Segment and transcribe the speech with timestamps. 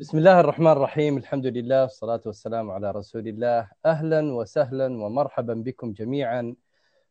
[0.00, 5.92] بسم الله الرحمن الرحيم الحمد لله والصلاة والسلام على رسول الله أهلا وسهلا ومرحبا بكم
[5.92, 6.54] جميعا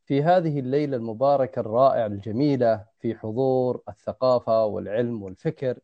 [0.05, 5.79] في هذه الليلة المباركة الرائعة الجميلة في حضور الثقافة والعلم والفكر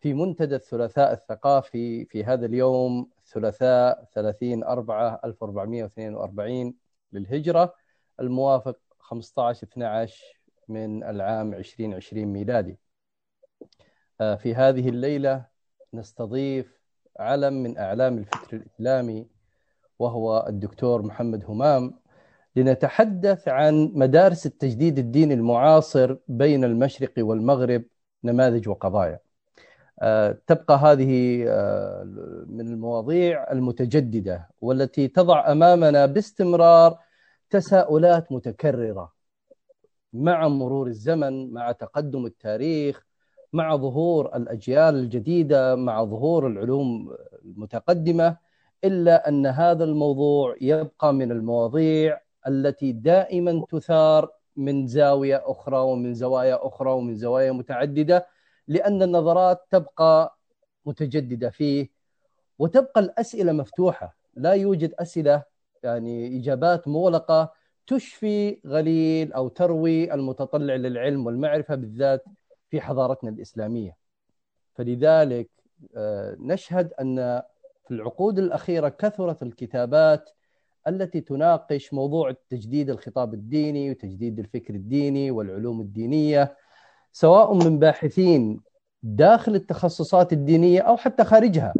[0.00, 6.74] في منتدى الثلاثاء الثقافي في هذا اليوم الثلاثاء 30 4 1442
[7.12, 7.74] للهجرة
[8.20, 12.78] الموافق 15 12 من العام 2020 ميلادي
[14.18, 15.51] في هذه الليلة
[15.94, 16.80] نستضيف
[17.18, 19.26] علم من أعلام الفكر الإسلامي
[19.98, 21.94] وهو الدكتور محمد همام
[22.56, 27.84] لنتحدث عن مدارس التجديد الديني المعاصر بين المشرق والمغرب
[28.24, 29.20] نماذج وقضايا.
[30.02, 32.04] آه، تبقى هذه آه،
[32.46, 36.98] من المواضيع المتجددة والتي تضع أمامنا باستمرار
[37.50, 39.12] تساؤلات متكررة
[40.12, 43.06] مع مرور الزمن مع تقدم التاريخ
[43.52, 48.36] مع ظهور الأجيال الجديدة مع ظهور العلوم المتقدمة
[48.84, 56.66] إلا أن هذا الموضوع يبقى من المواضيع التي دائما تثار من زاوية أخرى ومن زوايا
[56.66, 58.26] أخرى ومن زوايا متعددة
[58.68, 60.38] لأن النظرات تبقى
[60.86, 61.90] متجددة فيه
[62.58, 64.16] وتبقى الأسئلة مفتوحة.
[64.34, 65.42] لا يوجد أسئلة
[65.82, 67.52] يعني إجابات مغلقة
[67.86, 72.24] تشفي غليل أو تروي المتطلع للعلم والمعرفة بالذات
[72.72, 73.96] في حضارتنا الإسلامية.
[74.74, 75.50] فلذلك
[75.96, 77.42] آه، نشهد أن
[77.84, 80.30] في العقود الأخيرة كثرت الكتابات
[80.88, 86.56] التي تناقش موضوع تجديد الخطاب الديني وتجديد الفكر الديني والعلوم الدينية
[87.12, 88.60] سواء من باحثين
[89.02, 91.74] داخل التخصصات الدينية أو حتى خارجها.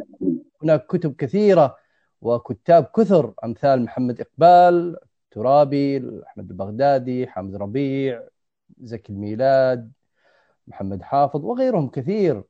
[0.63, 1.75] هناك كتب كثيرة
[2.21, 4.97] وكتاب كثر أمثال محمد إقبال
[5.31, 8.23] ترابي أحمد البغدادي حامد ربيع
[8.81, 9.91] زكي الميلاد.
[10.67, 12.43] محمد حافظ وغيرهم كثير.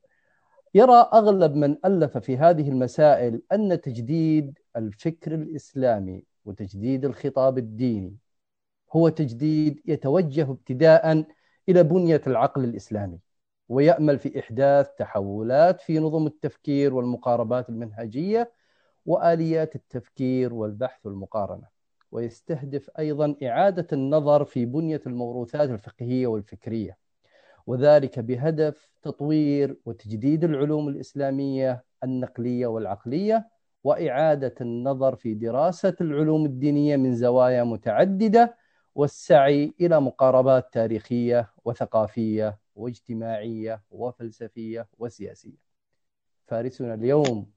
[0.74, 8.16] يرى أغلب من ألف في هذه المسائل أن تجديد الفكر الإسلامي وتجديد الخطاب الديني
[8.92, 11.24] هو تجديد يتوجه ابتداء
[11.68, 13.18] إلى بنية العقل الإسلامي
[13.68, 18.52] ويأمل في إحداث تحولات في نظم التفكير والمقاربات المنهجية
[19.06, 21.66] وآليات التفكير والبحث والمقارنة.
[22.12, 27.03] ويستهدف أيضا إعادة النظر في بنية الموروثات الفقهية والفكرية.
[27.66, 33.48] وذلك بهدف تطوير وتجديد العلوم الإسلامية النقلية والعقلية
[33.84, 38.56] وإعادة النظر في دراسة العلوم الدينية من زوايا متعددة
[38.94, 45.64] والسعي إلى مقاربات تاريخية وثقافية واجتماعية وفلسفية وسياسية.
[46.46, 47.50] فارسنا اليوم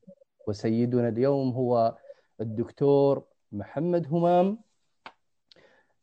[0.47, 1.97] وسيدنا اليوم هو
[2.41, 4.59] الدكتور محمد همام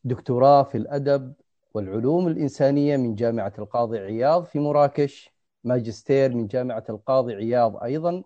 [0.04, 1.32] دكتوراه في الأدب
[1.75, 5.31] والعلوم الإنسانية من جامعة القاضي عياض في مراكش
[5.65, 8.23] ماجستير من جامعة القاضي عياض أيضا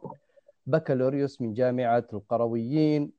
[0.66, 3.12] بكالوريوس من جامعة القرويين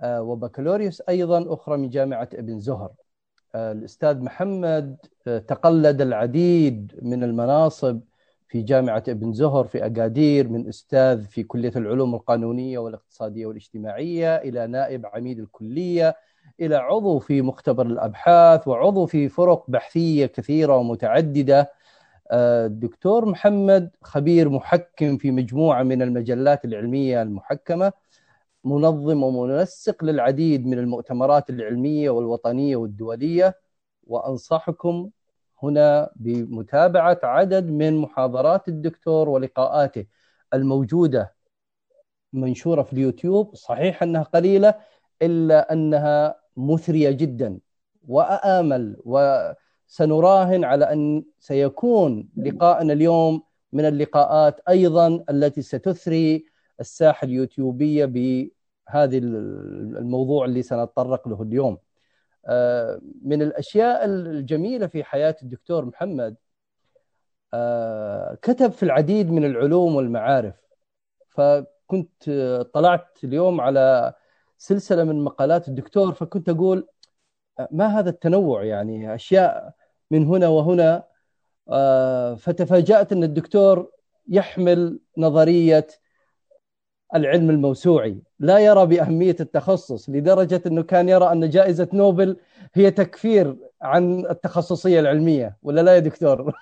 [0.00, 2.92] آه، وبكالوريوس أيضا أخرى من جامعة ابن زهر.
[3.54, 8.00] آه، الأستاذ محمد آه، تقلد العديد من المناصب
[8.48, 14.66] في جامعة ابن زهر في أكادير من أستاذ في كلية العلوم القانونية والاقتصادية والاجتماعية إلى
[14.66, 16.16] نائب عميد الكلية.
[16.60, 21.72] إلى عضو في مختبر الأبحاث وعضو في فرق بحثية كثيرة ومتعددة.
[22.30, 27.92] آه، الدكتور محمد خبير محكم في مجموعة من المجلات العلمية المحكمة
[28.64, 33.58] منظم ومنسق للعديد من المؤتمرات العلمية والوطنية والدولية.
[34.06, 35.10] وأنصحكم
[35.62, 40.06] هنا بمتابعة عدد من محاضرات الدكتور ولقاءاته
[40.54, 41.34] الموجودة
[42.32, 43.54] منشورة في اليوتيوب.
[43.54, 44.74] صحيح أنها قليلة
[45.22, 47.58] إلا أنها مثرية جدا
[48.08, 53.42] وامل وسنراهن على أن سيكون لقاءنا اليوم
[53.72, 56.46] من اللقاءات أيضا التي ستثري
[56.80, 61.78] الساحة اليوتيوبية بهذه الموضوع اللي سنتطرق له اليوم.
[62.46, 66.36] آه، من الأشياء الجميلة في حياة الدكتور محمد
[67.54, 70.54] آه، كتب في العديد من العلوم والمعارف
[71.28, 72.30] فكنت
[72.74, 74.14] طلعت اليوم على
[74.58, 76.88] سلسلة من مقالات الدكتور فكنت أقول
[77.70, 79.74] ما هذا التنوع يعني؟ أشياء
[80.10, 81.04] من هنا وهنا.
[81.68, 83.90] آه، فتفاجأت إن الدكتور
[84.28, 85.86] يحمل نظرية
[87.14, 88.16] العلم الموسوعي.
[88.40, 92.36] لا يرى بأهمية التخصص لدرجة أنه كان يرى أن جائزة نوبل
[92.74, 95.56] هي تكفير عن التخصصية العلمية.
[95.62, 96.54] ولا لا يا دكتور؟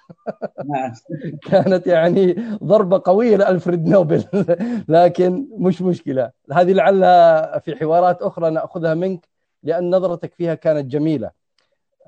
[0.65, 0.93] نعم.
[1.51, 4.25] كانت يعني ضربة قوية لألفريد نوبل.
[4.89, 6.31] لكن مش مشكلة.
[6.53, 9.29] هذه لعلها في حوارات أخرى نأخذها منك
[9.63, 11.31] لأن نظرتك فيها كانت جميلة.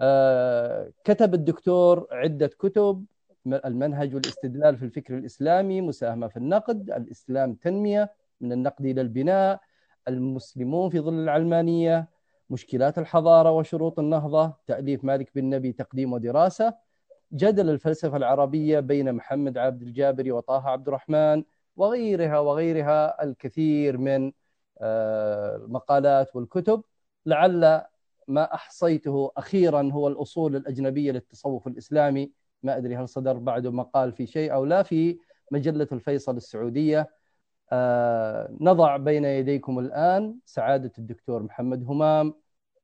[0.00, 3.04] آه، كتب الدكتور عدة كتب
[3.46, 9.60] المنهج والاستدلال في الفكر الإسلامي مساهمة في النقد الإسلام تنمية من النقد إلى البناء
[10.08, 12.08] المسلمون في ظل العلمانية
[12.50, 16.74] مشكلات الحضارة وشروط النهضة تأليف مالك بن نبي تقديم ودراسة
[17.32, 21.44] جدل الفلسفة العربية بين محمد عبد الجابري وطه عبد الرحمن
[21.76, 24.32] وغيرها وغيرها الكثير من
[24.80, 26.82] آه، المقالات والكتب.
[27.26, 27.82] لعل
[28.28, 32.32] ما أحصيته أخيرا هو الأصول الأجنبية للتصوف الإسلامي.
[32.62, 35.18] ما أدري هل صدر بعده مقال في شيء أو لا في
[35.50, 37.00] مجلة الفيصل السعودية.
[37.00, 37.08] آه،
[38.60, 42.34] نضع بين يديكم الآن سعادة الدكتور محمد همام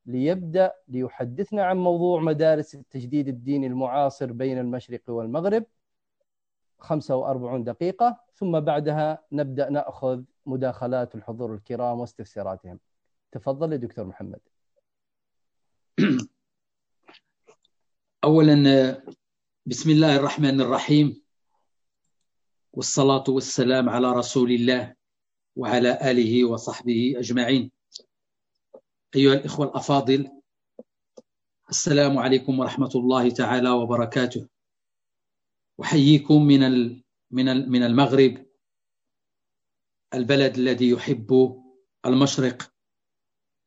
[0.07, 5.65] ليبدأ ليحدثنا عن موضوع مدارس التجديد الديني المعاصر بين المشرق والمغرب.
[6.79, 12.79] 45 دقيقة ثم بعدها نبدأ نأخذ مداخلات الحضور الكرام واستفساراتهم.
[13.33, 14.41] تفضل يا دكتور محمد.
[18.25, 19.03] أولا
[19.67, 21.19] بسم الله الرحمن الرحيم.
[22.72, 24.94] والصلاة والسلام على رسول الله
[25.56, 27.72] وعلى آله وصحبه أجمعين.
[29.17, 30.43] أيها الإخوة الأفاضل
[31.70, 34.49] السلام عليكم ورحمة الله تعالى وبركاته.
[35.82, 36.61] أحييكم من
[37.31, 38.46] من من المغرب
[40.14, 41.61] البلد الذي يحب
[42.06, 42.72] المشرق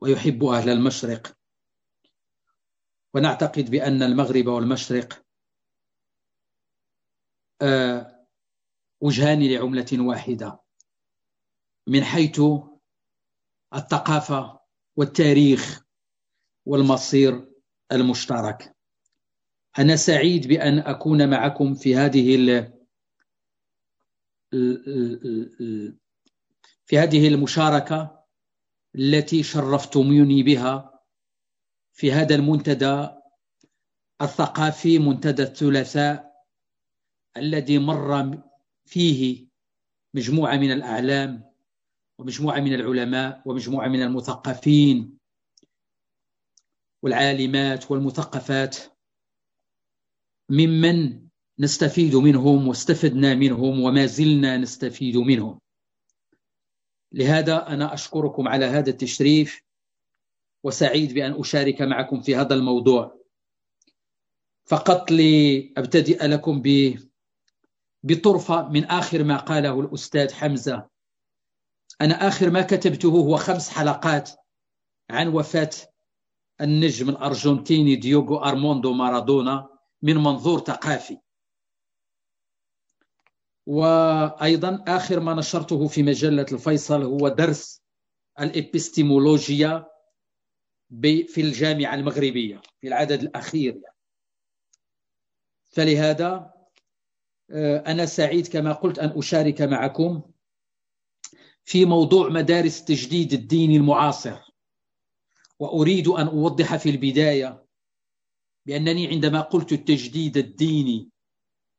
[0.02, 1.38] ويحب أهل المشرق.
[3.16, 5.24] ونعتقد بأن المغرب والمشرق
[7.62, 8.13] آه،
[9.04, 10.60] وجهان لعملة واحدة.
[11.88, 12.42] من حيث
[13.76, 14.60] الثقافة
[14.96, 15.86] والتاريخ
[16.66, 17.50] والمصير
[17.92, 18.76] المشترك.
[19.80, 22.74] أنا سعيد بأن أكون معكم في هذه ال
[26.86, 28.24] في هذه المشاركة
[28.96, 31.00] التي شرفتموني بها
[31.94, 33.08] في هذا المنتدى
[34.22, 36.34] الثقافي منتدى الثلاثاء
[37.38, 38.44] الذي مر
[38.86, 39.48] فيه
[40.14, 41.54] مجموعة من الأعلام
[42.20, 45.18] ومجموعة من العلماء ومجموعة من المثقفين
[47.04, 48.78] والعالمات والمثقفات
[50.50, 51.28] ممن
[51.60, 55.60] نستفيد منهم واستفدنا منهم وما زلنا نستفيد منهم.
[57.12, 59.62] لهذا أنا أشكركم على هذا التشريف
[60.64, 63.24] وسعيد بأن أشارك معكم في هذا الموضوع.
[64.66, 66.98] فقط لأبتدئ لكم ب
[68.04, 70.88] بطرفة من آخر ما قاله الأستاذ حمزة
[72.02, 74.32] أنا آخر ما كتبته هو خمس حلقات
[75.10, 75.70] عن وفاة
[76.62, 79.70] النجم الأرجنتيني ديوغو أرموندو مارادونا
[80.02, 81.18] من منظور ثقافي
[83.66, 87.84] وأيضا آخر ما نشرته في مجلة الفيصل هو درس
[88.40, 89.86] الإبستيمولوجيا
[91.02, 93.96] في الجامعة المغربية في العدد الأخير يعني.
[95.64, 96.53] فلهذا
[97.88, 100.22] أنا سعيد كما قلت أن أشارك معكم
[101.66, 104.38] في موضوع مدارس التجديد الديني المعاصر.
[105.60, 107.66] وأريد أن أوضح في البداية
[108.66, 111.10] بأنني عندما قلت التجديد الديني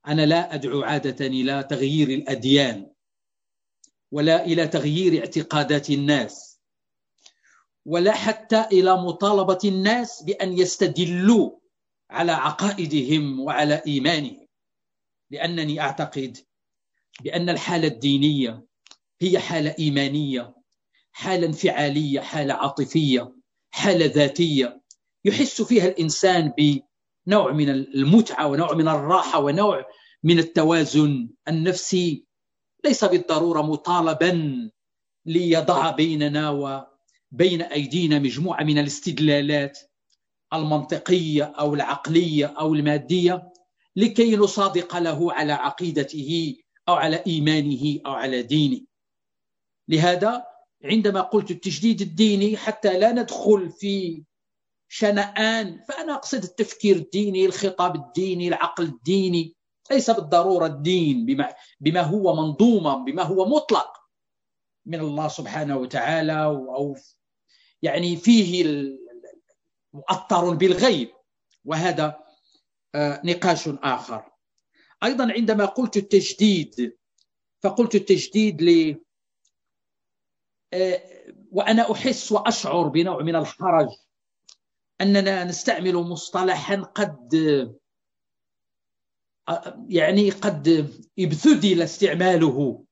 [0.06, 2.90] أنا لا أدعو عادة إلى تغيير الأديان
[4.12, 6.60] ولا إلى تغيير اعتقادات الناس
[7.86, 11.50] ولا حتى إلى مطالبة الناس بأن يستدلوا
[12.10, 14.43] على عقائدهم وعلى إيمانهم.
[15.34, 16.38] لأنني أعتقد
[17.22, 18.66] بأن الحالة الدينية
[19.20, 20.54] هي حالة إيمانية
[21.12, 23.34] حالة انفعالية حالة عاطفية
[23.70, 24.82] حالة ذاتية.
[25.24, 29.86] يحس فيها الإنسان بنوع من المتعة ونوع من الراحة ونوع
[30.22, 32.26] من التوازن النفسي.
[32.84, 34.70] ليس بالضرورة مطالبا
[35.26, 39.78] ليضع بيننا وبين أيدينا مجموعة من الاستدلالات
[40.52, 43.53] المنطقية أو العقلية أو المادية.
[43.96, 46.56] لكي نصادق له على عقيدته
[46.88, 48.80] أو على إيمانه أو على دينه.
[49.88, 50.44] لهذا
[50.84, 54.24] عندما قلت التجديد الديني حتى لا ندخل في
[54.88, 59.56] شنآن فأنا أقصد التفكير الديني الخطاب الديني العقل الديني
[59.90, 63.92] ليس بالضرورة الدين بما, بما هو منظومة بما هو مطلق
[64.86, 66.96] من الله سبحانه وتعالى أو
[67.82, 68.64] يعني فيه
[69.92, 71.08] مؤطر بالغيب.
[71.64, 72.23] وهذا
[72.96, 74.30] نقاش آخر.
[75.04, 76.96] أيضا عندما قلت التجديد
[77.62, 79.00] فقلت التجديد ل
[80.72, 81.02] آه،
[81.50, 83.88] وأنا أحس وأشعر بنوع من الحرج
[85.00, 87.34] أننا نستعمل مصطلحا قد
[89.48, 90.68] آه، يعني قد
[91.18, 92.84] ابتذل استعماله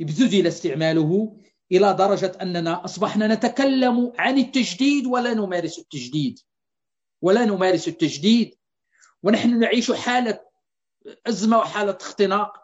[0.00, 1.40] ابتذل استعماله
[1.72, 6.38] إلى درجة أننا أصبحنا نتكلم عن التجديد ولا نمارس التجديد.
[7.22, 8.54] ولا نمارس التجديد
[9.22, 10.40] ونحن نعيش حالة
[11.26, 12.62] أزمة وحالة اختناق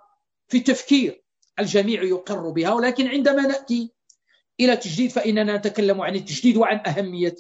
[0.49, 1.23] في التفكير
[1.59, 3.93] الجميع يقر بها ولكن عندما نأتي
[4.61, 7.37] إلى التجديد فإننا نتكلم عن التجديد وعن أهمية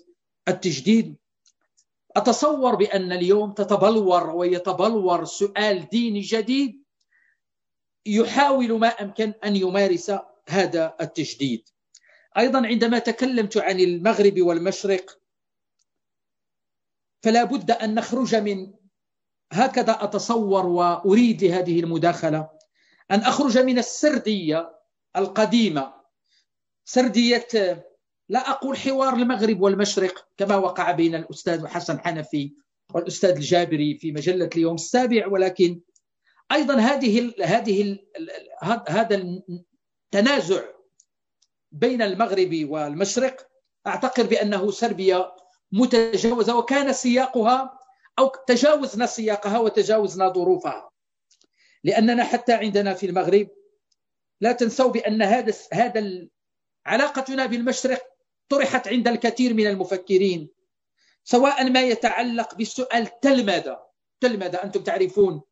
[0.48, 1.16] التجديد.
[2.16, 6.82] أتصور بأن اليوم تتبلور ويتبلور سؤال ديني جديد
[8.06, 10.12] يحاول ما أمكن أن يمارس
[10.48, 11.68] هذا التجديد.
[12.38, 15.18] أيضا عندما تكلمت عن المغرب والمشرق
[17.22, 18.74] فلا بد أن نخرج من
[19.52, 22.50] هكذا أتصور وأريد لهذه المداخلة
[23.10, 24.78] أن أخرج من السردية
[25.16, 25.94] القديمة.
[26.84, 27.48] سردية
[28.28, 32.54] لا أقول حوار المغرب والمشرق كما وقع بين الأستاذ حسن حنفي
[32.94, 35.80] والأستاذ الجابري في مجلة اليوم السابع ولكن
[36.52, 37.98] أيضا هذه هذه
[38.88, 39.14] هذا
[40.14, 40.62] التنازع
[41.72, 43.48] بين المغرب والمشرق.
[43.86, 45.32] أعتقد بأنه سربيا
[45.72, 47.77] متجاوزة وكان سياقها
[48.18, 50.90] أو تجاوزنا سياقها وتجاوزنا ظروفها.
[51.84, 53.48] لأننا حتى عندنا في المغرب
[54.40, 56.28] لا تنسوا بأن هذا هذا
[56.86, 58.02] علاقتنا بالمشرق
[58.48, 60.48] طرحت عند الكثير من المفكرين
[61.24, 63.86] سواء ما يتعلق بالسؤال تلمذة
[64.20, 65.42] تلمذة أنتم تعرفون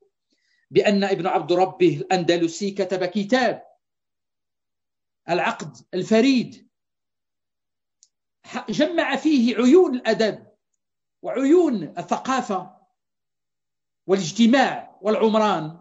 [0.70, 3.62] بأن ابن عبد ربه الأندلسي كتب كتاب
[5.28, 6.68] العقد الفريد
[8.68, 10.45] جمع فيه عيون الأدب.
[11.26, 12.76] وعيون الثقافة
[14.06, 15.80] والاجتماع والعمران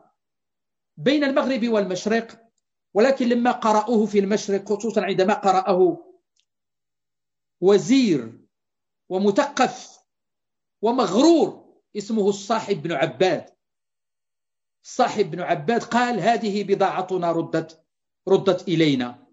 [0.97, 2.49] بين المغرب والمشرق
[2.93, 6.05] ولكن لما قرأوه في المشرق خصوصا عندما قرأه
[7.61, 8.39] وزير
[9.09, 9.99] ومثقف
[10.81, 13.55] ومغرور اسمه الصاحب بن عباد.
[14.83, 17.85] الصاحب بن عباد قال هذه بضاعتنا ردت
[18.27, 19.27] ردت إلينا.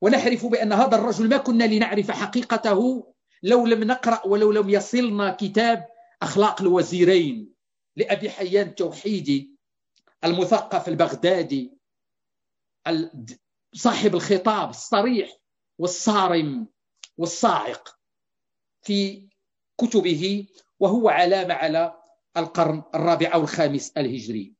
[0.00, 3.12] ونحرف بأن هذا الرجل ما كنا لنعرف حقيقته
[3.42, 5.86] لو لم نقرأ ولو لم يصلنا كتاب
[6.22, 7.54] أخلاق الوزيرين
[7.96, 9.50] لأبي حيان التوحيدي
[10.24, 11.72] المثقف البغدادي
[13.74, 15.36] صاحب الخطاب الصريح
[15.78, 16.68] والصارم
[17.18, 17.98] والصاعق
[18.82, 19.28] في
[19.80, 20.46] كتبه
[20.80, 22.02] وهو علامة على
[22.36, 24.54] القرن الرابع أو الخامس الهجري.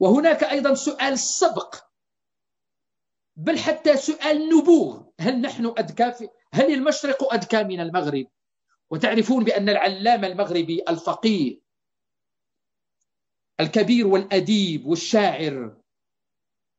[0.00, 1.83] وهناك أيضا سؤال السبق
[3.36, 5.02] بل حتى سؤال نبوغ.
[5.20, 8.26] هل نحن أذكى هل المشرق أذكى من المغرب؟
[8.90, 11.60] وتعرفون بأن العلامة المغربي الفقيه
[13.60, 15.76] الكبير والأديب والشاعر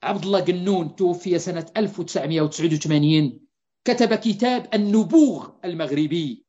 [0.03, 3.39] عبد الله قنون توفي سنة 1989
[3.85, 6.45] كتب كتاب النبوغ المغربي.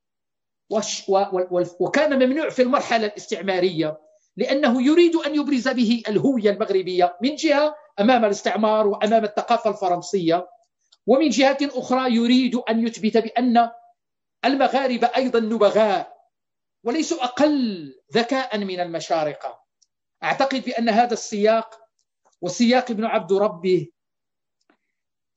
[1.81, 4.01] وكان ممنوع في المرحلة الاستعمارية
[4.37, 10.49] لأنه يريد أن يبرز به الهوية المغربية من جهة أمام الاستعمار وأمام الثقافة الفرنسية.
[11.07, 13.71] ومن جهة أخرى يريد أن يثبت بأن
[14.45, 16.17] المغاربة أيضا نبغاء
[16.85, 19.61] وليسوا أقل ذكاء من المشارقة.
[20.25, 21.81] أعتقد بأن هذا السياق
[22.41, 23.89] وسياق ابن عبد ربه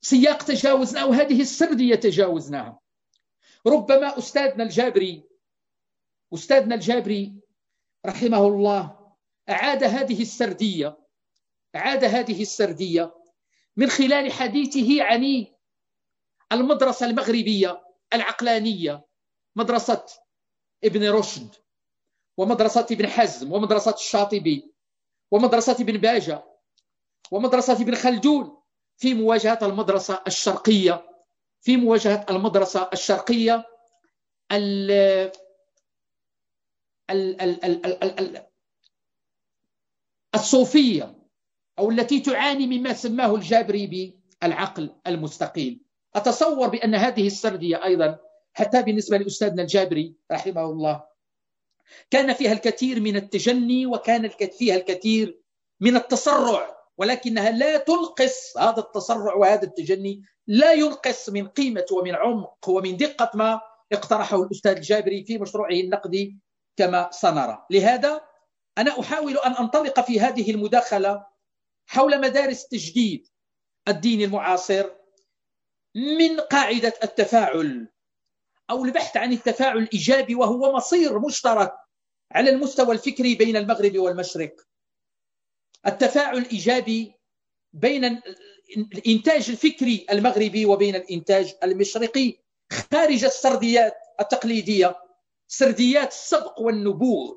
[0.00, 2.80] سياق تجاوزناه وهذه السردية تجاوزناها.
[3.66, 5.24] ربما أستاذنا الجابري
[6.34, 7.34] أستاذنا الجابري
[8.06, 9.12] رحمه الله
[9.50, 10.98] أعاد هذه السردية
[11.76, 13.14] أعاد هذه السردية
[13.76, 15.46] من خلال حديثه عن
[16.52, 17.82] المدرسة المغربية
[18.14, 19.06] العقلانية
[19.56, 20.06] مدرسة
[20.84, 21.54] ابن رشد
[22.36, 24.74] ومدرسة ابن حزم ومدرسة الشاطبي
[25.30, 26.44] ومدرسة ابن باجة
[27.30, 28.62] ومدرسة ابن خلدون
[28.96, 31.06] في مواجهة المدرسة الشرقية
[31.60, 33.66] في مواجهة المدرسة الشرقية
[34.52, 34.90] ال
[37.10, 38.46] ال ال ال ال ال
[40.34, 41.19] الصوفية.
[41.80, 45.80] أو التي تعاني مما سماه الجابري بالعقل المستقيم.
[46.14, 48.18] أتصور بأن هذه السردية أيضا
[48.52, 51.04] حتى بالنسبة لأستاذنا الجابري رحمه الله
[52.10, 55.40] كان فيها الكثير من التجني وكان فيها الكثير
[55.80, 62.68] من التسرع ولكنها لا تنقص هذا التسرع وهذا التجني لا ينقص من قيمة ومن عمق
[62.68, 63.60] ومن دقة ما
[63.92, 66.36] اقترحه الأستاذ الجابري في مشروعه النقدي
[66.76, 67.66] كما سنرى.
[67.70, 68.20] لهذا
[68.78, 71.29] أنا أحاول أن أنطلق في هذه المداخلة
[71.90, 73.28] حول مدارس تجديد
[73.88, 74.90] الدين المعاصر
[75.94, 77.88] من قاعدة التفاعل
[78.70, 81.72] أو البحث عن التفاعل الإيجابي وهو مصير مشترك
[82.32, 84.56] على المستوى الفكري بين المغرب والمشرق.
[85.86, 87.14] التفاعل الإيجابي
[87.72, 88.20] بين
[88.76, 92.38] الإنتاج الفكري المغربي وبين الإنتاج المشرقي.
[92.92, 94.96] خارج السرديات التقليدية
[95.48, 97.36] سرديات السبق والنبوغ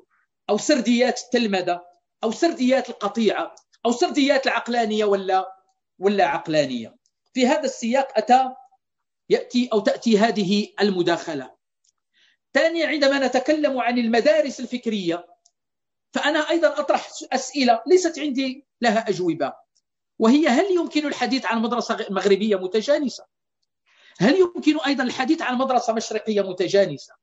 [0.50, 1.86] أو سرديات التلمذة
[2.24, 3.54] أو سرديات القطيعة.
[3.86, 5.56] أو سرديات العقلانية ولا
[5.98, 6.96] ولا عقلانية.
[7.32, 8.54] في هذا السياق أتى
[9.30, 11.54] يأتي أو تأتي هذه المداخلة.
[12.54, 15.26] ثانيا عندما نتكلم عن المدارس الفكرية
[16.12, 19.52] فأنا أيضا أطرح أسئلة ليست عندي لها أجوبة.
[20.18, 23.26] وهي هل يمكن الحديث عن مدرسة مغربية متجانسة؟
[24.18, 27.14] هل يمكن أيضا الحديث عن مدرسة مشرقية متجانسة؟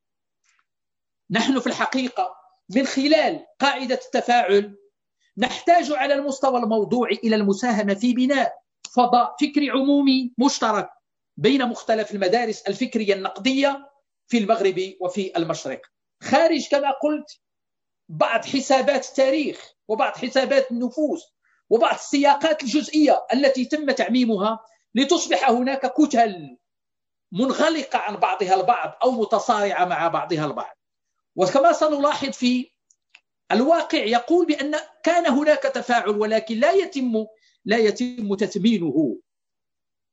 [1.29, 2.35] نحن في الحقيقة
[2.69, 4.80] من خلال قاعدة التفاعل
[5.41, 8.53] نحتاج على المستوى الموضوعي إلى المساهمة في بناء
[8.95, 10.89] فضاء فكري عمومي مشترك
[11.37, 13.89] بين مختلف المدارس الفكرية النقدية
[14.27, 15.81] في المغرب وفي المشرق.
[16.23, 17.39] خارج كما قلت
[18.09, 21.33] بعض حسابات التاريخ وبعض حسابات النفوس
[21.69, 24.59] وبعض السياقات الجزئية التي تم تعميمها
[24.95, 26.57] لتصبح هناك كتل
[27.31, 30.77] منغلقة عن بعضها البعض أو متصارعة مع بعضها البعض.
[31.35, 32.71] وكما سنلاحظ في
[33.51, 37.25] الواقع يقول بأن كان هناك تفاعل ولكن لا يتم
[37.65, 39.17] لا يتم تثمينه.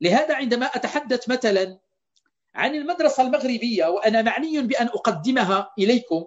[0.00, 1.78] لهذا عندما أتحدث مثلا
[2.54, 6.24] عن المدرسة المغربية وأنا معني بأن أقدمها إليكم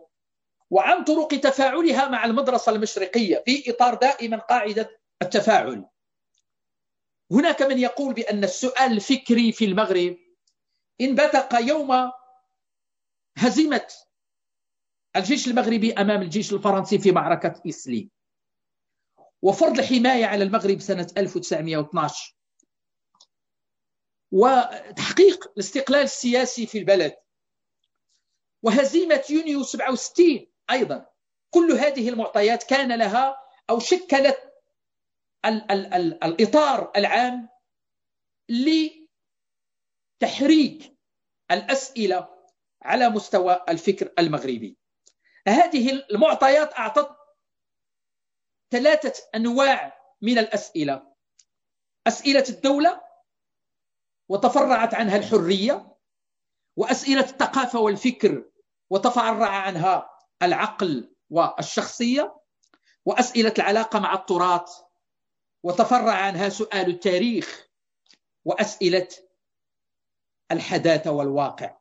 [0.69, 5.85] وعن طرق تفاعلها مع المدرسة المشرقية في إطار دائما قاعدة التفاعل.
[7.31, 10.17] هناك من يقول بأن السؤال الفكري في المغرب
[11.01, 12.11] انبثق يوم
[13.37, 13.87] هزيمة
[15.15, 18.09] الجيش المغربي أمام الجيش الفرنسي في معركة إسلي
[19.41, 22.35] وفرض الحماية على المغرب سنة 1912
[24.31, 27.15] وتحقيق الاستقلال السياسي في البلد.
[28.63, 31.05] وهزيمة يونيو 67 أيضا.
[31.49, 33.37] كل هذه المعطيات كان لها
[33.69, 34.53] أو شكلت
[35.45, 37.49] ال ال ال الإطار العام
[40.21, 40.97] لتحريك
[41.51, 42.29] الأسئلة
[42.81, 44.77] على مستوى الفكر المغربي.
[45.47, 47.17] هذه المعطيات أعطت
[48.71, 51.13] ثلاثة أنواع من الأسئلة.
[52.07, 53.01] أسئلة الدولة
[54.29, 55.97] وتفرعت عنها الحرية
[56.77, 58.51] وأسئلة الثقافة والفكر
[58.89, 60.09] وتفرع عنها
[60.43, 62.41] العقل والشخصية
[63.05, 64.71] وأسئلة العلاقة مع التراث
[65.63, 67.67] وتفرع عنها سؤال التاريخ
[68.45, 69.07] وأسئلة
[70.51, 71.77] الحداثة والواقع.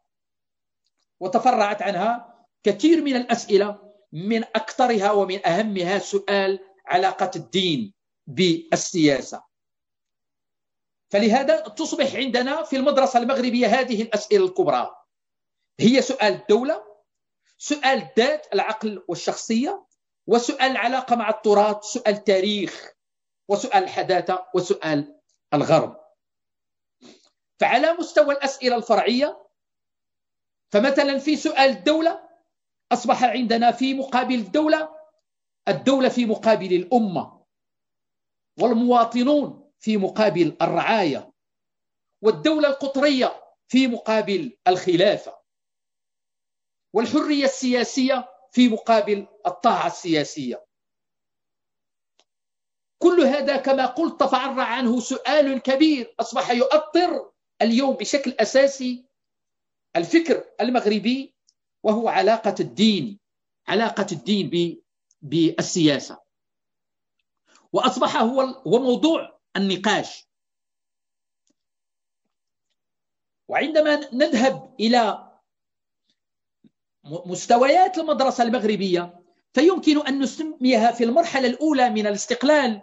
[1.21, 7.95] وتفرعت عنها كثير من الأسئلة من أكثرها ومن أهمها سؤال علاقة الدين
[8.27, 9.45] بالسياسة.
[11.11, 14.97] فلهذا تصبح عندنا في المدرسة المغربية هذه الأسئلة الكبرى.
[15.81, 16.85] هي سؤال الدولة
[17.59, 19.87] سؤال الذات العقل والشخصية
[20.27, 22.93] وسؤال العلاقة مع التراث سؤال التاريخ
[23.49, 25.21] وسؤال الحداثة وسؤال
[25.55, 26.01] الغرب.
[27.61, 29.47] فعلى مستوى الأسئلة الفرعية
[30.71, 32.30] فمثلا في سؤال الدولة
[32.93, 34.97] أصبح عندنا في مقابل الدولة
[35.69, 37.45] الدولة في مقابل الأمة
[38.61, 41.33] والمواطنون في مقابل الرعاية
[42.23, 45.41] والدولة القطرية في مقابل الخلافة
[46.95, 50.67] والحرية السياسية في مقابل الطاعة السياسية.
[52.99, 59.05] كل هذا كما قلت تفرع عنه سؤال كبير أصبح يؤطر اليوم بشكل أساسي
[59.97, 61.35] الفكر المغربي
[61.83, 63.19] وهو علاقة الدين
[63.69, 64.81] علاقة الدين
[65.23, 66.21] بالسياسة.
[67.73, 70.29] وأصبح هو هو موضوع النقاش.
[73.49, 75.31] وعندما نذهب إلى
[77.05, 79.21] مستويات المدرسة المغربية
[79.55, 82.83] فيمكن أن نسميها في المرحلة الأولى من الاستقلال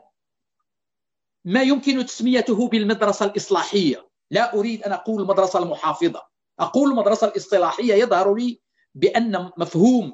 [1.46, 4.10] ما يمكن تسميته بالمدرسة الإصلاحية.
[4.32, 6.28] لا أريد أن أقول المدرسة المحافظة.
[6.60, 8.62] أقول المدرسة الإصلاحية يظهر لي
[8.98, 10.14] بأن مفهوم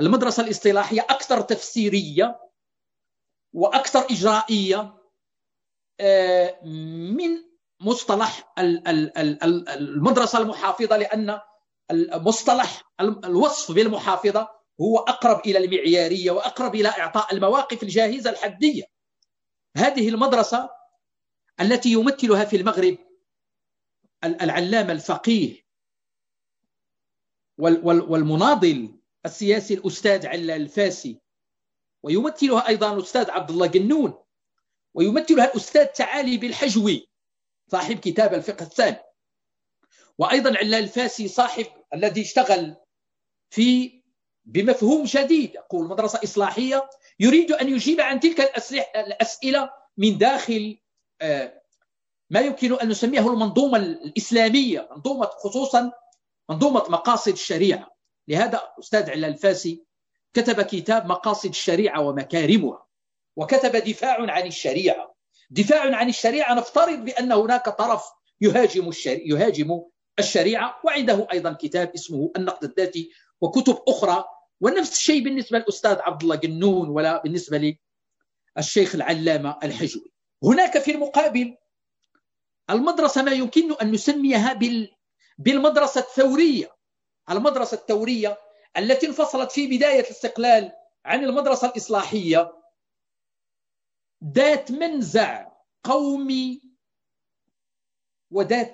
[0.00, 2.40] المدرسة الاصطلاحية أكثر تفسيرية
[3.52, 4.94] وأكثر إجرائية
[6.00, 6.60] آه،
[7.14, 7.30] من
[7.80, 11.40] مصطلح المدرسة المحافظة لأن
[11.90, 14.48] المصطلح الوصف بالمحافظة
[14.80, 18.84] هو أقرب إلى المعيارية وأقرب إلى إعطاء المواقف الجاهزة الحدية.
[19.76, 20.70] هذه المدرسة
[21.60, 22.98] التي يمثلها في المغرب
[24.24, 25.67] العلامة الفقيه
[27.58, 28.94] والمناضل
[29.26, 31.20] السياسي الأستاذ علال الفاسي
[32.02, 34.14] ويمثلها أيضا الأستاذ عبد الله جنون
[34.94, 37.08] ويمثلها الأستاذ تعالي بالحجوي
[37.70, 38.98] صاحب كتاب الفقه الثاني.
[40.18, 42.76] وأيضا علال الفاسي صاحب الذي اشتغل
[43.50, 43.98] في
[44.44, 46.90] بمفهوم جديد يقول مدرسة إصلاحية
[47.20, 48.40] يريد أن يجيب عن تلك
[48.96, 50.78] الأسئلة من داخل
[51.20, 51.62] آه،
[52.30, 55.92] ما يمكن أن نسميه المنظومة الإسلامية منظومة خصوصا
[56.50, 57.96] منظومة مقاصد الشريعة.
[58.28, 59.84] لهذا أستاذ علال الفاسي
[60.34, 62.86] كتب كتاب مقاصد الشريعة ومكارمها
[63.36, 65.14] وكتب دفاع عن الشريعة.
[65.50, 68.04] دفاع عن الشريعة نفترض بأن هناك طرف
[68.40, 69.82] يهاجم الشريعة, يهاجم
[70.18, 74.24] الشريعة وعنده أيضا كتاب اسمه النقد الذاتي وكتب أخرى.
[74.60, 77.76] ونفس الشيء بالنسبة للأستاذ عبد الله جنون ولا بالنسبة
[78.56, 80.12] للشيخ العلامة الحجوي.
[80.44, 81.56] هناك في المقابل
[82.70, 84.52] المدرسة ما يمكن أن نسميها
[85.38, 86.76] بالمدرسة الثورية
[87.30, 88.38] المدرسة الثورية
[88.76, 90.72] التي انفصلت في بداية الاستقلال
[91.04, 92.52] عن المدرسة الإصلاحية
[94.24, 95.52] ذات منزع
[95.84, 96.62] قومي
[98.30, 98.72] وذات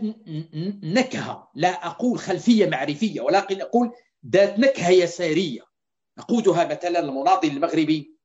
[0.83, 3.93] نكهة لا أقول خلفية معرفية ولكن أقول
[4.27, 5.61] ذات نكهة يسارية.
[6.19, 8.19] نقودها مثلا المناضل المغربي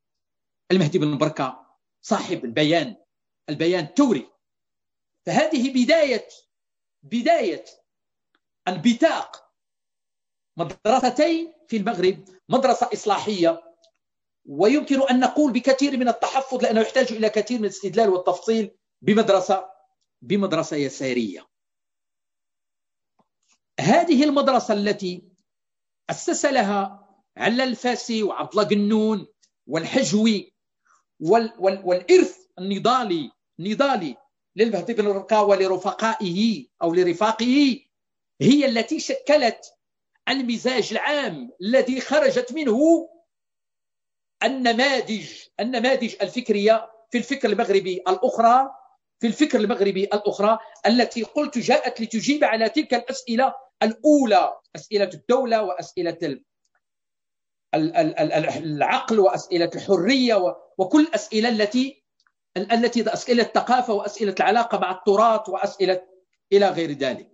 [0.72, 1.66] المهدي بن بركة
[2.02, 2.96] صاحب البيان
[3.50, 4.30] البيان الثوري.
[5.26, 6.28] فهذه بداية
[7.04, 7.66] بداية
[8.70, 9.52] انبثاق
[10.58, 13.64] مدرستين في المغرب مدرسة إصلاحية.
[14.46, 19.70] ويمكن أن نقول بكثير من التحفظ لأنه يحتاج إلى كثير من الاستدلال والتفصيل بمدرسة
[20.22, 21.48] بمدرسة يسارية.
[23.80, 25.24] هذه المدرسة التي
[26.10, 29.28] أسس لها علا الفاسي وعبد الله قنون
[29.68, 30.54] والحجوي
[31.20, 34.18] وال وال والإرث النضالي النضالي
[34.56, 37.80] للمهدي بن رقا ولرفقائه أو لرفاقه.
[38.42, 39.74] هي التي شكلت
[40.30, 43.10] المزاج العام الذي خرجت منه
[44.44, 48.72] النماذج النماذج الفكرية في الفكر المغربي الأخرى
[49.20, 56.40] في الفكر المغربي الأخرى التي قلت جاءت لتجيب على تلك الأسئلة الأولى أسئلة الدولة وأسئلة
[57.76, 62.04] العقل وأسئلة الحرية وكل الأسئلة التي
[62.58, 66.08] التي أسئلة الثقافة وأسئلة العلاقة مع التراث وأسئلة
[66.54, 67.32] إلى غير ذلك.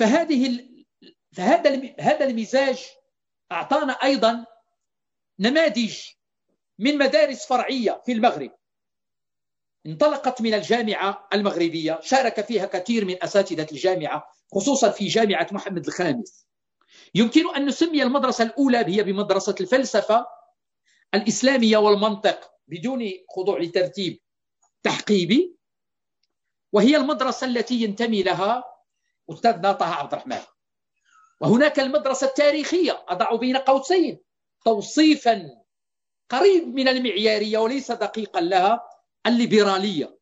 [0.00, 0.66] فهذه
[1.32, 2.86] فهذا هذا المزاج
[3.52, 4.46] أعطانا أيضا
[5.38, 5.98] نماذج
[6.78, 8.50] من مدارس فرعية في المغرب.
[9.86, 16.46] انطلقت من الجامعة المغربية شارك فيها كثير من أساتذة الجامعة خصوصا في جامعة محمد الخامس.
[17.14, 20.26] يمكن أن نسمي المدرسة الأولى هي بمدرسة الفلسفة
[21.14, 24.20] الإسلامية والمنطق بدون خضوع لترتيب
[24.82, 25.56] تحقيبي
[26.72, 28.69] وهي المدرسة التي ينتمي لها
[29.32, 30.40] أستاذنا طه عبد الرحمن.
[31.40, 34.20] وهناك المدرسة التاريخية أضع بين قوسين
[34.64, 35.50] توصيفا
[36.28, 38.88] قريب من المعيارية وليس دقيقا لها
[39.26, 40.18] الليبرالية.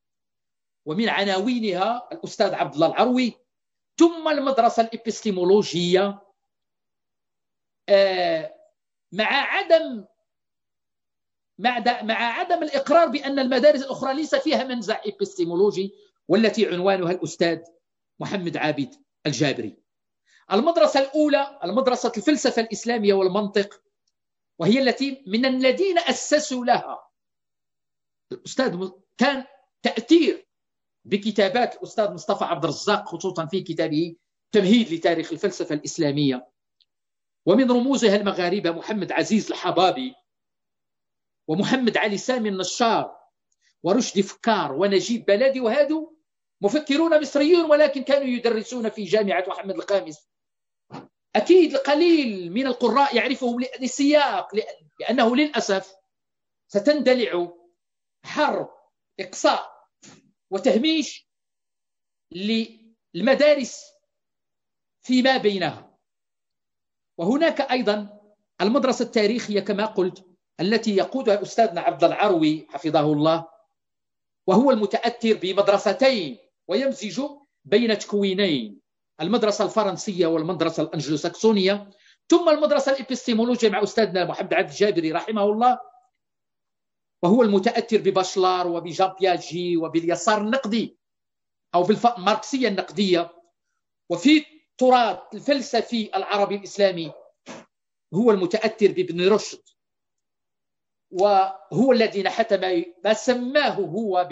[0.87, 3.35] ومن عناوينها الأستاذ عبد الله العروي
[3.99, 6.23] ثم المدرسة الإبستيمولوجية
[7.89, 8.55] آه،
[9.13, 10.05] مع عدم
[11.59, 15.95] مع عدم الإقرار بأن المدارس الأخرى ليس فيها منزع إبستيمولوجي
[16.29, 17.59] والتي عنوانها الأستاذ
[18.21, 18.95] محمد عابد
[19.27, 19.77] الجابري.
[20.53, 23.83] المدرسة الأولى المدرسة الفلسفة الإسلامية والمنطق
[24.59, 27.09] وهي التي من الذين أسسوا لها.
[28.33, 29.45] الأستاذ كان
[29.83, 30.49] تأثير
[31.05, 34.17] بكتابات الأستاذ مصطفى عبد الرزاق خصوصا في كتابه
[34.53, 36.49] تمهيد لتاريخ الفلسفة الإسلامية.
[37.47, 40.15] ومن رموزها المغاربة محمد عزيز الحبابي
[41.49, 43.19] ومحمد علي سامي النشار
[43.83, 46.18] ورشدي فكار ونجيب بلدي وهذو
[46.61, 50.29] مفكرون مصريون ولكن كانوا يدرسون في جامعة محمد الخامس
[51.37, 54.49] أكيد القليل من القراء يعرفهم لسياق
[55.01, 55.95] لأنه للأسف
[56.69, 57.53] ستندلع
[58.25, 58.71] حرب
[59.21, 59.73] إقصاء
[60.51, 61.29] وتهميش
[62.33, 63.85] للمدارس
[65.03, 65.99] فيما بينها.
[67.19, 68.21] وهناك أيضا
[68.61, 70.25] المدرسة التاريخية كما قلت
[70.61, 73.49] التي يقودها أستاذنا عبد العروي حفظه الله
[74.47, 77.23] وهو المتأثر بمدرستين ويمزج
[77.65, 78.81] بين تكوينين
[79.21, 81.91] المدرسة الفرنسية والمدرسة الأنجلوساكسونية
[82.29, 85.79] ثم المدرسة الإبستيمولوجية مع أستاذنا محمد عبد الجابري رحمه الله
[87.23, 90.99] وهو المتأثر بباشلار وبجان بياجي وباليسار النقدي
[91.75, 93.35] أو بالماركسية النقدية.
[94.11, 97.13] وفي التراث الفلسفي العربي الإسلامي
[98.15, 99.63] هو المتأثر بابن رشد
[101.11, 102.53] وهو الذي نحت
[103.05, 104.29] ما سماه هو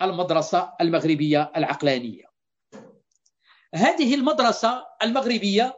[0.00, 2.24] بالمدرسة المغربية العقلانية.
[3.74, 5.76] هذه المدرسة المغربية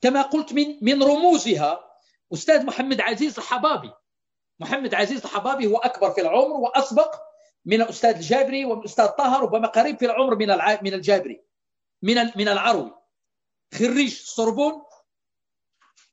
[0.00, 1.92] كما قلت من من رموزها
[2.32, 3.92] أستاذ محمد عزيز الحبابي.
[4.60, 7.14] محمد عزيز الحبابي هو أكبر في العمر وأسبق
[7.64, 10.48] من الأستاذ الجابري ومن الأستاذ طه ربما قريب في العمر من
[10.82, 11.44] من الجابري
[12.02, 12.94] من من العروي.
[13.74, 14.82] خريج السوربون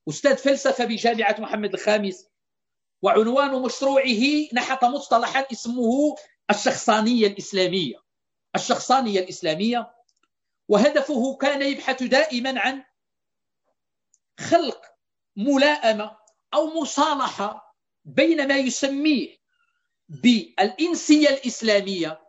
[0.10, 2.28] أستاذ فلسفة بجامعة محمد الخامس
[3.02, 6.16] وعنوان مشروعه نحت مصطلحا اسمه
[6.50, 7.96] الشخصانية الإسلامية.
[8.56, 9.96] الشخصانية الإسلامية
[10.68, 12.84] وهدفه كان يبحث دائما عن
[14.40, 14.82] خلق
[15.36, 16.18] ملائمة
[16.54, 19.38] أو مصالحة بين ما يسميه
[20.10, 22.22] بالإنسية الإسلامية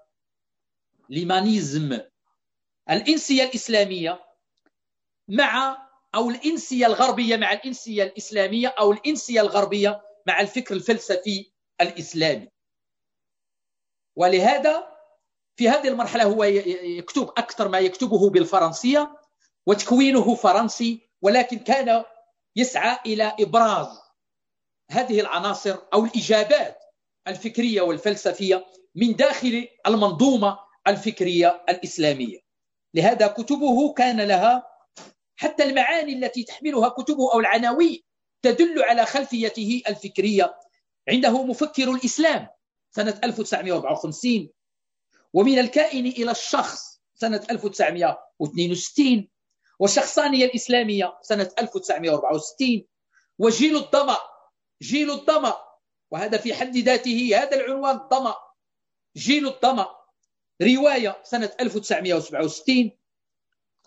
[1.08, 2.00] ليمانيزم.
[2.90, 4.24] الإنسية الإسلامية
[5.28, 5.78] مع
[6.14, 12.48] أو الإنسية الغربية مع الإنسية الإسلامية أو الإنسية الغربية مع الفكر الفلسفي الإسلامي.
[14.20, 14.86] ولهذا
[15.56, 19.16] في هذه المرحلة هو يكتب أكثر ما يكتبه بالفرنسية
[19.66, 22.04] وتكوينه فرنسي ولكن كان
[22.56, 23.88] يسعى إلى إبراز
[24.90, 26.78] هذه العناصر أو الإجابات
[27.28, 32.38] الفكرية والفلسفية من داخل المنظومة الفكرية الإسلامية.
[32.94, 34.66] لهذا كتبه كان لها
[35.36, 38.02] حتى المعاني التي تحملها كتبه أو العناوين
[38.42, 40.58] تدل على خلفيته الفكرية
[41.08, 42.48] عنده مفكر الإسلام.
[42.90, 44.50] سنة 1954
[45.32, 49.28] ومن الكائن إلى الشخص سنة 1962
[49.78, 52.84] والشخصانية الإسلامية سنة 1964
[53.38, 54.18] وجيل الضمأ
[54.82, 55.56] جيل الضمأ
[56.10, 58.36] وهذا في حد ذاته هذا العنوان الضمأ
[59.16, 59.96] جيل الضمأ
[60.62, 62.90] رواية سنة 1967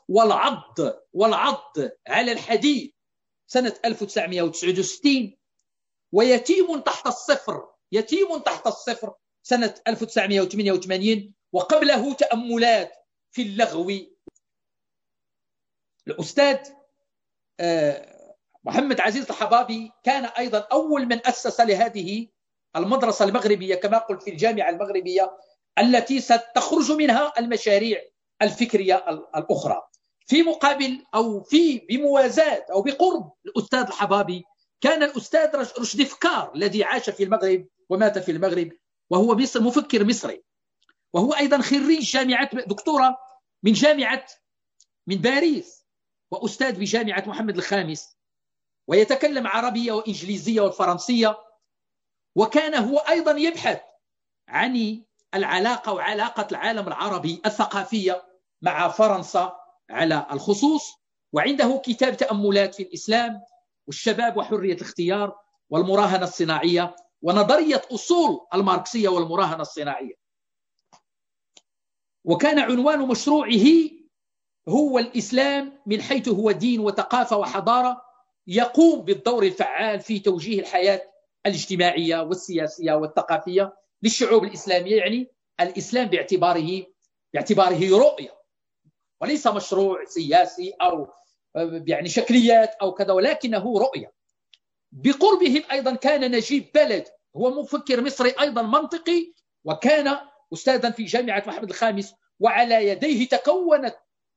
[0.09, 0.75] والعض
[1.13, 1.73] والعض
[2.07, 2.93] على الحديد
[3.47, 5.37] سنة 1969
[6.11, 12.91] ويتيم تحت الصفر يتيم تحت الصفر سنة 1988 وقبله تأملات
[13.31, 13.91] في اللغو.
[16.07, 16.57] الأستاذ
[17.59, 22.27] آه، محمد عزيز الحبابي كان أيضا أول من أسس لهذه
[22.75, 25.37] المدرسة المغربية كما قلت في الجامعة المغربية
[25.79, 28.01] التي ستخرج منها المشاريع
[28.41, 28.95] الفكرية
[29.35, 29.81] الأخرى.
[30.27, 34.43] في مقابل أو في بموازاة أو بقرب الأستاذ الحبابي
[34.81, 38.71] كان الأستاذ رشدي فكار الذي عاش في المغرب ومات في المغرب
[39.09, 40.43] وهو مصر مفكر مصري.
[41.13, 43.17] وهو أيضا خريج جامعة دكتورة
[43.63, 44.25] من جامعة
[45.07, 45.85] من باريس
[46.31, 48.17] وأستاذ بجامعة محمد الخامس
[48.87, 51.37] ويتكلم عربية وإنجليزية والفرنسية
[52.35, 53.81] وكان هو أيضا يبحث
[54.47, 55.03] عن
[55.35, 58.23] العلاقة وعلاقة العالم العربي الثقافية
[58.61, 61.03] مع فرنسا على الخصوص.
[61.33, 63.41] وعنده كتاب تأملات في الإسلام
[63.87, 65.35] والشباب وحرية الاختيار
[65.69, 70.13] والمراهنة الصناعية ونظرية أصول الماركسية والمراهنة الصناعية.
[72.25, 73.49] وكان عنوان مشروعه
[74.69, 78.01] هو الإسلام من حيث هو دين وثقافة وحضارة
[78.47, 81.01] يقوم بالدور الفعال في توجيه الحياة
[81.45, 85.27] الاجتماعية والسياسية والثقافية للشعوب الإسلامية يعني
[85.59, 86.85] الإسلام باعتباره
[87.33, 88.37] باعتباره رؤية
[89.21, 91.07] وليس مشروع سياسي أو
[91.87, 94.13] يعني شكليات أو كذا ولكنه رؤية.
[94.93, 97.07] بقربهم أيضا كان نجيب بلد.
[97.37, 100.17] هو مفكر مصري أيضا منطقي وكان
[100.53, 103.95] أستاذا في جامعة محمد الخامس وعلى يديه تكونت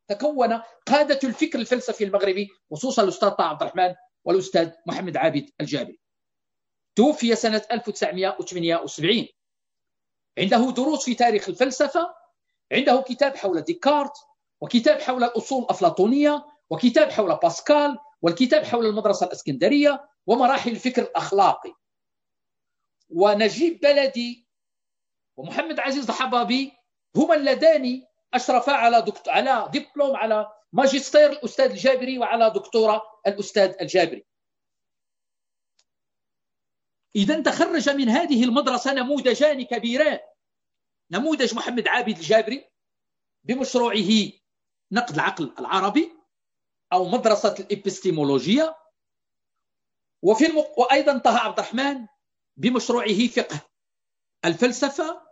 [0.09, 6.01] تكون قادة الفكر الفلسفي المغربي خصوصا الأستاذ طه عبد الرحمن والأستاذ محمد عابد الجابري
[6.97, 9.27] توفي سنة 1978
[10.39, 12.15] عنده دروس في تاريخ الفلسفة
[12.73, 14.13] عنده كتاب حول ديكارت
[14.61, 21.75] وكتاب حول الأصول الأفلاطونية وكتاب حول باسكال والكتاب حول المدرسة الأسكندرية ومراحل الفكر الأخلاقي.
[23.09, 24.49] ونجيب بلدي
[25.37, 26.73] ومحمد عزيز الحبابي
[27.17, 28.03] هما اللذان
[28.35, 34.27] أشرفا على دكتور على دبلوم على ماجستير الأستاذ الجابري وعلى دكتوراه الأستاذ الجابري.
[37.17, 40.19] إذا تخرج من هذه المدرسة نموذجان كبيران.
[41.11, 42.71] نموذج محمد عابد الجابري
[43.45, 44.33] بمشروعه
[44.93, 46.16] نقد العقل العربي
[46.93, 48.77] أو مدرسة الإبستيمولوجية.
[50.23, 50.79] وفي المق...
[50.79, 52.07] وأيضا طه عبد الرحمن
[52.57, 53.61] بمشروعه فقه
[54.45, 55.23] الفلسفة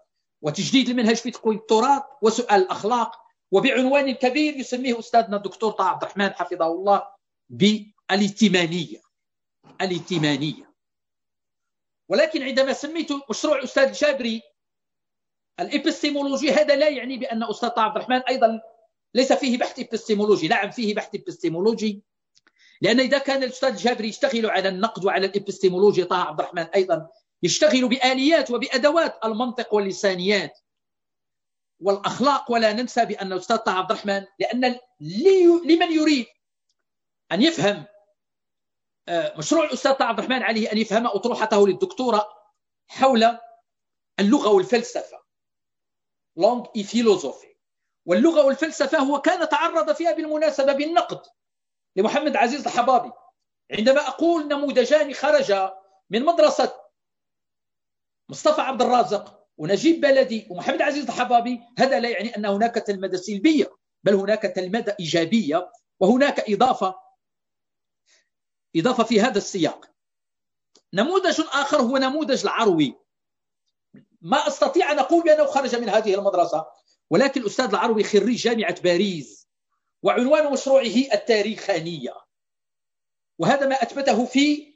[0.43, 3.25] وتجديد المنهج في تقويم التراث وسؤال الأخلاق.
[3.53, 7.09] وبعنوان كبير يسميه أستاذنا الدكتور طه عبد الرحمن حفظه الله
[7.49, 9.01] بالائتمانية
[9.81, 10.75] الائتمانية
[12.09, 14.43] ولكن عندما سميت مشروع الأستاذ الجابري
[15.61, 18.61] الإبستيمولوجي هذا لا يعني بأن أستاذ طه عبد الرحمن أيضا
[19.15, 22.03] ليس فيه بحث إبستيمولوجي نعم فيه بحث إبستيمولوجي
[22.81, 27.09] لأن إذا كان الأستاذ الجابري يشتغل على النقد وعلى الإبستيمولوجي طه عبد الرحمن أيضا
[27.43, 30.59] يشتغل بآليات وبأدوات المنطق واللسانيات
[31.81, 32.51] والأخلاق.
[32.51, 34.79] ولا ننسى بأن الأستاذ طه عبد الرحمن لأن
[35.65, 36.27] لمن يريد
[37.33, 37.85] أن يفهم
[39.09, 42.29] آه، مشروع الأستاذ طه عبد الرحمن عليه أن يفهم أطروحته للدكتوراه
[42.89, 43.39] حول
[44.21, 45.25] اللغة والفلسفة.
[46.37, 47.54] Langue et philosophie
[48.07, 51.23] واللغة والفلسفة هو كان تعرض فيها بالمناسبة بالنقد
[51.97, 53.13] لمحمد عزيز الحبابي.
[53.71, 55.75] عندما أقول نموذجان خرجا
[56.11, 56.73] من مدرسة
[58.29, 63.77] مصطفى عبد الرازق ونجيب بلدي ومحمد عزيز الحبابي هذا لا يعني أن هناك تلمذة سلبية
[64.05, 66.95] بل هناك تلمذة إيجابية وهناك إضافة
[68.77, 69.91] إضافة في هذا السياق.
[70.93, 72.99] نموذج آخر هو نموذج العروي.
[74.21, 76.67] ما أستطيع أن أقول بأنه خرج من هذه المدرسة.
[77.11, 79.49] ولكن الأستاذ العروي خريج جامعة باريس
[80.03, 82.15] وعنوان مشروعه التاريخانية.
[83.39, 84.75] وهذا ما أثبته في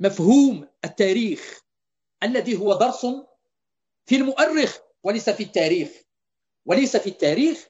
[0.00, 1.60] مفهوم التاريخ
[2.22, 3.06] الذي هو درس
[4.06, 5.90] في المؤرخ وليس في التاريخ.
[6.66, 7.68] وليس في التاريخ.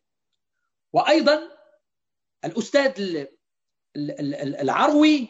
[0.93, 1.51] وأيضا
[2.45, 3.27] الأستاذ
[4.61, 5.29] العروي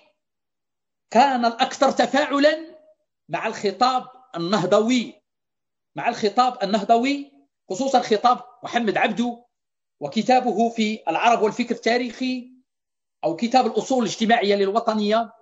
[1.11, 2.79] كان الأكثر تفاعلا
[3.29, 5.23] مع الخطاب النهضوي.
[5.97, 7.34] مع الخطاب النهضوي
[7.70, 9.44] خصوصا خطاب محمد عبده
[10.00, 12.50] وكتابه في العرب والفكر التاريخي
[13.24, 15.33] أو كتاب الأصول الاجتماعية للوطنية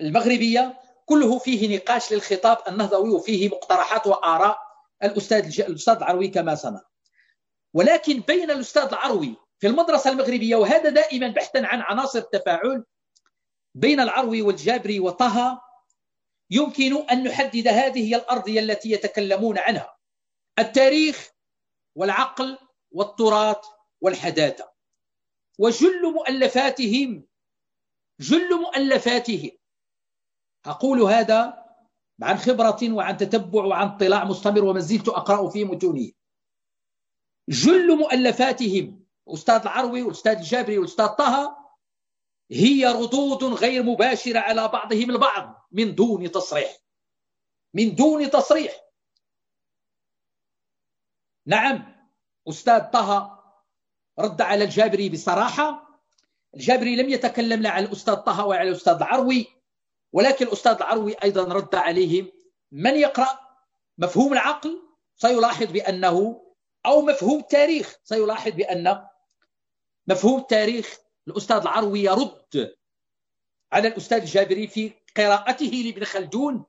[0.00, 4.58] المغربية كله فيه نقاش للخطاب النهضوي وفيه مقترحات وآراء.
[5.02, 6.82] الأستاذ الأستاذ العروي كما سنرى
[7.74, 12.84] ولكن بين الأستاذ العروي في المدرسة المغربية وهذا دائما بحثا عن عناصر التفاعل
[13.74, 15.62] بين العروي والجابري وطه
[16.50, 19.96] يمكن أن نحدد هذه الأرضية التي يتكلمون عنها.
[20.58, 21.31] التاريخ
[21.94, 22.58] والعقل
[22.90, 23.64] والتراث
[24.00, 24.72] والحداثة.
[25.58, 27.26] وجل مؤلفاتهم
[28.20, 29.50] جل مؤلفاتهم.
[30.66, 31.62] أقول هذا
[32.22, 36.12] عن خبرة وعن تتبع وعن اطلاع مستمر وما زلت أقرأ في متونه
[37.48, 41.56] جل مؤلفاتهم أستاذ العروي والأستاذ الجابري والأستاذ طه
[42.50, 46.78] هي ردود غير مباشرة على بعضهم البعض من دون تصريح.
[47.74, 48.72] من دون تصريح.
[51.46, 51.96] نعم
[52.48, 53.38] أستاذ طه
[54.18, 55.92] رد على الجابري بصراحة.
[56.54, 59.46] الجابري لم يتكلم لا على الأستاذ طه وعلى الأستاذ العروي
[60.12, 62.32] ولكن الأستاذ العروي أيضا رد عليهم.
[62.72, 63.38] من يقرأ
[63.98, 64.82] مفهوم العقل
[65.16, 66.44] سيلاحظ بأنه
[66.86, 69.06] أو مفهوم التاريخ سيلاحظ بأن
[70.06, 72.74] مفهوم التاريخ الأستاذ العروي يرد
[73.72, 76.64] على الأستاذ الجابري في قراءته لابن خلدون.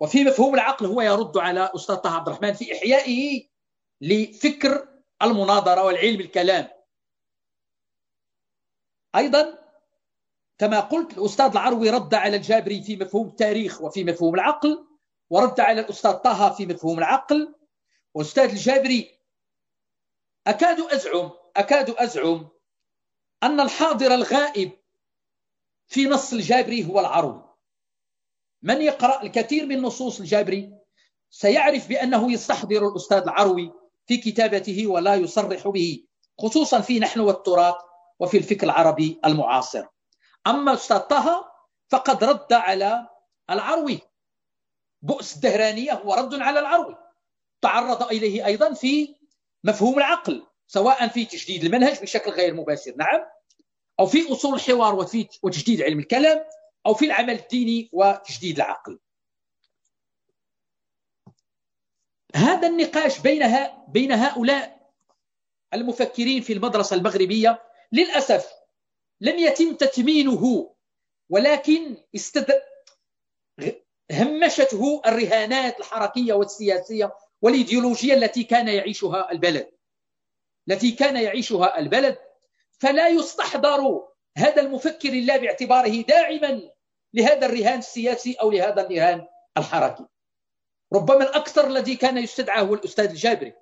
[0.00, 3.48] وفي مفهوم العقل هو يرد على أستاذ طه عبد الرحمن في إحيائه.
[4.00, 4.88] لفكر
[5.22, 6.68] المناظرة والعلم الكلام.
[9.16, 9.58] أيضا
[10.58, 14.88] كما قلت الأستاذ العروي رد على الجابري في مفهوم التاريخ وفي مفهوم العقل
[15.30, 17.54] ورد على الأستاذ طه في مفهوم العقل.
[18.14, 19.20] وأستاذ الجابري
[20.46, 22.48] أكاد أزعم أكاد أزعم
[23.42, 24.72] أن الحاضر الغائب
[25.88, 27.42] في نص الجابري هو العروي.
[28.62, 30.78] من يقرأ الكثير من نصوص الجابري
[31.30, 33.72] سيعرف بأنه يستحضر الأستاذ العروي
[34.06, 36.04] في كتابته ولا يصرح به
[36.40, 37.74] خصوصا في نحن والتراث
[38.18, 39.84] وفي الفكر العربي المعاصر.
[40.46, 41.52] أما أستاذ طه
[41.88, 43.08] فقد رد على
[43.50, 44.00] العروي.
[45.02, 46.96] بؤس الدهرانية هو رد على العروي.
[47.60, 49.16] تعرض إليه أيضا في
[49.64, 53.20] مفهوم العقل سواء في تجديد المنهج بشكل غير مباشر نعم
[54.00, 56.44] أو في أصول الحوار وفي وتجديد علم الكلام
[56.86, 58.98] أو في العمل الديني وتجديد العقل.
[62.34, 63.42] هذا النقاش بين
[63.88, 64.92] بين هؤلاء
[65.74, 67.62] المفكرين في المدرسة المغربية
[67.92, 68.52] للأسف
[69.20, 70.74] لم يتم تتمينه
[71.30, 72.62] ولكن استد...
[74.12, 79.70] همشته الرهانات الحركية والسياسية والإيديولوجية التي كان يعيشها البلد.
[80.70, 82.18] التي كان يعيشها البلد.
[82.78, 86.70] فلا يستحضر هذا المفكر الله باعتباره داعما
[87.14, 89.26] لهذا الرهان السياسي أو لهذا الرهان
[89.58, 90.04] الحركي.
[90.92, 93.52] ربما الأكثر الذي كان يستدعى هو الأستاذ الجابري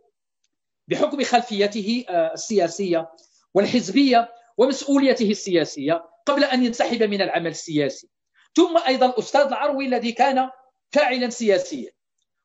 [0.88, 3.10] بحكم خلفيته آه، السياسية
[3.54, 8.08] والحزبية ومسؤوليته السياسية قبل أن ينسحب من العمل السياسي.
[8.56, 10.50] ثم أيضا الأستاذ العروي الذي كان
[10.92, 11.90] فاعلا سياسيا.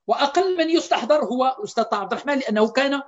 [0.07, 3.01] وأقل من يستحضر هو الأستاذ عبد الرحمن لأنه كان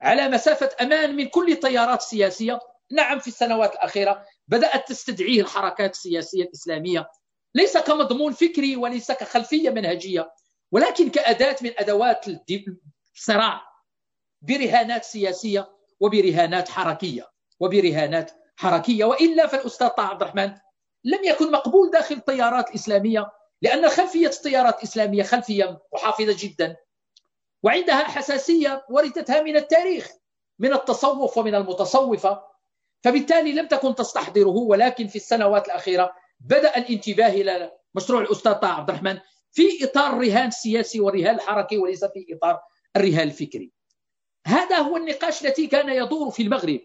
[0.00, 2.60] على مسافة أمان من كل التيارات السياسية.
[2.90, 7.10] نعم في السنوات الأخيرة بدأت تستدعيه الحركات السياسية الإسلامية.
[7.54, 10.32] ليس كمضمون فكري وليس كخلفية منهجية.
[10.72, 12.26] ولكن كأداة من أدوات
[13.16, 13.62] الصراع
[14.42, 17.30] برهانات سياسية وبرهانات حركية
[17.60, 19.04] وبرهانات حركية.
[19.04, 20.54] وإلا فالأستاذ طه عبد الرحمن
[21.04, 23.30] لم يكن مقبول داخل التيارات الإسلامية
[23.62, 26.76] لأن خلفية التيارات الإسلامية خلفية محافظة جدا
[27.62, 30.08] وعندها حساسية ورثتها من التاريخ
[30.58, 32.42] من التصوف ومن المتصوفة.
[33.04, 38.90] فبالتالي لم تكن تستحضره ولكن في السنوات الأخيرة بدأ الانتباه إلى مشروع الأستاذ طه عبد
[38.90, 39.18] الرحمن
[39.52, 42.60] في إطار الرهان السياسي والرهان الحركي وليس في إطار
[42.96, 43.72] الرهان الفكري.
[44.46, 46.80] هذا هو النقاش الذي كان يدور في المغرب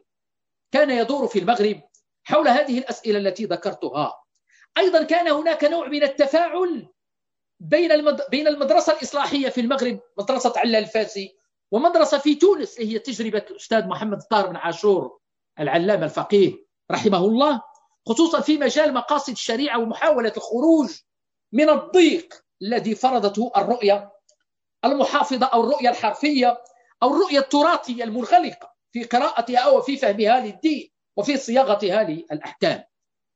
[0.71, 1.81] كان يدور في المغرب
[2.23, 4.13] حول هذه الأسئلة التي ذكرتها.
[4.77, 6.87] أيضا كان هناك نوع من التفاعل
[7.59, 11.37] بين بين المدرسة الإصلاحية في المغرب مدرسة علال الفاسي
[11.71, 15.19] ومدرسة في تونس هي تجربة الأستاذ محمد طاهر بن عاشور
[15.59, 17.61] العلامة الفقيه رحمه الله
[18.07, 20.89] خصوصا في مجال مقاصد الشريعة ومحاولة الخروج
[21.51, 24.11] من الضيق الذي فرضته الرؤية
[24.85, 26.57] المحافظة أو الرؤية الحرفية
[27.03, 32.83] أو الرؤية التراثية المنغلقة في قراءتها وفي فهمها للدين وفي صياغتها للأحكام.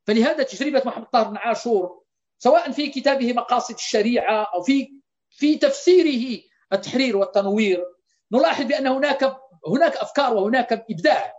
[0.07, 2.03] فلهذا تجربة محمد طاهر بن عاشور
[2.39, 4.93] سواء في كتابه مقاصد الشريعة أو في
[5.29, 6.41] في تفسيره
[6.73, 7.85] التحرير والتنوير
[8.31, 11.33] نلاحظ بأن هناك هناك أفكار وهناك إبداع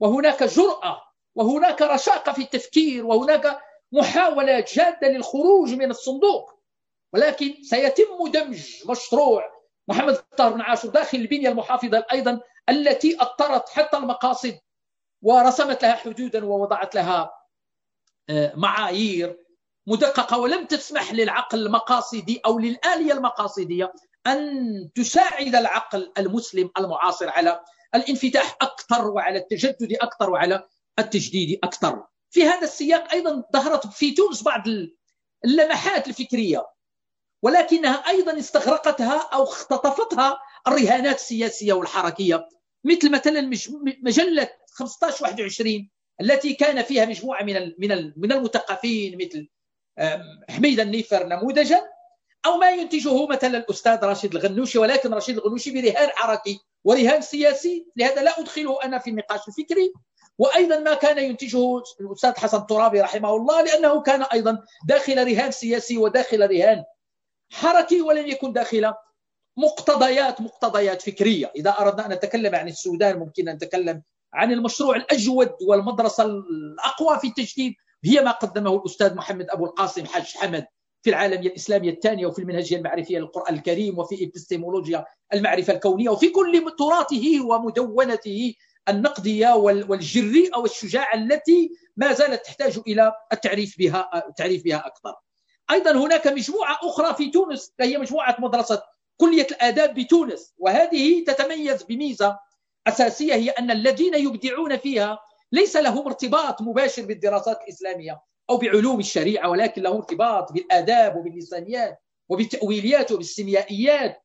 [0.00, 1.02] وهناك جرأة
[1.34, 3.60] وهناك رشاقة في التفكير وهناك
[3.92, 6.57] محاولة جادة للخروج من الصندوق.
[7.12, 13.96] ولكن سيتم دمج مشروع محمد الطاهر بن عاشور داخل البنية المحافظة أيضا التي أطرت حتى
[13.96, 14.58] المقاصد
[15.22, 17.30] ورسمت لها حدودا ووضعت لها
[18.30, 19.36] آه، معايير
[19.86, 20.38] مدققة.
[20.38, 23.92] ولم تسمح للعقل المقاصدي أو للآلية المقاصدية
[24.26, 27.60] أن تساعد العقل المسلم المعاصر على
[27.94, 32.06] الانفتاح أكثر وعلى التجدد أكثر وعلى التجديد أكثر.
[32.30, 34.62] في هذا السياق أيضا ظهرت في تونس بعض
[35.44, 36.66] اللمحات الفكرية.
[37.42, 42.48] ولكنها أيضا استغرقتها أو اختطفتها الرهانات السياسية والحركية
[42.84, 43.40] مثل مثلا
[44.02, 47.72] مجلة 15 21 التي كان فيها مجموعة من
[48.16, 49.48] من المثقفين مثل
[50.50, 51.80] حميد النيفر نموذجا
[52.46, 57.86] أو ما ينتجه مثلا الأستاذ رشيد الغنوشي ولكن رشيد الغنوشي برهان حركي ورهان سياسي.
[57.96, 59.92] لهذا لا أدخله أنا في النقاش الفكري.
[60.38, 64.58] وأيضا ما كان ينتجه الأستاذ حسن ترابي رحمه الله لأنه كان أيضا
[64.88, 66.84] داخل رهان سياسي وداخل رهان
[67.50, 68.94] حركي ولم يكن داخل
[69.56, 71.52] مقتضيات مقتضيات فكرية.
[71.56, 74.02] إذا أردنا أن نتكلم عن السودان ممكن أن نتكلم
[74.34, 77.74] عن المشروع الأجود والمدرسة الأقوى في التجديد.
[78.04, 80.66] هي ما قدمه الأستاذ محمد أبو القاسم حاج حمد
[81.02, 86.10] في العالمية الإسلامية الثانية وفي المنهجية المعرفية للقرآن الكريم وفي إبستيمولوجيا المعرفة الكونية.
[86.10, 88.54] وفي كل تراثه ومدونته
[88.88, 95.14] النقدية والجريئة والشجاعة التي ما زالت تحتاج إلى التعريف بها التعريف بها أكثر.
[95.70, 98.82] أيضا هناك مجموعة أخرى في تونس هي مجموعة مدرسة
[99.16, 102.38] كلية الآداب بتونس وهذه تتميز بميزة
[102.86, 105.18] أساسية هي أن الذين يبدعون فيها
[105.52, 113.12] ليس لهم ارتباط مباشر بالدراسات الإسلامية أو بعلوم الشريعة ولكن له ارتباط بالآداب وباللسانيات وبالتأويليات
[113.12, 114.22] وبالسيميائيات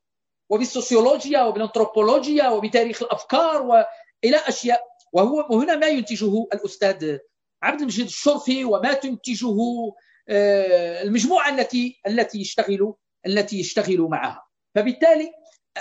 [0.49, 4.83] وبالسوسيولوجيا وبالأنثروبولوجيا وبتاريخ الأفكار وإلى أشياء.
[5.13, 7.17] وهو وهنا ما ينتجه الأستاذ
[7.63, 9.55] عبد المجيد الشرفي وما تنتجه
[10.29, 12.93] آه، المجموعة التي التي يشتغل
[13.25, 14.47] التي يشتغل معها.
[14.75, 15.31] فبالتالي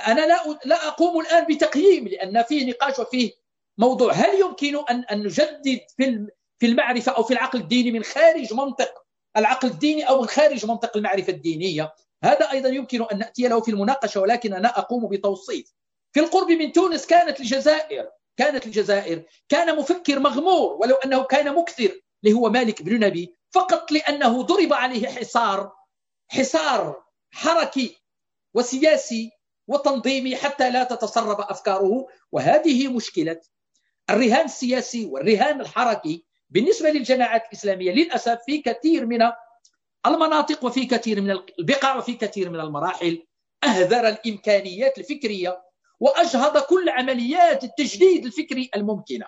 [0.06, 3.32] أنا لا لا أقوم الآن بتقييم لأن فيه نقاش وفيه
[3.78, 4.12] موضوع.
[4.12, 6.26] هل يمكن أن أن نجدد في
[6.58, 8.94] في المعرفة أو في العقل الديني من خارج منطق
[9.36, 13.70] العقل الديني أو من خارج منطق المعرفة الدينية؟ هذا أيضا يمكن أن نأتي له في
[13.70, 15.72] المناقشة ولكن أنا أقوم بتوصيف.
[16.12, 22.00] في القرب من تونس كانت الجزائر كانت الجزائر كان مفكر مغمور ولو أنه كان مكثر
[22.24, 25.72] اللي هو مالك بن نبي فقط لأنه ضرب عليه حصار
[26.28, 27.96] حصار حركي
[28.54, 29.30] وسياسي
[29.68, 32.06] وتنظيمي حتى لا تتسرب أفكاره.
[32.32, 33.40] وهذه مشكلة
[34.10, 39.30] الرهان السياسي والرهان الحركي بالنسبة للجماعات الإسلامية للأسف في كثير من
[40.06, 43.26] المناطق وفي كثير من البقاع وفي كثير من المراحل.
[43.64, 45.62] أهذر الإمكانيات الفكرية
[46.00, 49.26] وأجهض كل عمليات التجديد الفكري الممكنة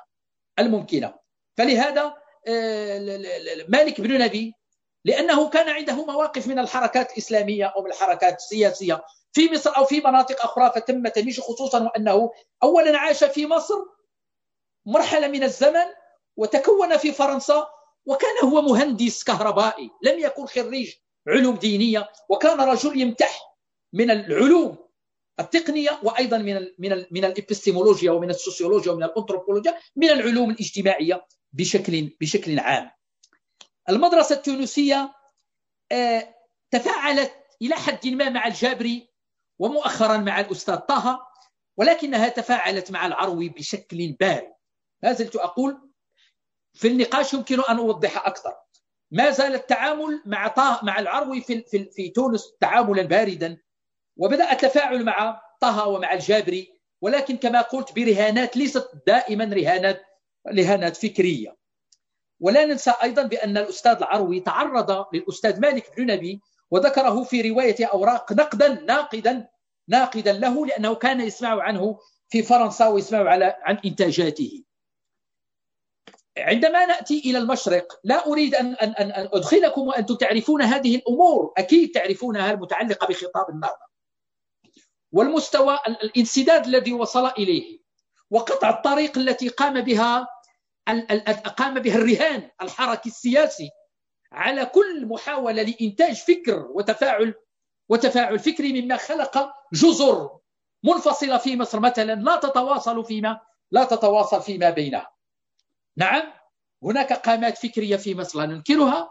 [0.59, 1.15] الممكنة.
[1.57, 2.15] فلهذا
[3.69, 4.55] مالك بن نبي
[5.05, 9.05] لأنه كان عنده مواقف من الحركات الإسلامية أو من الحركات السياسية.
[9.33, 12.31] في مصر أو في مناطق أخرى فتم تمييزه خصوصا وأنه
[12.63, 13.75] أولا عاش في مصر
[14.87, 15.87] مرحلة من الزمن
[16.37, 17.67] وتكون في فرنسا
[18.07, 20.95] وكان هو مهندس كهربائي لم يكن خريج
[21.29, 23.57] علوم دينية وكان رجل يمتح
[23.93, 24.77] من العلوم
[25.41, 31.27] التقنية وأيضا من ال من ال من الإبستيمولوجيا ومن السوسيولوجيا ومن الأنثروبولوجيا من العلوم الاجتماعية.
[31.55, 32.91] بشكل بشكل عام.
[33.89, 35.15] المدرسة التونسية
[35.93, 36.35] آه،
[36.71, 37.33] تفاعلت
[37.63, 39.09] إلى حد ما مع الجابري
[39.59, 41.27] ومؤخرا مع الأستاذ طه
[41.77, 44.55] ولكنها تفاعلت مع العروي بشكل بارد.
[45.03, 45.91] ما زلت أقول
[46.75, 48.55] في النقاش يمكن أن أوضح أكثر.
[49.11, 53.59] ما زال التعامل مع طه مع العروي في, في, في تونس تعاملا باردا
[54.17, 60.03] وبدأ التفاعل مع طه ومع الجابري ولكن كما قلت برهانات ليست دائما رهانات
[60.49, 61.57] رهانات فكرية
[62.41, 66.41] ولا ننسى أيضا بأن الأستاذ العروي تعرض للأستاذ مالك بن نبي
[66.71, 69.49] وذكره في رواية أوراق نقدا ناقدا
[69.89, 74.65] ناقدا له لأنه كان يسمع عنه في فرنسا ويسمع على عن إنتاجاته.
[76.39, 81.91] عندما نأتي إلى المشرق لا أريد ان ان ان أدخلكم وأنتم تعرفون هذه الأمور أكيد
[81.91, 83.95] تعرفونها المتعلقة بخطاب النهضة.
[85.13, 87.79] والمستوى الانسداد الذي وصل إليه
[88.31, 90.29] وقطع الطريق التي قام بها
[91.57, 93.71] قام بها الرهان الحركي السياسي
[94.33, 97.35] على كل محاولة لإنتاج فكر وتفاعل
[97.89, 100.39] وتفاعل فكري مما خلق جزر
[100.85, 101.81] منفصلة في مصر.
[101.81, 105.15] مثلا لا تتواصل فيما لا تتواصل فيما بينها.
[105.97, 106.33] نعم
[106.83, 109.11] هناك قامات فكرية في مصر لا ننكرها.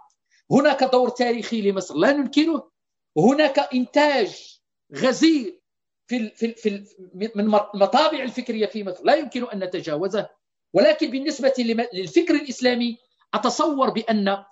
[0.51, 2.71] هناك دور تاريخي لمصر لا ننكره.
[3.15, 4.59] وهناك إنتاج
[4.95, 5.61] غزير
[6.07, 10.29] في في في من المطابع الفكرية في مصر لا يمكن أن نتجاوزه.
[10.73, 11.53] ولكن بالنسبة
[11.93, 12.97] للفكر الإسلامي
[13.33, 14.43] أتصور بأن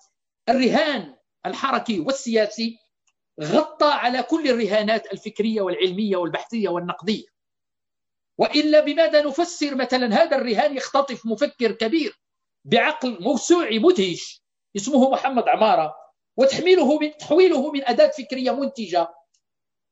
[0.50, 1.16] الرهان
[1.46, 2.78] الحركي والسياسي
[3.42, 7.26] غطى على كل الرهانات الفكرية والعلمية والبحثية والنقدية.
[8.38, 12.20] وإلا بماذا نفسر مثلا هذا الرهان يختطف مفكر كبير
[12.66, 14.42] بعقل موسوعي مدهش
[14.76, 15.96] اسمه محمد عمارة
[16.38, 19.08] وتحميله من تحويله من أداة فكرية منتجة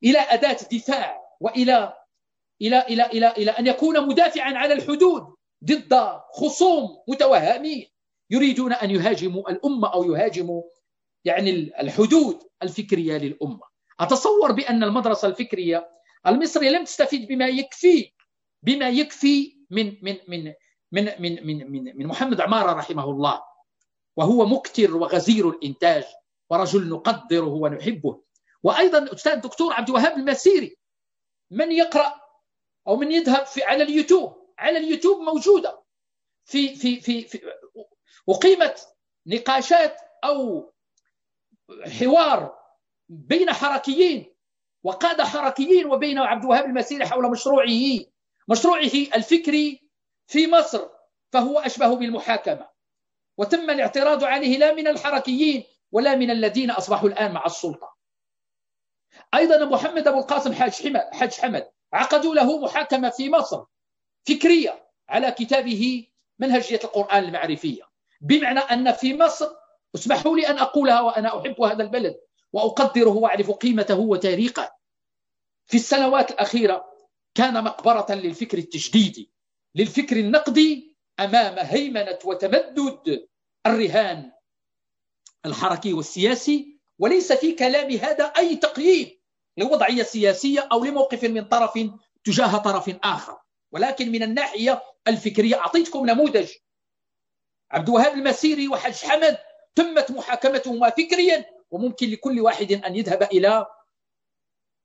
[0.04, 1.96] إلى أداة دفاع وإلى
[2.62, 5.29] إلى إلى إلى إلى أن يكون مدافعا على الحدود
[5.64, 7.86] ضد خصوم متوهمين
[8.30, 10.62] يريدون أن يهاجموا الأمة أو يهاجموا
[11.24, 11.50] يعني
[11.80, 13.60] الحدود الفكرية للأمة.
[14.00, 15.90] أتصور بأن المدرسة الفكرية
[16.26, 18.12] المصرية لم تستفيد بما يكفي
[18.62, 20.52] بما يكفي من من من
[20.92, 23.42] من من من, من, من محمد عمارة رحمه الله
[24.16, 26.04] وهو مكتر وغزير الإنتاج
[26.50, 28.22] ورجل نقدره ونحبه.
[28.62, 30.76] وأيضا أستاذ الدكتور عبد الوهاب المسيري
[31.50, 32.14] من يقرأ
[32.88, 35.82] أو من يذهب في على اليوتيوب؟ على اليوتيوب موجودة.
[36.44, 37.40] في في في, في
[38.28, 38.88] أقيمت
[39.26, 40.72] نقاشات أو
[41.98, 42.58] حوار
[43.08, 44.34] بين حركيين
[44.82, 48.00] وقادة حركيين وبين عبد الوهاب المسيري حول مشروعه
[48.48, 49.90] مشروعه الفكري
[50.26, 50.88] في مصر
[51.32, 52.68] فهو أشبه بالمحاكمة.
[53.38, 57.96] وتم الاعتراض عليه لا من الحركيين ولا من الذين أصبحوا الآن مع السلطة.
[59.34, 60.52] أيضا محمد أبو القاسم
[61.12, 63.64] حاج حمد عقدوا له محاكمة في مصر.
[64.28, 66.06] فكرية على كتابه
[66.38, 67.82] منهجية القرآن المعرفية.
[68.20, 69.48] بمعنى أن في مصر
[69.94, 72.20] اسمحوا لي أن أقولها وأنا أحب هذا البلد
[72.52, 74.70] وأقدره وأعرف قيمته وتاريخه.
[75.66, 76.84] في السنوات الأخيرة
[77.34, 79.30] كان مقبرة للفكر التجديدي
[79.74, 83.28] للفكر النقدي أمام هيمنة وتمدد
[83.66, 84.32] الرهان
[85.46, 86.80] الحركي والسياسي.
[86.98, 89.20] وليس في كلام هذا أي تقييد
[89.56, 91.78] لوضعية سياسية أو لموقف من طرف
[92.24, 93.38] تجاه طرف آخر.
[93.72, 96.50] ولكن من الناحية الفكرية أعطيتكم نموذج.
[97.70, 99.38] عبد الوهاب المسيري وحج حمد
[99.74, 103.66] تمت محاكمتهما فكريا وممكن لكل واحد أن يذهب إلى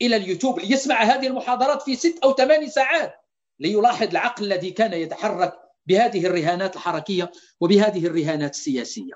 [0.02, 3.16] إلى اليوتيوب ليسمع هذه المحاضرات في ست أو ثمان ساعات
[3.60, 5.54] ليلاحظ العقل الذي كان يتحرك
[5.86, 9.14] بهذه الرهانات الحركية وبهذه الرهانات السياسية.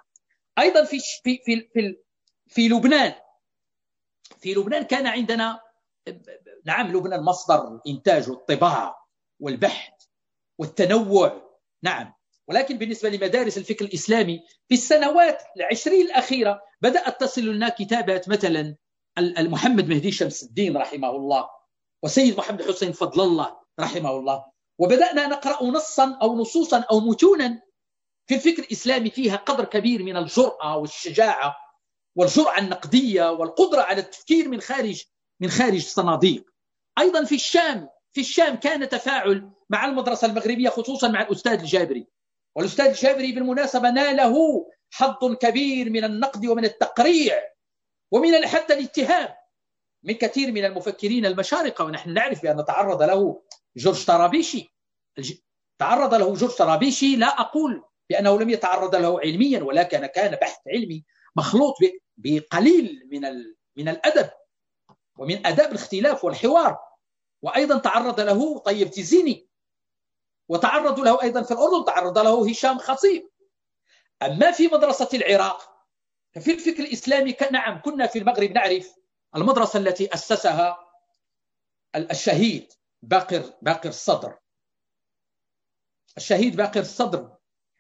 [0.60, 1.98] أيضا في في في في,
[2.48, 3.14] في لبنان
[4.42, 5.60] في لبنان كان عندنا
[6.66, 8.99] نعم لبنان مصدر الإنتاج والطباعة
[9.40, 9.94] والبحث
[10.58, 11.60] والتنوع.
[11.84, 12.14] نعم.
[12.48, 18.76] ولكن بالنسبة لمدارس الفكر الإسلامي في السنوات العشرين الأخيرة بدأت تصل لنا كتابات مثلا
[19.40, 21.50] محمد مهدي شمس الدين رحمه الله
[22.04, 24.46] وسيد محمد حسين فضل الله رحمه الله.
[24.78, 27.62] وبدأنا نقرأ نصا أو نصوصا أو متونا
[28.28, 31.56] في الفكر الإسلامي فيها قدر كبير من الجرأة والشجاعة
[32.16, 35.04] والجرأة النقدية والقدرة على التفكير من خارج
[35.40, 36.44] من خارج الصناديق
[37.00, 42.08] أيضا في الشام في الشام كان تفاعل مع المدرسة المغربية خصوصا مع الأستاذ الجابري.
[42.56, 47.44] والأستاذ الجابري بالمناسبة ناله حظ كبير من النقد ومن التقريع
[48.12, 49.30] ومن حتى الاتهام
[50.04, 51.86] من كثير من المفكرين المشارقة.
[51.86, 53.42] ونحن نعرف بأن تعرض له
[53.78, 54.70] جورج طرابيشي
[55.80, 61.04] تعرض له جورج طرابيشي لا أقول بأنه لم يتعرض له علميا ولكن كان بحث علمي
[61.36, 61.76] مخلوط
[62.18, 63.22] بقليل من
[63.78, 64.30] من الأدب
[65.18, 66.78] ومن أداب الاختلاف والحوار.
[67.42, 69.50] وأيضا تعرض له طيب تيزيني.
[70.50, 73.30] وتعرض له أيضا في الأردن تعرض له هشام خطيب.
[74.22, 75.86] أما في مدرسة العراق
[76.36, 78.96] ففي الفكر الإسلامي نعم كنا في المغرب نعرف
[79.36, 80.78] المدرسة التي أسسها
[81.96, 84.38] الشهيد باقر باقر الصدر
[86.18, 87.38] الشهيد باقر الصدر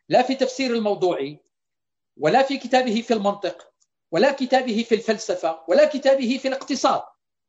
[0.09, 1.45] لا في تفسير الموضوعي
[2.17, 3.73] ولا في كتابه في المنطق
[4.11, 7.01] ولا كتابه في الفلسفة ولا كتابه في الاقتصاد.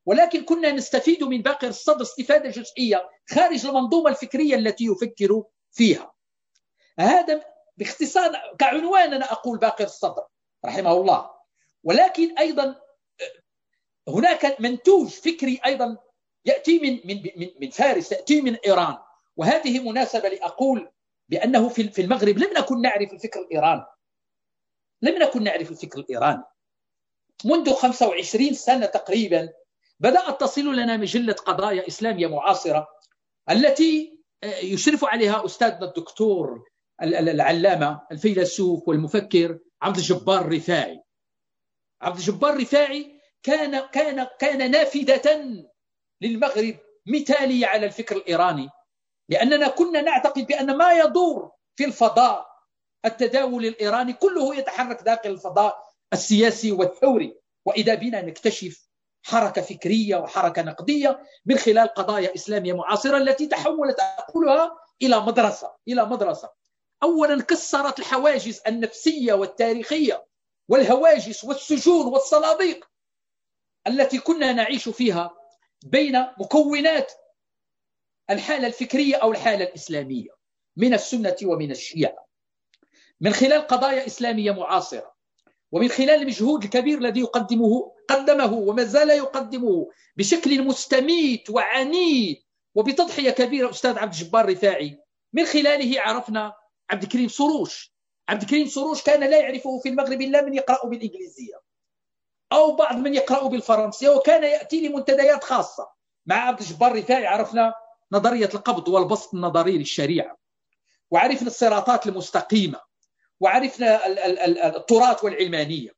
[0.06, 5.42] ولكن كنا نستفيد من باقر الصدر استفادة جزئية خارج المنظومة الفكرية التي يفكر
[5.72, 6.12] فيها.
[6.98, 7.44] هذا
[7.76, 10.22] باختصار كعنوان أنا أقول باقر الصدر
[10.64, 11.30] رحمه الله.
[11.84, 12.76] ولكن أيضا
[14.08, 15.96] هناك منتوج فكري أيضا
[16.44, 18.98] يأتي من من من, من فارس يأتي من إيران.
[19.36, 20.90] وهذه مناسبة لأقول
[21.28, 23.86] بأنه في المغرب لم نكن نعرف الفكر الإيراني
[25.02, 26.42] لم نكن نعرف الفكر الإيراني
[27.44, 29.52] منذ 25 سنة تقريبا
[30.00, 32.88] بدأت تصل لنا مجلة قضايا إسلامية معاصرة
[33.50, 34.18] التي
[34.62, 36.64] يشرف عليها أستاذنا الدكتور
[37.02, 41.02] العلامة الفيلسوف والمفكر عبد الجبار الرفاعي
[42.02, 45.56] عبد الجبار الرفاعي كان كان كان نافذة
[46.20, 46.76] للمغرب
[47.06, 48.68] مثالية على الفكر الإيراني
[49.28, 52.46] لأننا كنا نعتقد بأن ما يدور في الفضاء
[53.04, 57.34] التداول الإيراني كله يتحرك داخل الفضاء السياسي والثوري
[57.66, 58.89] وإذا بنا نكتشف
[59.22, 66.04] حركة فكرية وحركة نقدية من خلال قضايا إسلامية معاصرة التي تحولت أقولها إلى مدرسة إلى
[66.04, 66.50] مدرسة.
[67.02, 70.26] أولا كسرت الحواجز النفسية والتاريخية
[70.68, 72.90] والهواجس والسجون والصناديق
[73.86, 75.34] التي كنا نعيش فيها
[75.84, 77.12] بين مكونات
[78.30, 80.30] الحالة الفكرية أو الحالة الإسلامية
[80.76, 82.26] من السنة ومن الشيعة.
[83.20, 85.14] من خلال قضايا إسلامية معاصرة
[85.72, 92.42] ومن خلال المجهود الكبير الذي يقدمه قدمه وما زال يقدمه بشكل مستميت وعنيد
[92.74, 94.98] وبتضحية كبيرة أستاذ عبد الجبار رفاعي
[95.32, 96.54] من خلاله عرفنا
[96.90, 97.94] عبد الكريم سروش.
[98.28, 101.60] عبد الكريم سروش كان لا يعرفه في المغرب إلا من يقرأ بالإنجليزية
[102.52, 105.88] أو بعض من يقرأ بالفرنسية وكان يأتي لمنتديات خاصة.
[106.26, 107.74] مع عبد الجبار رفاعي عرفنا
[108.12, 110.38] نظرية القبض والبسط النظري للشريعة
[111.10, 112.89] وعرفنا الصراطات المستقيمة.
[113.40, 114.06] وعرفنا
[114.76, 115.90] التراث والعلمانية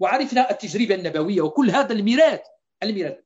[0.00, 2.40] وعرفنا التجربة النبوية وكل هذا الميراث
[2.82, 3.18] الميراث.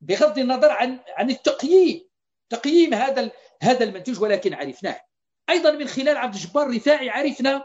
[0.00, 2.08] بغض النظر عن عن التقييم
[2.50, 3.30] تقييم هذا
[3.62, 5.00] هذا المنتوج ولكن عرفناه.
[5.50, 7.64] أيضا من خلال عبد الجبار الرفاعي عرفنا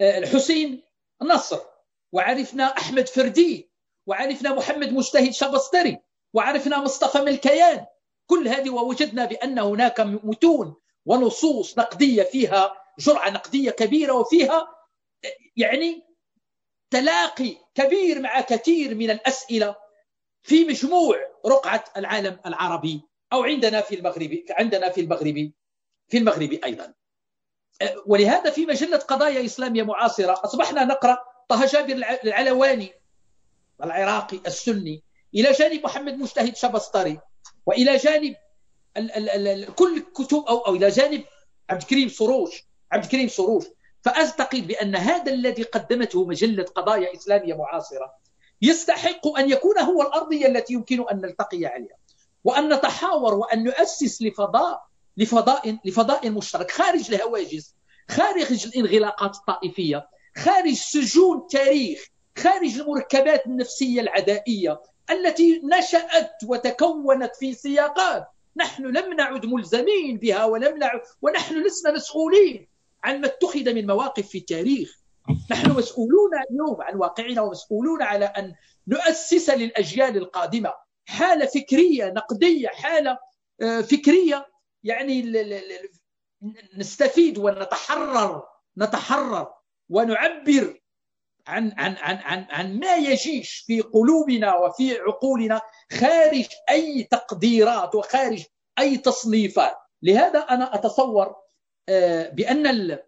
[0.00, 0.82] آه، الحسين
[1.22, 1.60] نصر
[2.12, 3.70] وعرفنا أحمد فردي
[4.06, 5.98] وعرفنا محمد مجتهد شبستري
[6.34, 7.86] وعرفنا مصطفى ملكيان.
[8.26, 10.76] كل هذه ووجدنا بأن هناك متون
[11.06, 14.68] ونصوص نقدية فيها جرعه نقدية كبيرة وفيها
[15.56, 16.02] يعني
[16.90, 19.76] تلاقي كبير مع كثير من الأسئلة
[20.42, 25.52] في مجموع رقعة العالم العربي أو عندنا في المغرب عندنا في المغرب
[26.08, 26.94] في المغرب أيضا.
[28.06, 31.18] ولهذا في مجلة قضايا إسلامية معاصرة أصبحنا نقرأ
[31.48, 31.92] طه جابر
[32.24, 32.92] العلواني
[33.84, 35.02] العراقي السني
[35.34, 37.20] إلى جانب محمد مجتهد شبسطري
[37.66, 38.36] وإلى جانب
[39.76, 41.24] كل كتب أو أو إلى جانب
[41.70, 43.64] عبد الكريم سروش عبد الكريم سروش
[44.02, 48.14] فاعتقد بأن هذا الذي قدمته مجلة قضايا إسلامية معاصرة
[48.62, 51.96] يستحق أن يكون هو الأرضية التي يمكن أن نلتقي عليها.
[52.44, 54.86] وأن نتحاور وأن نؤسس لفضاء
[55.16, 56.70] لفضاء لفضاء مشترك.
[56.70, 57.74] خارج الهواجس
[58.10, 62.06] خارج الانغلاقات الطائفية خارج سجون تاريخ
[62.38, 64.80] خارج المركبات النفسية العدائية
[65.10, 68.26] التي نشأت وتكونت في سياقات.
[68.56, 72.68] نحن لم نعد ملزمين بها ولم نعد ونحن لسنا مسؤولين.
[73.04, 74.98] عن ما اتخذ من مواقف في التاريخ.
[75.50, 78.54] نحن مسؤولون اليوم عن واقعنا ومسؤولون على أن
[78.88, 80.74] نؤسس للأجيال القادمة
[81.06, 83.18] حالة فكرية نقدية حالة
[83.62, 84.46] آه، فكرية
[84.84, 85.22] يعني
[86.76, 88.42] نستفيد ونتحرر
[88.78, 89.54] نتحرر
[89.88, 90.80] ونعبر
[91.46, 95.60] عن عن عن عن عن ما يجيش في قلوبنا وفي عقولنا
[95.92, 98.44] خارج أي تقديرات وخارج
[98.78, 99.76] أي تصنيفات.
[100.02, 101.36] لهذا أنا أتصور
[101.88, 102.98] آه، بأن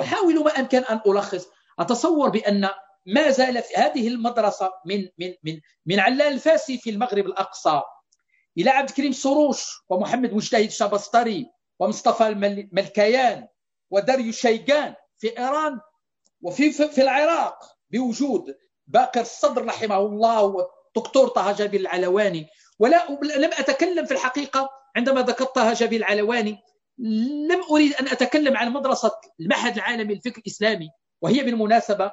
[0.00, 1.48] أحاول ما أمكن أن ألخص.
[1.78, 2.68] أتصور بأن
[3.06, 7.82] ما زال في هذه المدرسة من من من من علال الفاسي في المغرب الأقصى.
[8.58, 13.48] إلى عبد الكريم سروش ومحمد مجتهد شابستري ومصطفى الملكيان
[13.90, 15.80] وداريو شيغان في إيران
[16.42, 17.58] وفي في العراق
[17.90, 18.56] بوجود
[18.86, 22.46] باقر الصدر رحمه الله والدكتور طه جابر العلواني.
[22.78, 23.06] ولا
[23.36, 26.58] لم أتكلم في الحقيقة عندما ذكرت طه جابر العلواني
[26.98, 30.90] لم أريد أن أتكلم عن مدرسة المعهد العالمي للفكر الإسلامي
[31.22, 32.12] وهي بالمناسبة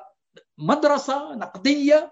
[0.58, 2.12] مدرسة نقدية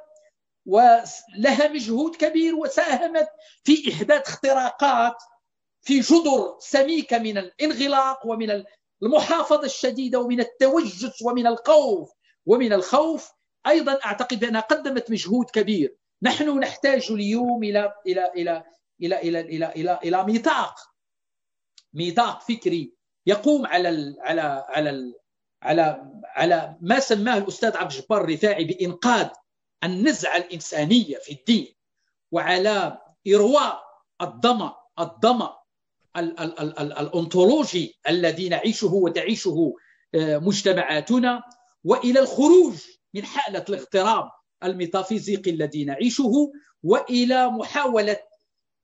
[0.66, 3.28] ولها مجهود كبير وساهمت
[3.64, 5.16] في إحداث اختراقات
[5.82, 8.64] في جذر سميكة من الانغلاق ومن
[9.04, 12.12] المحافظة الشديدة ومن التوجس ومن الخوف
[12.46, 13.32] ومن الخوف.
[13.68, 15.96] أيضا أعتقد بأنها قدمت مجهود كبير.
[16.22, 18.64] نحن نحتاج اليوم إلى إلى إلى
[19.02, 20.76] إلى إلى إلى إلى, إلى ميثاق.
[21.98, 22.94] ميثاق فكري
[23.26, 25.16] يقوم على ال على على ال
[25.64, 29.28] على على ما سماه الأستاذ عبد الجبار الرفاعي بإنقاذ
[29.84, 31.76] النزعة الإنسانية في الدين
[32.32, 33.84] وعلى إرواء
[34.22, 35.50] الضمى الضمى
[36.18, 39.74] الأنطولوجي الذي نعيشه وتعيشه
[40.16, 41.44] آه، مجتمعاتنا
[41.84, 42.76] وإلى الخروج
[43.14, 44.30] من حالة الاغتراب
[44.64, 46.52] الميتافيزيقي الذي نعيشه
[46.84, 48.18] وإلى محاولة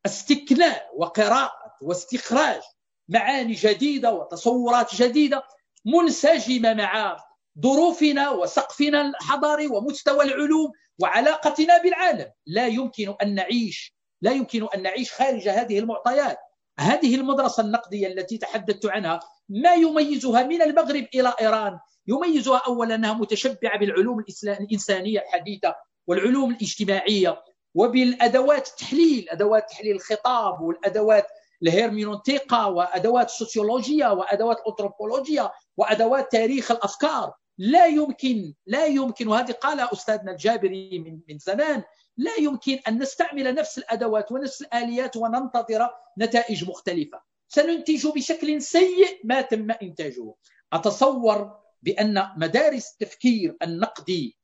[0.06, 1.52] استكناء وقراءة
[1.82, 2.62] واستخراج
[3.10, 5.44] معاني جديدة وتصورات جديدة
[5.86, 7.18] منسجمة مع
[7.60, 12.32] ظروفنا وسقفنا الحضاري ومستوى العلوم وعلاقتنا بالعالم.
[12.46, 16.38] لا يمكن أن نعيش لا يمكن أن نعيش خارج هذه المعطيات.
[16.80, 23.14] هذه المدرسة النقدية التي تحدثت عنها ما يميزها من المغرب إلى إيران؟ يميزها أولا أنها
[23.14, 25.76] متشبعة بالعلوم الإنسانية الحديثة
[26.08, 27.44] والعلوم الاجتماعية
[27.76, 31.28] وبالأدوات التحليل أدوات تحليل الخطاب والأدوات
[31.64, 37.34] الهيرمينوتيقا وأدوات السوسيولوجيا وأدوات الانثروبولوجيا وأدوات تاريخ الأفكار.
[37.58, 41.84] لا يمكن لا يمكن وهذه قال أستاذنا الجابري من من زمان
[42.18, 47.22] لا يمكن أن نستعمل نفس الأدوات ونفس الآليات وننتظر نتائج مختلفة.
[47.48, 50.34] سننتج بشكل سيء ما تم إنتاجه.
[50.74, 54.38] أتصور بأن مدارس التفكير النقدي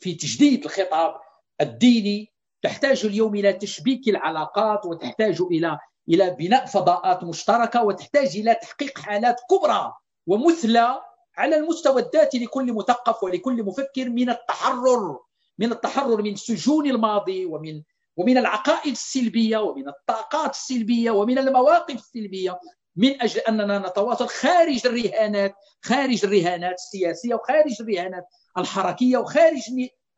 [0.00, 1.20] في تجديد الخطاب
[1.60, 2.32] الديني
[2.62, 5.78] تحتاج اليوم إلى تشبيك العلاقات وتحتاج إلى
[6.08, 9.92] إلى بناء فضاءات مشتركة وتحتاج إلى تحقيق حالات كبرى
[10.26, 11.00] ومثلى
[11.36, 15.18] على المستوى الذاتي لكل مثقف ولكل مفكر من التحرر
[15.58, 17.82] من التحرر من سجون الماضي ومن
[18.16, 22.58] ومن العقائد السلبية ومن الطاقات السلبية ومن المواقف السلبية
[22.96, 28.24] من أجل أننا نتواصل خارج الرهانات خارج الرهانات السياسية وخارج الرهانات
[28.58, 29.62] الحركية وخارج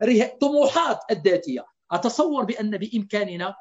[0.02, 1.64] الطموحات الذاتية.
[1.92, 3.54] أتصور بأن بإمكاننا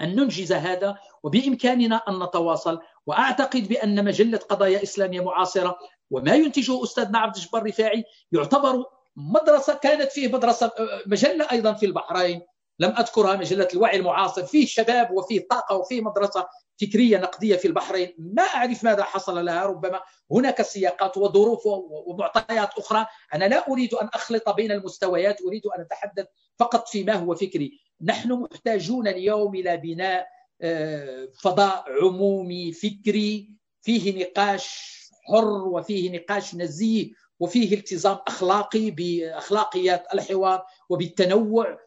[0.00, 5.78] أن ننجز هذا وبإمكاننا أن نتواصل وأعتقد بأن مجلة قضايا إسلامية معاصرة
[6.10, 8.84] وما ينتجه استاذنا عبد الجبار الرفاعي يعتبر
[9.16, 10.72] مدرسة كانت فيه مدرسة
[11.06, 12.42] مجلة أيضا في البحرين.
[12.80, 14.42] لم أذكرها مجله الوعي المعاصر.
[14.44, 16.46] فيه شباب وفيه طاقة وفيه مدرسة
[16.80, 18.14] فكرية نقدية في البحرين.
[18.18, 19.64] ما أعرف ماذا حصل لها.
[19.64, 20.00] ربما
[20.30, 21.66] هناك سياقات وظروف
[22.06, 23.06] ومعطيات أخرى.
[23.34, 25.42] أنا لا أريد أن أخلط بين المستويات.
[25.42, 26.26] أريد أن أتحدث
[26.58, 27.80] فقط فيما هو فكري.
[28.02, 30.26] نحن محتاجون اليوم إلى بناء
[30.62, 33.50] آه، فضاء عمومي فكري.
[33.82, 34.90] فيه نقاش
[35.28, 37.10] حر وفيه نقاش نزيه
[37.40, 41.78] وفيه التزام أخلاقي بأخلاقيات الحوار وبالتنوع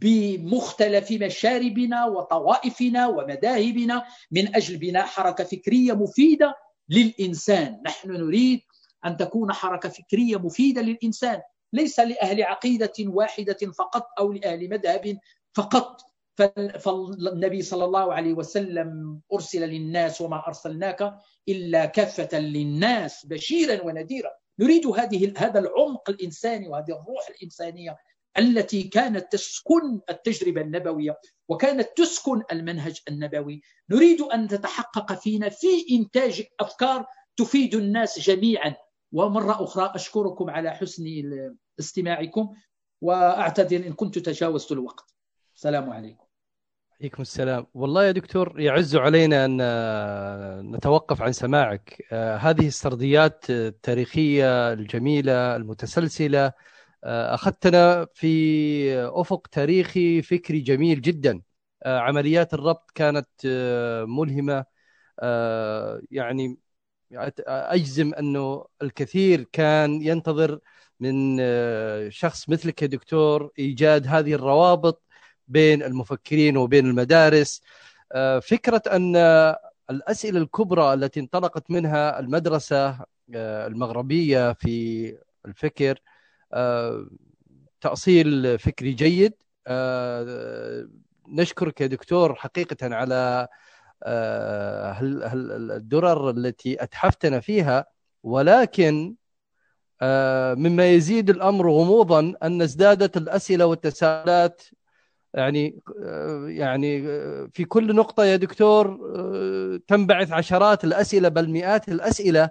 [0.00, 6.54] بمختلف مشاربنا وطوائفنا ومذاهبنا من أجل بناء حركة فكرية مفيدة
[6.88, 8.60] للإنسان، نحن نريد
[9.04, 11.40] أن تكون حركة فكرية مفيدة للإنسان،
[11.72, 15.18] ليس لأهل عقيدة واحدة فقط أو لأهل مذهب
[15.54, 16.00] فقط،
[16.78, 21.14] فالنبي صلى الله عليه وسلم أرسل للناس وما أرسلناك
[21.48, 27.96] إلا كافة للناس بشيرا ونذيرا، نريد هذه هذا العمق الإنساني وهذه الروح الإنسانية
[28.38, 31.18] التي كانت تسكن التجربة النبوية
[31.48, 33.60] وكانت تسكن المنهج النبوي.
[33.90, 37.06] نريد أن تتحقق فينا في إنتاج أفكار
[37.36, 38.74] تفيد الناس جميعا.
[39.12, 41.04] ومرة أخرى أشكركم على حسن
[41.80, 42.54] استماعكم
[43.00, 45.14] وأعتذر إن كنت تجاوزت الوقت.
[45.56, 46.24] السلام عليكم.
[47.00, 47.66] عليكم السلام.
[47.74, 52.06] والله يا دكتور يعز علينا أن نتوقف عن سماعك.
[52.12, 56.54] آه، هذه السرديات التاريخية الجميلة المتسلسلة آه،
[57.04, 58.28] أخذتنا في
[59.08, 61.42] أفق تاريخي فكري جميل جدا.
[61.82, 64.64] آه، عمليات الربط كانت آه، ملهمة.
[66.10, 66.58] يعني
[67.48, 70.60] أجزم أنه الكثير كان ينتظر
[71.00, 71.38] من
[72.10, 75.02] شخص مثلك يا دكتور إيجاد هذه الروابط
[75.48, 77.62] بين المفكرين وبين المدارس.
[78.42, 79.16] فكرة أن
[79.90, 86.00] الأسئلة الكبرى التي انطلقت منها المدرسة المغربية في الفكر
[87.80, 89.32] تأصيل فكري جيد.
[89.66, 90.88] آه،
[91.28, 93.48] نشكرك يا دكتور حقيقة على
[94.02, 94.98] آه،
[95.76, 97.86] الدرر التي أتحفتنا فيها.
[98.22, 99.14] ولكن
[100.02, 104.62] آه، مما يزيد الأمر غموضا أن ازدادت الأسئلة والتساؤلات.
[105.34, 105.80] يعني
[106.46, 107.02] يعني
[107.48, 108.98] في كل نقطة يا دكتور
[109.88, 112.50] تنبعث عشرات الأسئلة بل مئات الأسئلة.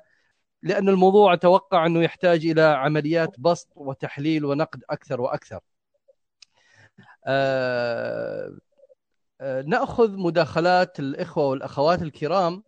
[0.64, 5.60] لأن الموضوع أتوقع أنه يحتاج إلى عمليات بسط وتحليل ونقد أكثر وأكثر.
[7.26, 8.58] آه
[9.42, 12.64] آه نأخذ مداخلات الإخوة والأخوات الكرام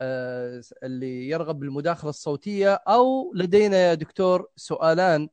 [0.00, 5.28] آه اللي يرغب بالمداخلة الصوتية أو لدينا يا دكتور سؤالان.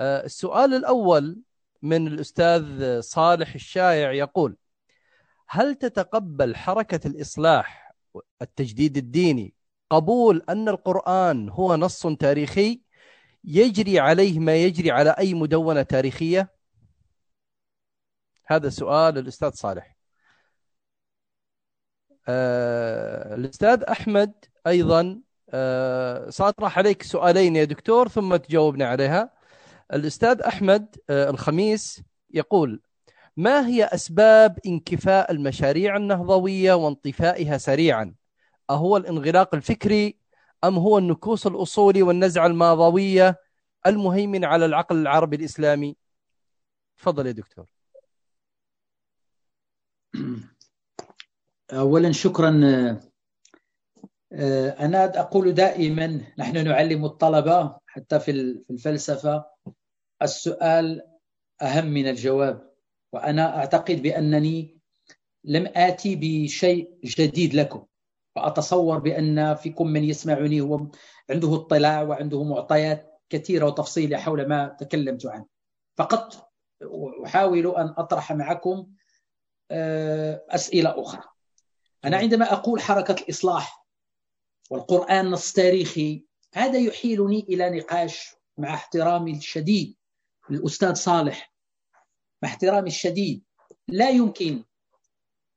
[0.00, 1.38] آه، السؤال الأول
[1.82, 4.56] من الأستاذ صالح الشايع يقول
[5.48, 7.94] هل تتقبل حركة الإصلاح
[8.42, 9.54] التجديد الديني
[9.90, 12.80] قبول أن القرآن هو نص تاريخي
[13.44, 16.52] يجري عليه ما يجري على أي مدونة تاريخية؟
[18.46, 19.96] هذا سؤال الأستاذ صالح.
[22.28, 24.32] آه الأستاذ أحمد
[24.66, 25.20] أيضا
[25.50, 29.30] آه سأطرح عليك سؤالين يا دكتور ثم تجاوبنا عليها.
[29.92, 32.02] الأستاذ أحمد آه الخميس
[32.34, 32.82] يقول
[33.36, 38.14] ما هي أسباب انكفاء المشاريع النهضوية وانطفائها سريعا؟
[38.70, 40.18] أهو الانغلاق الفكري
[40.64, 43.40] أم هو النكوص الأصولي والنزعة الماضوية
[43.86, 45.96] المهيمن على العقل العربي الإسلامي؟
[46.96, 47.66] تفضل يا دكتور.
[51.72, 52.50] أولا شكرا.
[54.80, 58.30] أنا أقول دائما نحن نعلم الطلبة حتى في
[58.70, 59.44] الفلسفة
[60.22, 61.02] السؤال
[61.62, 62.70] أهم من الجواب
[63.12, 64.78] وأنا أعتقد بأنني
[65.44, 67.86] لم آتي بشيء جديد لكم.
[68.38, 70.86] فأتصور بأن فيكم من يسمعني هو
[71.30, 75.46] عنده اطلاع وعنده معطيات كثيرة وتفصيلة حول ما تكلمت عنه
[75.96, 76.50] فقط
[77.24, 78.86] أحاول أن أطرح معكم
[79.70, 81.22] آه، أسئلة أخرى.
[82.04, 83.86] أنا عندما أقول حركة الإصلاح
[84.70, 89.96] والقرآن نص تاريخي هذا يحيلني إلى نقاش مع احترامي الشديد
[90.50, 91.54] للأستاذ صالح.
[92.42, 93.44] مع احترامي الشديد.
[93.88, 94.64] لا يمكن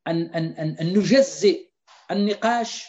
[0.07, 1.70] أن, أن, أن, أن نجزئ
[2.11, 2.87] النقاش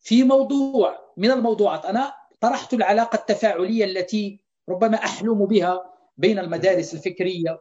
[0.00, 1.84] في موضوع من الموضوعات.
[1.84, 7.60] أنا طرحت العلاقة التفاعلية التي ربما أحلم بها بين المدارس الفكرية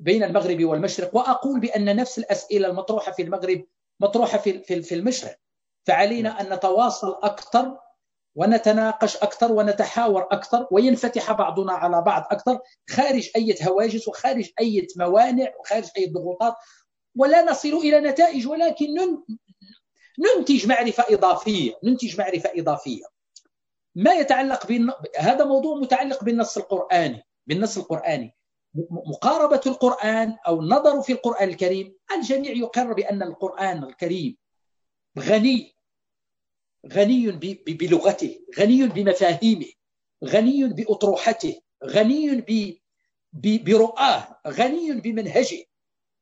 [0.00, 3.64] بين المغرب والمشرق وأقول بأن نفس الأسئلة المطروحة في المغرب
[4.00, 5.36] مطروحة في المشرق.
[5.86, 7.78] فعلينا أن نتواصل أكثر
[8.34, 12.58] ونتناقش أكثر ونتحاور أكثر وينفتح بعضنا على بعض أكثر
[12.90, 16.54] خارج أي هواجس وخارج أي موانع وخارج أي ضغوطات.
[17.16, 18.86] ولا نصل إلى نتائج ولكن
[20.18, 23.04] ننتج معرفة إضافية ننتج معرفة إضافية.
[23.94, 24.92] ما يتعلق بن...
[25.18, 28.34] هذا موضوع متعلق بالنص القرآني بالنص القرآني.
[28.90, 34.36] مقاربة القرآن أو النظر في القرآن الكريم الجميع يقر بأن القرآن الكريم
[35.18, 35.76] غني
[36.92, 37.30] غني
[37.66, 39.66] بلغته غني بمفاهيمه
[40.24, 42.44] غني بأطروحته غني
[43.34, 45.64] برؤاه غني بمنهجه.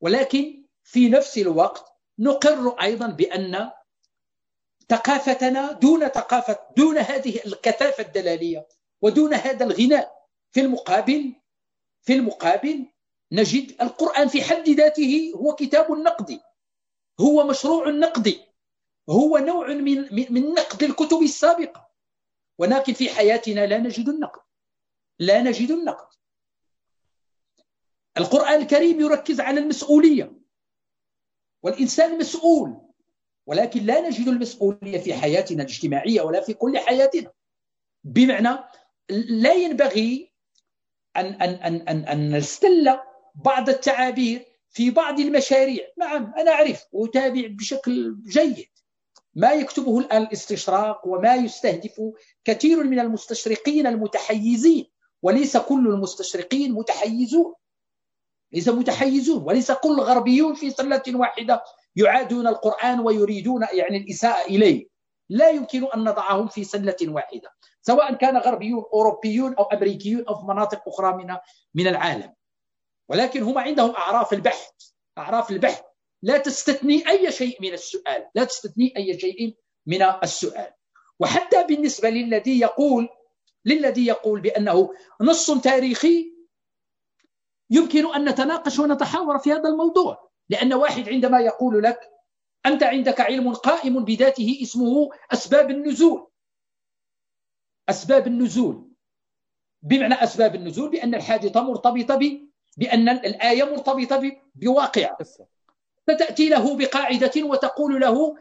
[0.01, 1.84] ولكن في نفس الوقت
[2.18, 3.70] نقر أيضا بأن
[4.89, 8.68] ثقافتنا دون ثقافة دون هذه الكثافة الدلالية
[9.03, 10.22] ودون هذا الغناء.
[10.53, 11.35] في المقابل
[12.03, 12.87] في المقابل
[13.33, 16.41] نجد القرآن في حد ذاته هو كتاب نقدي
[17.20, 18.41] هو مشروع نقدي
[19.11, 21.91] هو نوع من من نقد الكتب السابقة.
[22.59, 24.41] ولكن في حياتنا لا نجد النقد
[25.18, 26.09] لا نجد النقد.
[28.16, 30.33] القرآن الكريم يركز على المسؤولية.
[31.62, 32.91] والإنسان مسؤول.
[33.47, 37.30] ولكن لا نجد المسؤولية في حياتنا الاجتماعية ولا في كل حياتنا.
[38.05, 38.59] بمعنى
[39.11, 40.32] لا ينبغي
[41.16, 42.99] أن, أن, أن, أن, أن نستل
[43.34, 45.84] بعض التعابير في بعض المشاريع.
[45.99, 48.66] نعم أنا أعرف وأتابع بشكل جيد.
[49.34, 52.01] ما يكتبه الآن الاستشراق وما يستهدف
[52.45, 54.86] كثير من المستشرقين المتحيزين
[55.22, 57.55] وليس كل المستشرقين متحيزون.
[58.53, 61.62] ليس متحيزون وليس كل الغربيون في سلة واحدة.
[61.97, 64.88] يعادون القرآن ويريدون يعني الإساءة إليه.
[65.28, 70.47] لا يمكن أن نضعهم في سلة واحدة سواء كان غربيون أوروبيون أو أمريكيون أو في
[70.47, 71.36] مناطق أخرى من
[71.74, 72.34] من العالم.
[73.09, 74.70] ولكن هم عندهم أعراف البحث
[75.18, 75.82] أعراف البحث.
[76.22, 80.72] لا تستثني أي شيء من السؤال لا تستثني أي شيء من السؤال.
[81.20, 83.09] وحتى بالنسبة للذي يقول
[83.64, 86.32] للذي يقول بأنه نص تاريخي
[87.70, 90.22] يمكن أن نتناقش ونتحاور في هذا الموضوع.
[90.49, 92.11] لأن واحد عندما يقول لك
[92.66, 96.26] أنت عندك علم قائم بذاته اسمه أسباب النزول.
[97.88, 98.88] أسباب النزول.
[99.82, 105.16] بمعنى أسباب النزول بأن الحادثة مرتبطة ب بأن الآية مرتبطة بواقع.
[106.07, 108.36] فتأتي له بقاعدة وتقول له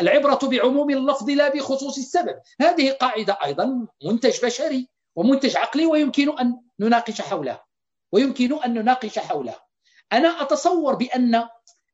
[0.00, 2.40] العبرة بعموم اللفظ لا بخصوص السبب.
[2.60, 7.64] هذه قاعدة أيضا منتج بشري ومنتج عقلي ويمكن أن نناقش حولها
[8.12, 9.67] ويمكن أن نناقش حولها
[10.12, 11.48] أنا أتصور بأن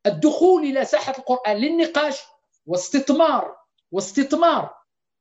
[0.05, 2.21] الدخول إلى ساحة القرآن للنقاش
[2.65, 3.55] واستثمار
[3.91, 4.73] واستثمار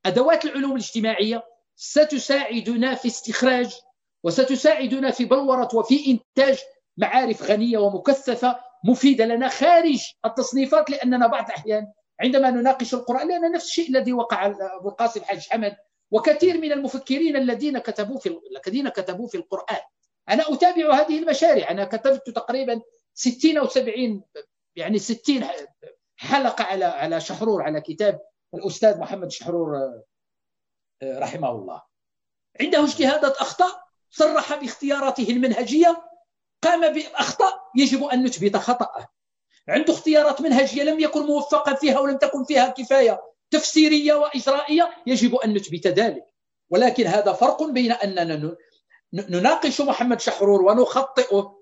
[0.06, 1.44] أدوات العلوم الاجتماعية
[1.76, 3.74] ستساعدنا في استخراج
[4.22, 6.58] وستساعدنا في بلورة وفي إنتاج
[6.96, 13.66] معارف غنية ومكثفة مفيدة لنا خارج التصنيفات لأننا بعض الأحيان عندما نناقش القرآن لأن نفس
[13.66, 15.76] الشيء الذي وقع أبو القاسم حاج حمد
[16.10, 19.80] وكثير من المفكرين الذين كتبوا في الذين كتبوا في القرآن.
[20.28, 21.70] أنا أتابع هذه المشاريع.
[21.70, 22.80] أنا كتبت تقريبا
[23.14, 24.22] 60 أو 70
[24.76, 25.44] يعني 60
[26.16, 28.20] حلقة على على شحرور على كتاب
[28.54, 31.82] الأستاذ محمد شحرور آه، رحمه الله.
[32.60, 36.04] عنده اجتهادات أخطاء صرح باختياراته المنهجية
[36.62, 39.08] قام بأخطاء يجب أن نثبت خطأه.
[39.68, 43.20] عنده اختيارات منهجية لم يكن موفقا فيها ولم تكن فيها كفاية
[43.50, 46.24] تفسيرية وإجرائية يجب أن نثبت ذلك.
[46.70, 48.56] ولكن هذا فرق بين أننا
[49.14, 51.58] نناقش محمد شحرور ونخطئه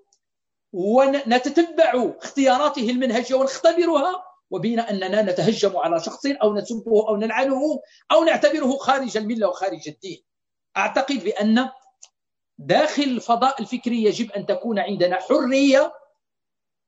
[0.73, 7.79] ونتتبع اختياراته المنهجية ونختبرها وبين أننا نتهجم على شخص أو نسبه أو نلعنه
[8.11, 10.23] أو نعتبره خارج الملة وخارج الدين.
[10.77, 11.69] أعتقد بأن
[12.57, 15.93] داخل الفضاء الفكري يجب أن تكون عندنا حرية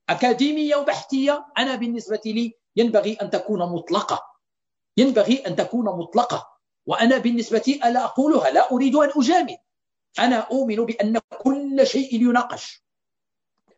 [0.09, 1.45] أكاديمية وبحثية.
[1.57, 4.21] أنا بالنسبة لي ينبغي أن تكون مطلقة.
[4.97, 6.47] ينبغي أن تكون مطلقة.
[6.85, 9.57] وأنا بالنسبة لي ألا أقولها لا أريد أن أجامل.
[10.19, 12.83] أنا أؤمن بأن كل شيء يناقش.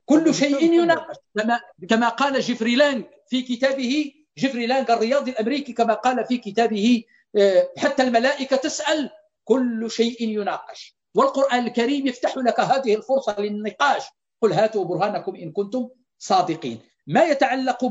[0.06, 1.16] كل شيء يناقش.
[1.36, 1.60] كما
[1.90, 7.04] كما قال جيفري لانج في كتابه جيفري لانج الرياضي الأمريكي كما قال في كتابه
[7.36, 9.10] آه، حتى الملائكة تسأل
[9.44, 10.98] كل شيء يناقش.
[11.16, 14.04] والقرآن الكريم يفتح لك هذه الفرصة للنقاش.
[14.42, 16.80] قل هاتوا برهانكم إن كنتم صادقين.
[17.08, 17.86] ما يتعلق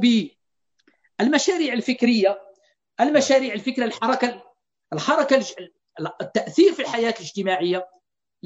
[1.18, 2.42] بالمشاريع الفكرية
[3.01, 4.42] المشاريع الفكرة الحركة
[4.92, 5.44] الحركة
[6.20, 7.88] التأثير في الحياة الاجتماعية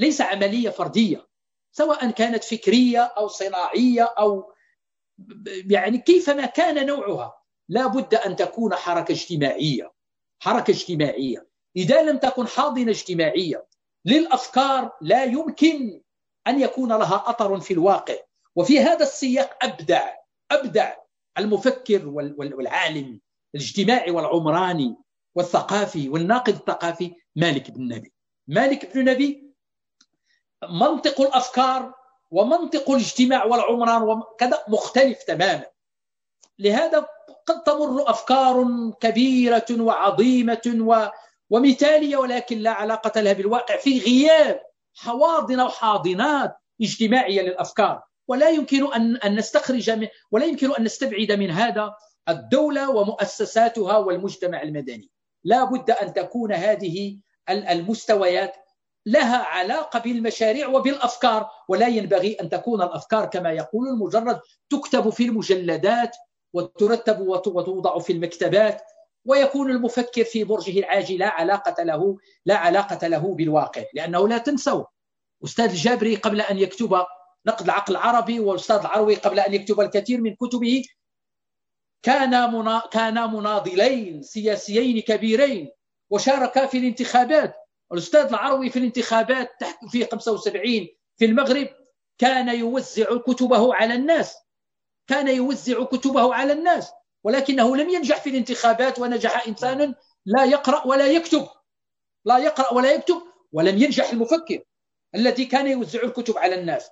[0.00, 1.28] ليس عملية فردية
[1.72, 4.52] سواء كانت فكرية أو صناعية أو
[5.70, 9.92] يعني كيفما كان نوعها لا بد أن تكون حركة اجتماعية.
[10.42, 11.48] حركة اجتماعية.
[11.76, 13.66] إذا لم تكن حاضنة اجتماعية
[14.04, 16.00] للأفكار لا يمكن
[16.46, 18.16] أن يكون لها أثر في الواقع.
[18.56, 20.14] وفي هذا السياق أبدع
[20.50, 20.94] أبدع
[21.38, 23.20] المفكر والعالم
[23.54, 24.96] الاجتماعي والعمراني
[25.34, 28.12] والثقافي والناقد الثقافي مالك بن نبي.
[28.48, 29.49] مالك بن نبي
[30.68, 31.94] منطق الأفكار
[32.30, 35.64] ومنطق الاجتماع والعمران وكذا مختلف تماما.
[36.58, 37.06] لهذا
[37.46, 38.66] قد تمر أفكار
[39.00, 41.06] كبيرة وعظيمة
[41.50, 44.60] ومثالية ولكن لا علاقة لها بالواقع في غياب
[44.94, 48.02] حواضن وحاضنات اجتماعية للأفكار.
[48.28, 51.94] ولا يمكن ان أن نستخرج من ولا يمكن أن نستبعد من هذا
[52.28, 55.10] الدولة ومؤسساتها والمجتمع المدني.
[55.44, 58.56] لا بد أن تكون هذه المستويات
[59.06, 64.40] لها علاقة بالمشاريع وبالأفكار ولا ينبغي أن تكون الأفكار كما يقول المجرد
[64.70, 66.16] تكتب في المجلدات
[66.52, 68.82] وترتب وتوضع في المكتبات
[69.24, 73.84] ويكون المفكر في برجه العاجي لا علاقة له لا علاقة له بالواقع.
[73.94, 74.84] لأنه لا تنسوا
[75.44, 77.04] أستاذ الجابري قبل أن يكتب
[77.46, 80.84] نقد العقل العربي والأستاذ العروي قبل أن يكتب الكثير من كتبه
[82.06, 82.82] منا...
[82.92, 85.70] كانا مناضلين سياسيين كبيرين
[86.10, 87.59] وشاركا في الانتخابات.
[87.92, 91.68] الأستاذ العروي في الانتخابات في 75 في المغرب
[92.18, 94.36] كان يوزع كتبه على الناس.
[95.06, 96.90] كان يوزع كتبه على الناس.
[97.24, 99.94] ولكنه لم ينجح في الانتخابات ونجح إنسان
[100.26, 101.48] لا يقرأ ولا يكتب.
[102.24, 103.22] لا يقرأ ولا يكتب
[103.52, 104.62] ولم ينجح المفكر
[105.14, 106.90] الذي كان يوزع الكتب على الناس.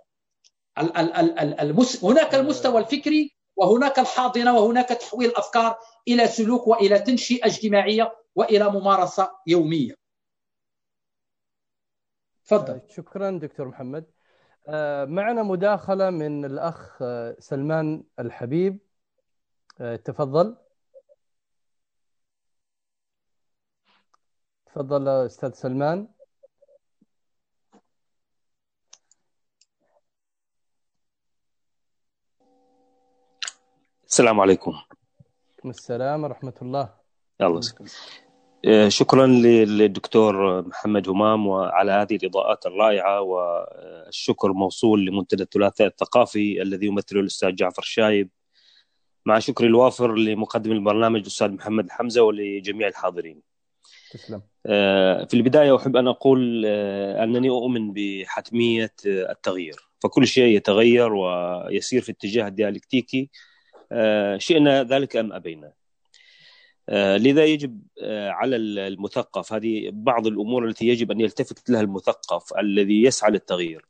[2.03, 5.79] هناك المستوى الفكري وهناك الحاضنة وهناك تحويل الافكار
[6.09, 9.98] إلى سلوك وإلى تنشئة اجتماعية وإلى ممارسة يومية.
[12.49, 12.81] تفضل.
[12.89, 14.05] شكرا دكتور محمد.
[14.69, 18.79] آه، معنا مداخلة من الأخ آه، سلمان الحبيب
[19.81, 20.57] آه، تفضل.
[24.67, 26.09] تفضل أستاذ سلمان.
[34.07, 34.73] السلام عليكم
[35.65, 36.95] السلام ورحمة الله
[37.41, 38.28] الله آه،
[38.89, 47.21] شكرا للدكتور محمد همام وعلى هذه الإضاءات الرائعة والشكر موصول لمنتدى الثلاثاء الثقافي الذي يمثله
[47.21, 48.31] الأستاذ جعفر الشايب
[49.27, 53.43] مع شكر الوافر لمقدم البرنامج الأستاذ محمد حمزة ولجميع الحاضرين.
[54.11, 54.43] تسلم.
[54.67, 59.77] آه، في البداية أحب أن أقول آه، أنني أؤمن بحتمية التغيير.
[60.01, 63.31] فكل شيء يتغير ويسير في اتجاه الديالكتيكي.
[63.93, 65.88] آه، شئنا ذلك أم أبينا؟ آه،
[66.93, 73.03] لذا يجب آه، على المثقف هذه بعض الأمور التي يجب أن يلتفت لها المثقف الذي
[73.03, 73.87] يسعى للتغيير.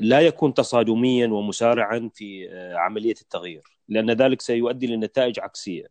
[0.00, 5.86] لا يكون تصادميا ومسارعا في عملية التغيير لأن ذلك سيؤدي لنتائج عكسية.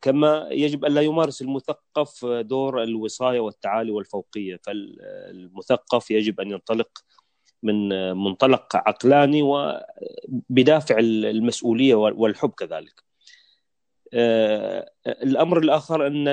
[0.00, 4.60] كما يجب أن لا يمارس المثقف دور الوصاية والتعالي والفوقية.
[4.64, 7.04] فالمثقف يجب أن ينطلق
[7.62, 13.11] من منطلق عقلاني وبدافع المسؤولية والحب كذلك.
[14.14, 16.28] آه، الأمر الآخر أن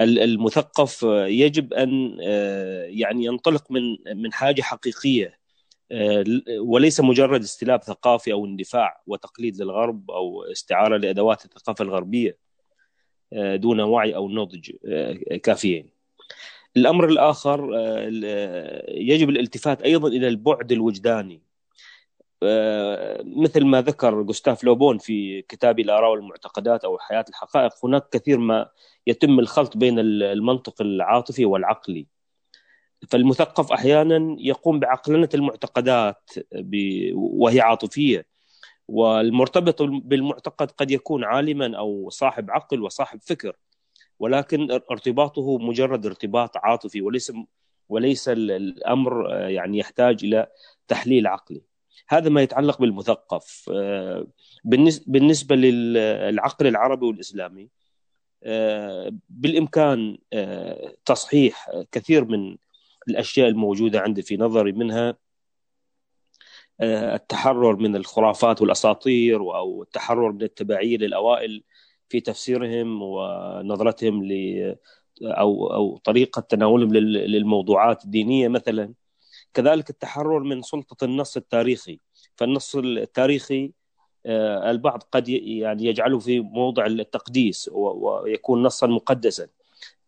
[0.00, 5.38] المثقف يجب أن آه، يعني ينطلق من من حاجة حقيقية
[5.92, 6.24] آه،
[6.60, 12.38] وليس مجرد استلاب ثقافي أو اندفاع وتقليد للغرب أو استعارة لأدوات الثقافة الغربية
[13.32, 14.70] دون وعي أو نضج
[15.42, 15.96] كافيين.
[16.76, 21.45] الأمر الآخر آه، يجب الالتفات أيضا إلى البعد الوجداني آه،
[23.24, 28.68] مثل ما ذكر جوستاف لوبون في كتاب الاراء والمعتقدات أو حياة الحقائق هناك كثير ما
[29.06, 32.06] يتم الخلط بين المنطق العاطفي والعقلي.
[33.10, 36.30] فالمثقف أحيانا يقوم بعقلنة المعتقدات
[37.14, 38.26] وهي عاطفية
[38.88, 43.56] والمرتبط بالمعتقد قد يكون عالما أو صاحب عقل وصاحب فكر
[44.18, 47.32] ولكن ارتباطه مجرد ارتباط عاطفي وليس
[47.88, 50.46] وليس الأمر آه، يعني يحتاج إلى
[50.88, 51.62] تحليل عقلي.
[52.08, 53.70] هذا ما يتعلق بالمثقف.
[53.74, 54.26] آه،
[55.06, 57.68] بالنسبة للعقل العربي والإسلامي
[58.44, 60.18] آه، بالإمكان
[61.04, 62.56] تصحيح كثير من
[63.08, 65.16] الأشياء الموجودة عندي في نظري منها
[66.82, 71.64] التحرر من الخرافات والأساطير أو التحرر من التبعيه للأوائل
[72.08, 74.76] في تفسيرهم ونظرتهم ل
[75.22, 78.94] أو أو طريقة تناولهم للموضوعات الدينية مثلا.
[79.56, 82.00] كذلك التحرر من سلطة النص التاريخي.
[82.36, 83.72] فالنص التاريخي
[84.26, 89.48] آه، البعض قد يعني يجعله في موضع التقديس ويكون نصا مقدسا.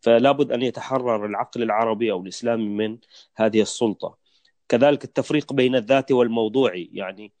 [0.01, 2.97] فلا بد أن يتحرر العقل العربي أو الإسلامي من
[3.35, 4.17] هذه السلطة.
[4.69, 7.33] كذلك التفريق بين الذاتي والموضوعي يعني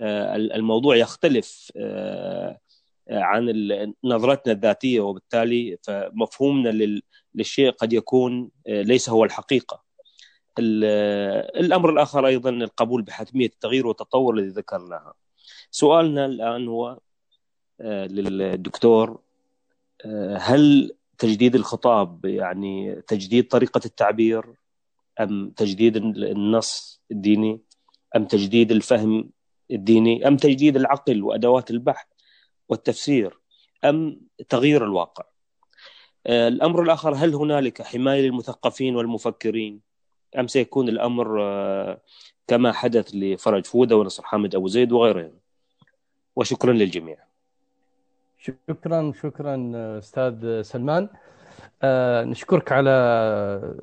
[0.00, 2.58] آه، الموضوع يختلف آه،
[3.10, 3.46] عن
[4.04, 5.00] نظرتنا الذاتية.
[5.00, 7.00] وبالتالي فمفهومنا
[7.34, 9.91] للشيء قد يكون ليس هو الحقيقة.
[10.58, 15.14] الأمر الآخر أيضا القبول بحتمية التغيير والتطور الذي ذكرناها.
[15.70, 16.98] سؤالنا الآن هو
[17.80, 19.20] آه، للدكتور
[20.04, 24.54] آه، هل تجديد الخطاب يعني تجديد طريقة التعبير
[25.20, 27.60] أم تجديد النص الديني
[28.16, 29.30] أم تجديد الفهم
[29.70, 32.06] الديني أم تجديد العقل وأدوات البحث
[32.68, 33.38] والتفسير
[33.84, 35.24] أم تغيير الواقع
[36.26, 39.91] آه، الأمر الآخر هل هنالك حماية للمثقفين والمفكرين
[40.38, 41.26] أم سيكون الأمر
[42.46, 45.32] كما حدث لفرج فودة ونصر حامد أبو زيد وغيرهم.
[46.36, 47.16] وشكرا للجميع.
[48.38, 51.08] شكرا شكرا أستاذ سلمان.
[51.82, 52.90] آه نشكرك على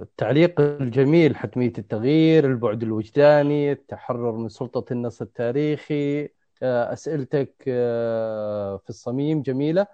[0.01, 6.23] التعليق الجميل حتمية التغيير البعد الوجداني التحرر من سلطة النص التاريخي.
[6.63, 9.87] آه أسئلتك آه في الصميم جميلة.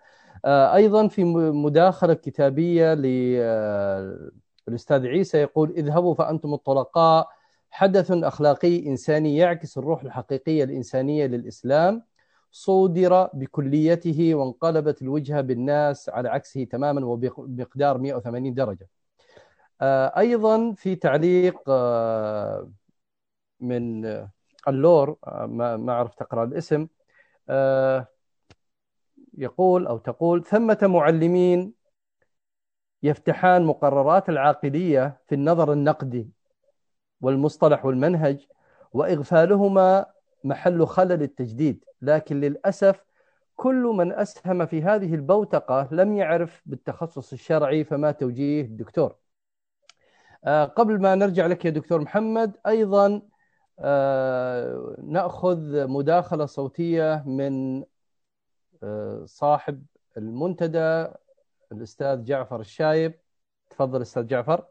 [0.45, 2.93] آه أيضا في مداخلة كتابية
[4.68, 7.30] للاستاذ عيسى يقول اذهبوا فأنتم الطلقاء.
[7.72, 12.03] حدث أخلاقي إنساني يعكس الروح الحقيقية الإنسانية للإسلام.
[12.51, 18.89] صودر بكليته وانقلبت الوجهة بالناس على عكسه تماما وبمقدار 180 درجة.
[19.82, 22.72] آه، أيضا في تعليق آه،
[23.59, 24.05] من
[24.68, 25.45] اللور آه،
[25.78, 26.88] ما أعرف تقرأ الاسم
[29.38, 31.74] يقول أو تقول ثمة معلمين
[33.06, 36.30] يفتحان مقررات العاقلية في النظر النقدي
[37.22, 38.47] والمصطلح والمنهج
[38.93, 40.06] وإغفالهما
[40.43, 41.86] محل خلل التجديد.
[42.01, 43.06] لكن للأسف
[43.56, 49.16] كل من أسهم في هذه البوتقة لم يعرف بالتخصص الشرعي فما توجيه الدكتور.
[50.45, 53.22] آه، قبل ما نرجع لك يا دكتور محمد أيضا
[53.80, 57.84] آه، نأخذ مداخلة صوتية من
[58.84, 59.86] آه، صاحب
[60.18, 61.08] المنتدى
[61.72, 63.20] الأستاذ جعفر الشايب.
[63.70, 64.66] تفضل أستاذ جعفر.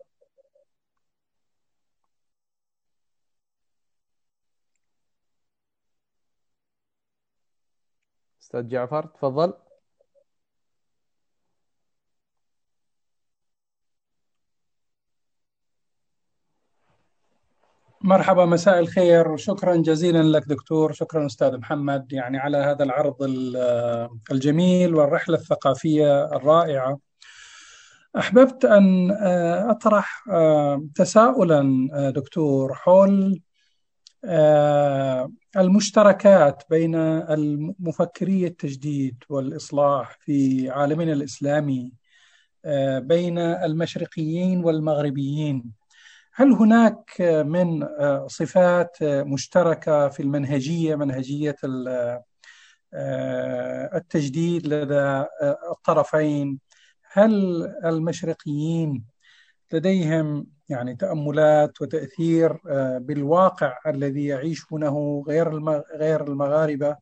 [8.40, 9.63] أستاذ جعفر تفضل.
[18.04, 19.28] مرحبا مساء الخير.
[19.28, 20.92] وشكرا جزيلا لك دكتور.
[20.92, 22.12] شكرا أستاذ محمد.
[22.12, 23.16] يعني على هذا العرض
[24.30, 26.98] الجميل والرحلة الثقافية الرائعة.
[28.18, 33.40] أحببت أن آه، أطرح آه، تساؤلا آه، دكتور حول
[35.56, 41.92] المشتركات بين المفكري التجديد والإصلاح في عالمنا الإسلامي
[42.64, 45.83] آه، بين المشرقيين والمغربيين.
[46.34, 51.56] هل هناك من آه، صفات مشتركة في المنهجية منهجية
[52.94, 55.26] آه، التجديد لدى
[55.70, 56.58] الطرفين
[57.12, 59.04] هل المشرقيين
[59.72, 65.58] لديهم يعني تأملات وتأثير آه، بالواقع الذي يعيشونه غير
[65.96, 66.96] غير المغاربة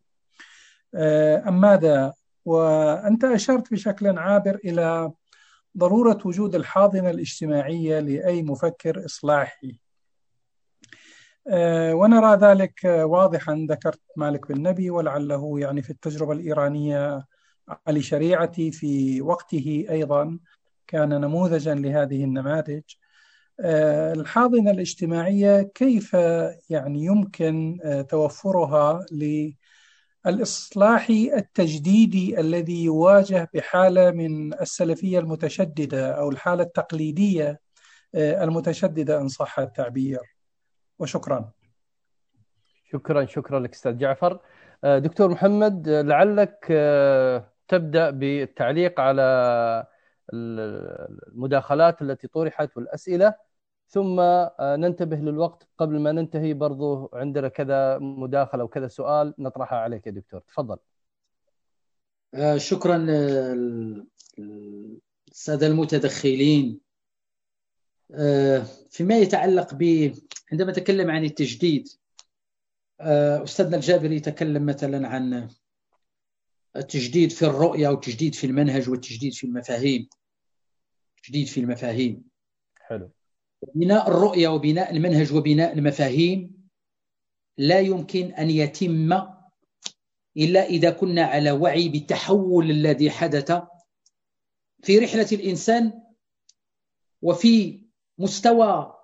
[0.95, 2.13] آه، أم ماذا؟
[2.45, 5.13] وأنت أشرت بشكل عابر إلى
[5.79, 9.79] ضرورة وجود الحاضنة الاجتماعية لأي مفكر إصلاحي.
[11.49, 17.27] آه، ونرى ذلك واضحا ذكرت مالك بن نبي ولعله يعني في التجربة الإيرانية
[17.87, 20.39] علي شريعتي في وقته أيضا
[20.87, 22.83] كان نموذجا لهذه النماذج.
[23.61, 26.15] آه، الحاضنة الاجتماعية كيف
[26.71, 29.07] يعني يمكن آه، توفرها
[30.27, 37.61] للإصلاح التجديدي الذي يواجه بحالة من السلفية المتشددة أو الحالة التقليدية
[38.15, 40.21] آه، المتشددة إن صح التعبير.
[40.99, 41.51] وشكرا.
[42.93, 44.41] شكرا شكرا لك أستاذ جعفر.
[44.85, 46.67] دكتور محمد لعلك
[47.69, 49.87] تبدأ بالتعليق على
[50.33, 53.35] المداخلات التي طرحت والأسئلة.
[53.93, 60.07] ثم آه، ننتبه للوقت قبل ما ننتهي برضو عندنا كذا مداخلة وكذا سؤال نطرحها عليك
[60.07, 60.41] يا دكتور.
[60.41, 60.77] تفضل.
[62.35, 63.07] آه، شكرا
[65.29, 66.81] السادة المتدخلين.
[68.15, 70.13] آه، فيما يتعلق ب
[70.53, 71.89] عندما تكلم عن التجديد
[73.01, 75.49] آه، أستاذنا الجابري تكلم مثلا عن
[76.77, 80.09] التجديد في الرؤية والتجديد في المنهج والتجديد في المفاهيم.
[81.23, 82.25] تجديد في المفاهيم.
[82.81, 83.11] حلو.
[83.75, 86.69] بناء الرؤية وبناء المنهج وبناء المفاهيم
[87.59, 89.13] لا يمكن أن يتم
[90.37, 93.63] إلا إذا كنا على وعي بالتحول الذي حدث
[94.83, 96.03] في رحلة الإنسان
[97.23, 97.85] وفي
[98.19, 98.99] مستوى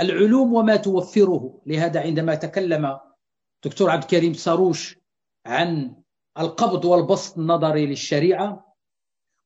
[0.00, 1.62] العلوم وما توفره.
[1.66, 3.00] لهذا عندما تكلم
[3.64, 4.96] دكتور عبد الكريم صاروش
[5.46, 5.96] عن
[6.38, 8.74] القبض والبسط النظري للشريعة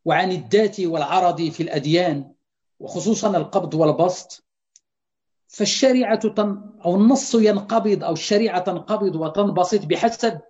[0.05, 2.35] وعن الذات والعرض في الأديان
[2.81, 4.45] وخصوصا القبض والبسط
[5.47, 10.41] فالشريعة تن أو النص ينقبض أو الشريعة تنقبض وتنبسط بحسب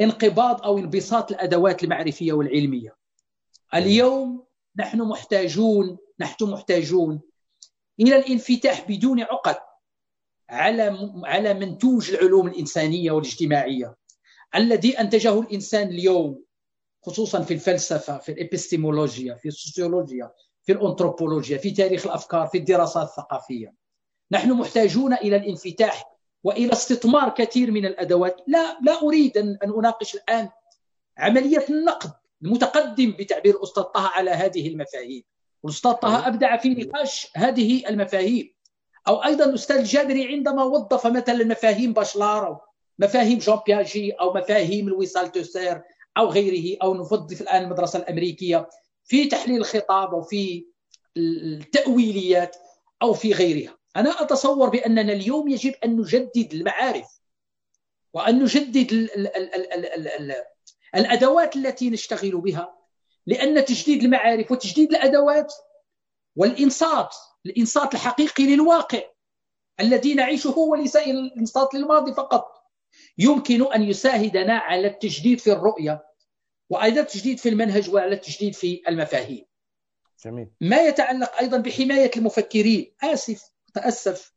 [0.00, 2.96] انقباض أو انبساط الأدوات المعرفية والعلمية.
[3.74, 4.44] اليوم
[4.76, 7.20] نحن محتاجون نحن محتاجون
[8.00, 9.56] إلى الانفتاح بدون عقد
[10.48, 13.96] على على منتوج العلوم الإنسانية والاجتماعية
[14.54, 16.44] الذي أنتجه الإنسان اليوم
[17.02, 20.32] خصوصا في الفلسفة في الإبستيمولوجيا في السوسيولوجيا
[20.64, 23.74] في الأنثروبولوجيا في تاريخ الأفكار في الدراسات الثقافية.
[24.30, 26.10] نحن محتاجون إلى الانفتاح
[26.44, 28.36] وإلى استثمار كثير من الأدوات.
[28.46, 30.48] لا لا أريد أن أناقش الآن
[31.18, 32.12] عملية النقد
[32.42, 35.22] المتقدم بتعبير الأستاذ طه على هذه المفاهيم.
[35.64, 38.54] الأستاذ طه أبدع في نقاش هذه المفاهيم.
[39.08, 42.60] أو أيضا الاستاذ الجابري عندما وظف مثلا مفاهيم باشلار أو
[42.98, 45.82] مفاهيم جون بياجي أو مفاهيم لويسال توسير
[46.16, 48.68] أو غيره أو نوظف الآن المدرسة الأمريكية.
[49.04, 50.66] في تحليل الخطاب أو في
[51.16, 52.56] التأويليات
[53.02, 53.78] أو في غيرها.
[53.96, 57.20] أنا أتصور بأننا اليوم يجب أن نجدد المعارف
[58.12, 60.44] وأن نجدد ال ال ال ال ال ال
[60.94, 62.78] الأدوات التي نشتغل بها
[63.26, 65.52] لأن تجديد المعارف وتجديد الأدوات
[66.36, 67.14] والإنصات
[67.46, 69.02] الإنصات الحقيقي للواقع
[69.80, 72.54] الذي نعيشه وليس الإنصات للماضي فقط
[73.18, 76.04] يمكن أن يساعدنا على التجديد في الرؤية.
[76.70, 79.44] وأيضا التجديد في المنهج وعلى التجديد في المفاهيم.
[80.24, 80.48] جميل.
[80.60, 82.94] ما يتعلق أيضا بحماية المفكرين.
[83.02, 84.32] آسف أتأسف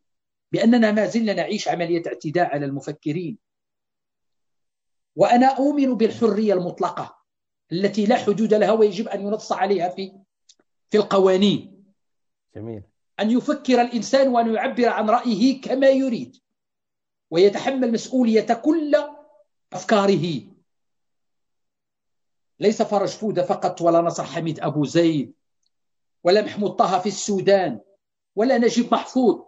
[0.51, 3.37] بأننا ما زلنا نعيش عملية اعتداء على المفكرين.
[5.15, 7.17] وأنا أؤمن بالحرية المطلقة
[7.71, 10.11] التي لا حدود لها ويجب أن ينص عليها في
[10.89, 11.83] في القوانين.
[12.55, 12.83] جميل.
[13.19, 16.37] أن يفكر الإنسان وأن يعبر عن رأيه كما يريد
[17.31, 18.95] ويتحمل مسؤولية كل
[19.73, 20.56] أفكاره.
[22.59, 25.33] ليس فرج فودة فقط ولا نصر حميد أبو زيد
[26.23, 27.79] ولا محمود طه في السودان
[28.35, 29.41] ولا نجيب محفوظ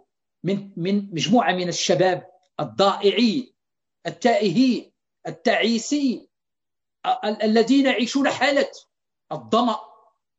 [0.44, 2.26] من من مجموعة من الشباب
[2.60, 3.52] الضائعين
[4.06, 4.92] التائهين
[5.26, 6.26] التعيسين
[7.42, 8.70] الذين يعيشون حالة
[9.32, 9.78] الظما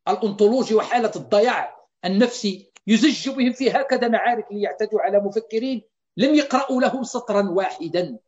[0.08, 5.82] الأنطولوجي وحالة الضياع النفسي يزج بهم في هكذا معارك ليعتدوا على مفكرين
[6.16, 8.18] لم يقرأوا لهم سطرا واحدا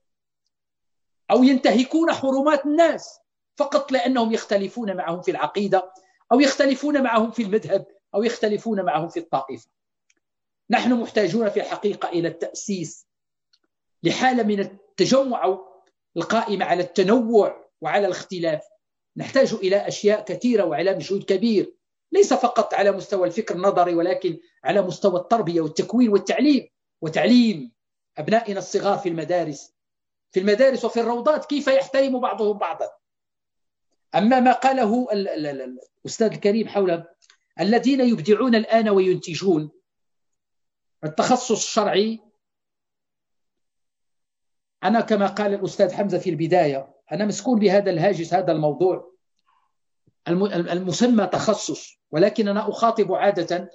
[1.30, 3.20] أو ينتهكون حرمات الناس.
[3.56, 5.92] فقط لأنهم يختلفون معهم في العقيدة
[6.32, 9.68] أو يختلفون معهم في المذهب أو يختلفون معهم في الطائفة.
[10.70, 13.06] نحن محتاجون في الحقيقة إلى التأسيس
[14.02, 15.58] لحالة من التجمع
[16.16, 18.62] القائمة على التنوع وعلى الاختلاف.
[19.16, 21.74] نحتاج إلى أشياء كثيرة وعلى مجهود كبير
[22.12, 26.68] ليس فقط على مستوى الفكر النظري ولكن على مستوى التربية والتكوين والتعليم.
[27.02, 27.72] وتعليم
[28.18, 29.74] أبنائنا الصغار في المدارس
[30.30, 32.90] في المدارس وفي الروضات كيف يحترم بعضهم بعضا؟
[34.14, 37.04] أما ما قاله الأستاذ الكريم حول
[37.60, 39.70] الذين يبدعون الآن وينتجون
[41.04, 42.20] التخصص الشرعي.
[44.84, 49.14] أنا كما قال الأستاذ حمزة في البداية أنا مسكون بهذا الهاجس هذا الموضوع.
[50.28, 53.70] المسمى تخصص ولكن أنا أخاطب عادة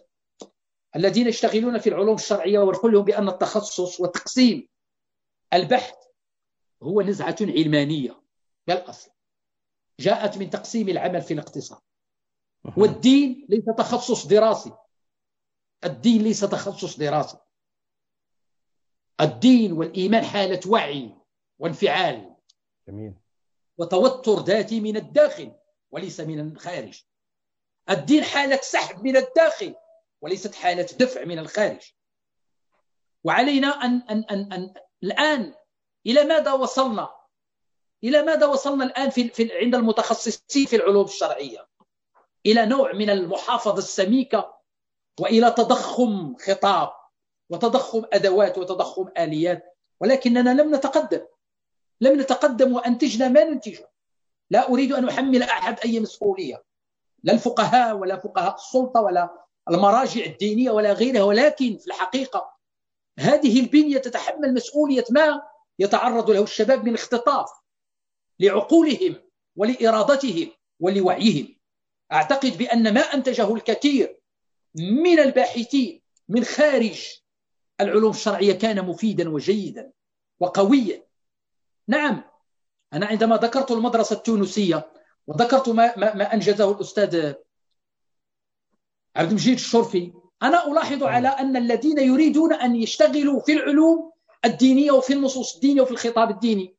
[0.96, 4.68] الذين يشتغلون في العلوم الشرعية وأقول لهم بأن التخصص وتقسيم
[5.54, 5.96] البحث
[6.84, 8.22] هو نزعة علمانية
[8.68, 9.12] بالأصل
[10.00, 11.80] جاءت من تقسيم العمل في الاقتصاد.
[12.78, 14.72] والدين ليس تخصص دراسي.
[15.84, 17.38] الدين ليس تخصص دراسي.
[19.22, 21.16] الدين والإيمان حالة وعي
[21.60, 22.36] وانفعال.
[22.88, 23.14] جميل.
[23.78, 25.52] وتوتر ذاتي من الداخل
[25.92, 27.04] وليس من الخارج.
[27.90, 29.76] الدين حالة سحب من الداخل
[30.22, 31.92] وليست حالة دفع من الخارج.
[33.24, 34.74] وعلينا أن, أن, أن, أن
[35.04, 35.54] الآن
[36.06, 37.19] إلى ماذا وصلنا؟
[38.04, 41.68] إلى ماذا وصلنا الآن في, في عند المتخصصين في العلوم الشرعية؟
[42.46, 44.54] إلى نوع من المحافظة السميكة
[45.20, 46.92] وإلى تضخم خطاب
[47.50, 51.26] وتضخم أدوات وتضخم آليات ولكننا لم نتقدم.
[52.02, 53.90] لم نتقدم وأنتجنا ما ننتجه.
[54.50, 56.64] لا أريد أن أحمل أحد أي مسؤولية.
[57.24, 59.30] لا الفقهاء ولا فقهاء السلطة ولا
[59.70, 62.54] المراجع الدينية ولا غيرها ولكن في الحقيقة
[63.20, 65.42] هذه البنية تتحمل مسؤولية ما
[65.80, 67.50] يتعرض له الشباب من اختطاف.
[68.40, 69.16] لعقولهم
[69.56, 71.56] ولإرادتهم ولوعيهم.
[72.12, 74.20] أعتقد بأن ما أنتجه الكثير
[74.76, 77.08] من الباحثين من خارج
[77.82, 79.92] العلوم الشرعية كان مفيدا وجيدا
[80.40, 81.06] وقويا.
[81.88, 82.24] نعم
[82.94, 84.92] أنا عندما ذكرت المدرسة التونسية
[85.28, 87.34] وذكرت ما, ما, ما أنجزه الأستاذ
[89.16, 90.14] عبد المجيد الشرفي
[90.44, 94.12] أنا ألاحظ على أن الذين يريدون أن يشتغلوا في العلوم
[94.46, 96.76] الدينية وفي النصوص الدينية وفي الخطاب الديني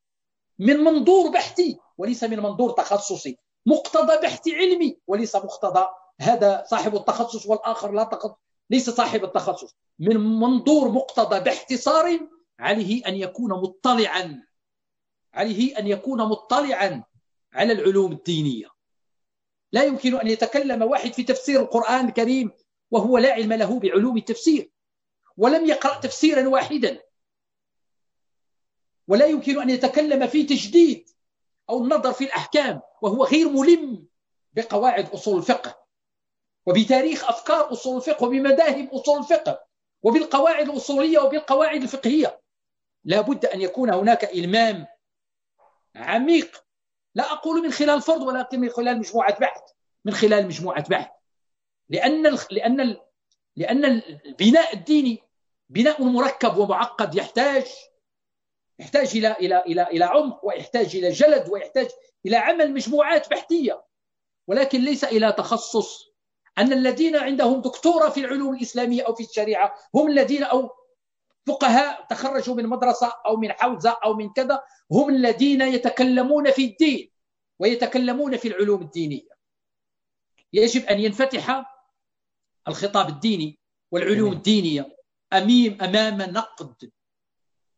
[0.61, 3.39] من منظور بحثي وليس من منظور تخصصي.
[3.67, 5.87] مقتضى بحثي علمي وليس مقتضى.
[6.21, 8.35] هذا صاحب التخصص والآخر لا تخصص
[8.71, 9.75] ليس صاحب التخصص.
[9.99, 12.21] من منظور مقتضى باختصار
[12.59, 14.43] عليه أن يكون مطلعا.
[15.35, 17.05] عليه أن يكون مطلعا
[17.53, 18.69] على العلوم الدينية.
[19.73, 22.51] لا يمكن أن يتكلم واحد في تفسير القرآن الكريم
[22.91, 24.71] وهو لا علم له بعلوم التفسير.
[25.37, 27.01] ولم يقرأ تفسيرا واحدا.
[29.11, 31.11] ولا يمكن أن يتكلم في تجديد
[31.71, 34.07] أو النظر في الأحكام وهو غير ملم
[34.53, 35.79] بقواعد أصول الفقه
[36.67, 39.65] وبتاريخ أفكار أصول الفقه وبمذاهب أصول الفقه
[40.03, 42.41] وبالقواعد الأصولية وبالقواعد الفقهية.
[43.05, 44.87] لا بد أن يكون هناك إلمام
[45.97, 46.65] عميق.
[47.15, 49.63] لا أقول من خلال فرد ولكن من خلال مجموعة بحث
[50.05, 51.11] من خلال مجموعة بحث.
[51.89, 52.97] لأن لأن
[53.57, 55.23] لأن البناء الديني
[55.69, 57.67] بناء مركب ومعقد يحتاج
[58.81, 61.89] يحتاج إلى إلى إلى إلى عمق ويحتاج إلى جلد ويحتاج
[62.27, 63.85] إلى عمل مجموعات بحثية.
[64.47, 66.11] ولكن ليس إلى تخصص.
[66.59, 70.71] أن الذين عندهم دكتوراه في العلوم الإسلامية أو في الشريعة هم الذين أو
[71.47, 74.63] فقهاء تخرجوا من مدرسة أو من حوزة أو من كذا
[74.93, 77.11] هم الذين يتكلمون في الدين
[77.59, 79.31] ويتكلمون في العلوم الدينية.
[80.53, 81.65] يجب أن ينفتح
[82.69, 83.59] الخطاب الديني
[83.91, 84.97] والعلوم الدينية
[85.33, 86.91] أميم أمام نقد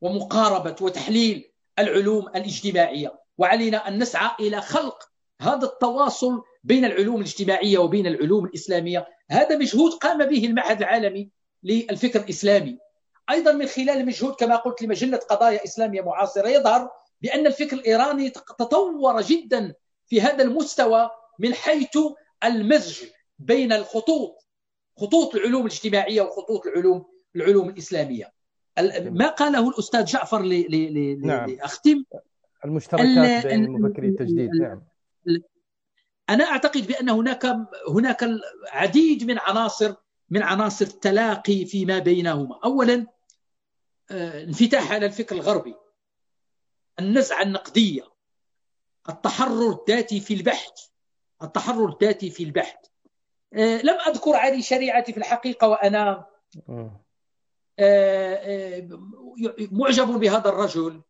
[0.02, 3.22] ومقاربة وتحليل العلوم الاجتماعية.
[3.38, 5.08] وعلينا أن نسعى إلى خلق
[5.40, 9.06] هذا التواصل بين العلوم الاجتماعية وبين العلوم الإسلامية.
[9.30, 11.30] هذا مجهود قام به المعهد العالمي
[11.62, 12.78] للفكر الإسلامي.
[13.30, 19.20] أيضا من خلال المجهود كما قلت لمجلة قضايا إسلامية معاصرة يظهر بأن الفكر الإيراني تطور
[19.22, 19.74] جدا
[20.06, 21.98] في هذا المستوى من حيث
[22.44, 23.04] المزج
[23.38, 24.46] بين الخطوط
[24.98, 27.06] خطوط العلوم الاجتماعية وخطوط العلوم
[27.36, 28.32] العلوم الإسلامية.
[29.04, 31.50] ما قاله الأستاذ جعفر نعم.
[31.50, 32.04] لأختم؟
[32.64, 34.82] المشتركات بين مفكري التجديد نعم.
[36.30, 37.46] أنا أعتقد بأن هناك
[37.88, 39.94] هناك العديد من عناصر
[40.30, 42.60] من عناصر التلاقي فيما بينهما.
[42.64, 43.06] أولا
[44.10, 45.74] آه، انفتاح على الفكر الغربي.
[46.98, 48.02] النزعة النقدية.
[49.08, 50.86] التحرر الذاتي في البحث.
[51.42, 52.76] التحرر الذاتي في البحث.
[53.54, 56.26] آه، لم أذكر علي شريعتي في الحقيقة وأنا
[56.68, 57.01] آه،
[59.70, 61.00] معجب بهذا الرجل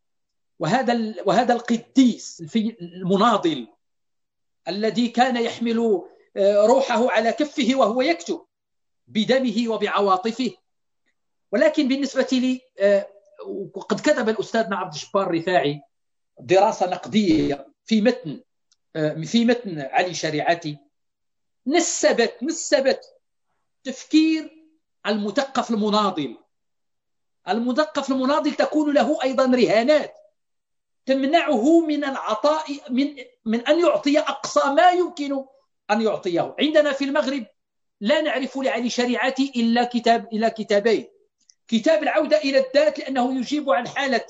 [0.59, 3.67] وهذا وهذا القديس المناضل
[4.67, 6.01] الذي كان يحمل
[6.37, 8.45] روحه على كفه وهو يكتب
[9.07, 10.51] بدمه وبعواطفه.
[11.51, 13.07] ولكن بالنسبة لي آه،
[13.73, 15.81] وقد كتب الأستاذ عبد الجبار الرفاعي
[16.39, 18.41] دراسة نقدية في متن
[18.95, 20.77] آه، في متن علي شريعتي
[21.67, 23.05] نسبت نسبت
[23.83, 24.67] تفكير
[25.07, 26.37] المثقف المناضل
[27.49, 30.15] المثقف المناضل تكون له أيضا رهانات
[31.05, 33.15] تمنعه من العطاء من
[33.45, 35.45] من أن يعطي أقصى ما يمكن
[35.91, 36.55] أن يعطيه.
[36.59, 37.45] عندنا في المغرب
[38.01, 41.07] لا نعرف لعلي شريعتي إلا كتاب إلى كتابين.
[41.67, 44.25] كتاب العودة إلى الذات لأنه يجيب عن حالة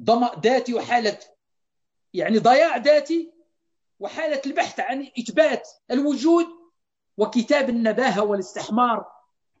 [0.00, 1.18] ضمأ ذاتي وحالة
[2.14, 3.32] يعني ضياع ذاتي
[4.00, 6.46] وحالة البحث عن إثبات الوجود
[7.16, 9.06] وكتاب النباهة والاستحمار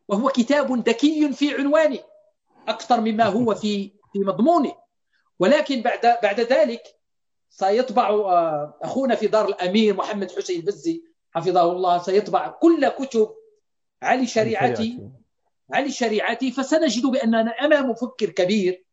[0.08, 1.98] وهو كتاب ذكي في عنوانه.
[2.68, 4.74] أكثر مما هو في في مضمونه.
[5.38, 6.82] ولكن بعد بعد ذلك
[7.50, 13.30] سيطبع آه، أخونا في دار الأمير محمد حسين البزي حفظه الله سيطبع كل كتب
[14.02, 15.10] علي شريعتي
[15.72, 18.84] علي شريعتي فسنجد بأننا أمام مفكر كبير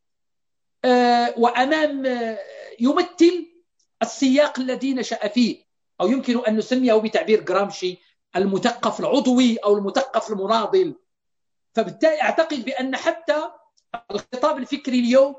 [0.84, 2.38] آه، وأمام آه،
[2.80, 3.46] يمثل
[4.02, 5.64] السياق الذي نشأ فيه
[6.00, 7.98] أو يمكن أن نسميه بتعبير جرامشي
[8.36, 10.94] المثقف العضوي أو المثقف المناضل.
[11.74, 13.50] فبالتالي أعتقد بأن حتى
[14.10, 15.36] الخطاب الفكري اليوم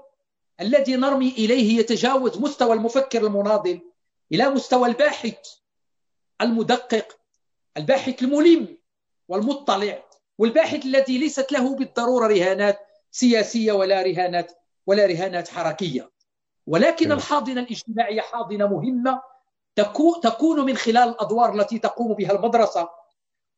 [0.62, 3.80] الذي نرمي إليه يتجاوز مستوى المفكر المناضل
[4.32, 5.38] إلى مستوى الباحث
[6.42, 7.18] المدقق
[7.78, 8.78] الباحث الملم
[9.28, 10.04] والمطلع
[10.38, 12.80] والباحث الذي ليست له بالضرورة رهانات
[13.12, 14.52] سياسية ولا رهانات
[14.88, 16.12] ولا رهانات حركية
[16.68, 17.18] ولكن نعم.
[17.18, 19.22] الحاضنة الاجتماعية حاضنة مهمة
[20.22, 22.90] تكون من خلال الأدوار التي تقوم بها المدرسة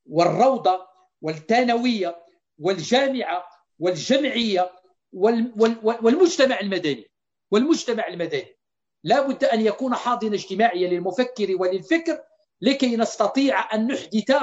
[0.06, 0.88] والروضة
[1.22, 2.16] والثانوية
[2.60, 3.46] والجامعة
[3.80, 4.72] والجمعية
[5.16, 7.12] والمجتمع المدني
[7.52, 8.58] والمجتمع المدني.
[9.04, 12.22] لا بد أن يكون حاضنا اجتماعيا للمفكر وللفكر
[12.62, 14.36] لكي نستطيع أن نحدث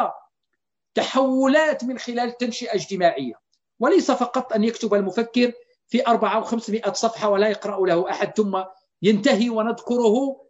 [0.94, 3.34] تحولات من خلال التنشئة الاجتماعية
[3.80, 5.52] وليس فقط أن يكتب المفكر
[5.88, 8.62] في أربعة أو خمسمائة صفحة ولا يقرأ له أحد ثم
[9.02, 10.46] ينتهي ونذكره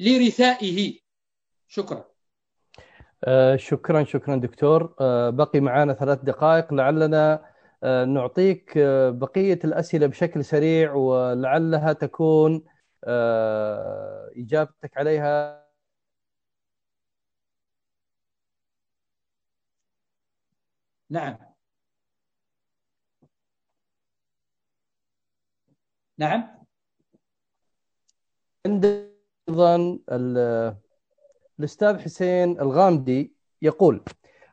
[0.00, 0.98] لرثائه.
[1.68, 2.04] شكرا.
[3.24, 4.94] آه شكرا شكرا دكتور.
[5.00, 6.74] آه بقي معنا ثلاث دقائق.
[6.74, 7.45] لعلنا
[7.84, 12.64] نعطيك آه بقية الأسئلة بشكل سريع ولعلها تكون
[13.04, 15.66] آه إجابتك عليها.
[21.10, 21.38] نعم.
[26.18, 26.56] نعم.
[28.66, 28.84] عند
[29.48, 29.98] أيضا
[31.60, 34.04] الأستاذ حسين الغامدي يقول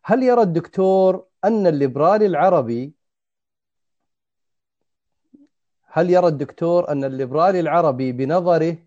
[0.03, 2.93] هل يرى الدكتور أن الليبرالي العربي
[5.95, 8.77] هل يرى الدكتور أن الليبرالي العربي بنظره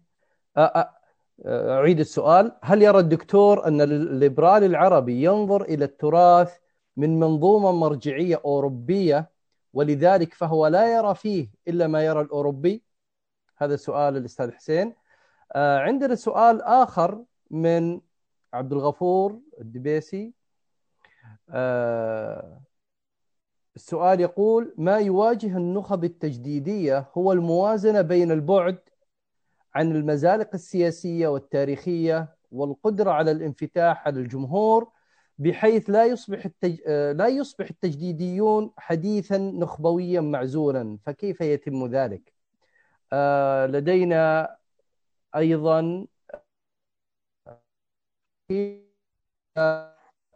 [1.46, 6.56] أعيد السؤال هل يرى الدكتور أن الليبرالي العربي ينظر إلى التراث
[6.96, 9.30] من منظومة مرجعية أوروبية
[9.72, 12.82] ولذلك فهو لا يرى فيه إلا ما يرى الأوروبي؟
[13.56, 14.94] هذا سؤال الأستاذ حسين.
[15.56, 18.00] عندنا سؤال آخر من
[18.54, 20.32] عبد الغفور الدبيسي.
[23.76, 28.78] السؤال يقول ما يواجه النخب التجديدية هو الموازنة بين البعد
[29.74, 34.90] عن المزالق السياسية والتاريخية والقدرة على الانفتاح على الجمهور
[35.38, 36.80] بحيث لا يصبح التج...
[36.86, 42.32] آه، لا يصبح التجديديون حديثا نخبويا معزولا فكيف يتم ذلك؟
[43.66, 44.56] لدينا
[45.36, 46.06] أيضا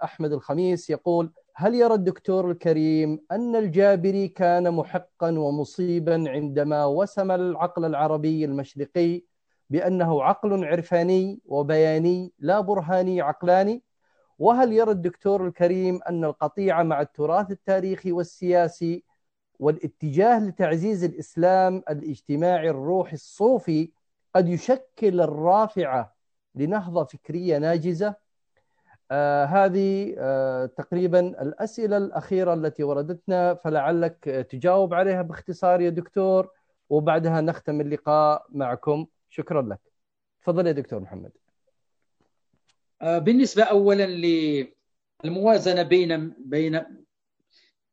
[0.02, 7.84] أحمد الخميس يقول هل يرى الدكتور الكريم أن الجابري كان محقا ومصيبا عندما وسم العقل
[7.84, 9.22] العربي المشرقي
[9.70, 13.82] بأنه عقل عرفاني وبياني لا برهاني عقلاني
[14.38, 19.04] وهل يرى الدكتور الكريم أن القطيعه مع التراث التاريخي والسياسي
[19.58, 23.92] والاتجاه لتعزيز الإسلام الاجتماعي الروحي الصوفي
[24.34, 26.16] قد يشكل الرافعة
[26.54, 28.29] لنهضة فكرية ناجزة؟
[29.10, 36.50] آه هذه آه تقريبا الأسئلة الأخيرة التي وردتنا فلعلك تجاوب عليها باختصار يا دكتور
[36.90, 39.06] وبعدها نختم اللقاء معكم.
[39.28, 39.80] شكرا لك.
[40.42, 41.32] تفضل يا دكتور محمد.
[43.02, 44.06] آه بالنسبة اولا
[45.24, 46.82] للموازنه بين بين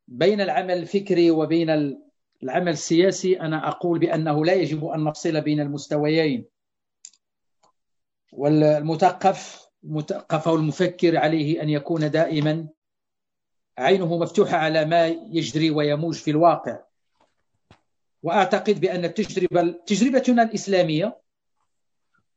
[0.07, 1.98] بين العمل الفكري وبين
[2.44, 6.45] العمل السياسي أنا أقول بأنه لا يجب أن نفصل بين المستويين.
[8.34, 12.68] والمثقف المثقف أو المفكر عليه أن يكون دائما.
[13.78, 16.80] عينه مفتوحة على ما يجري ويموج في الواقع.
[18.24, 21.18] وأعتقد بأن التجربة تجربتنا الإسلامية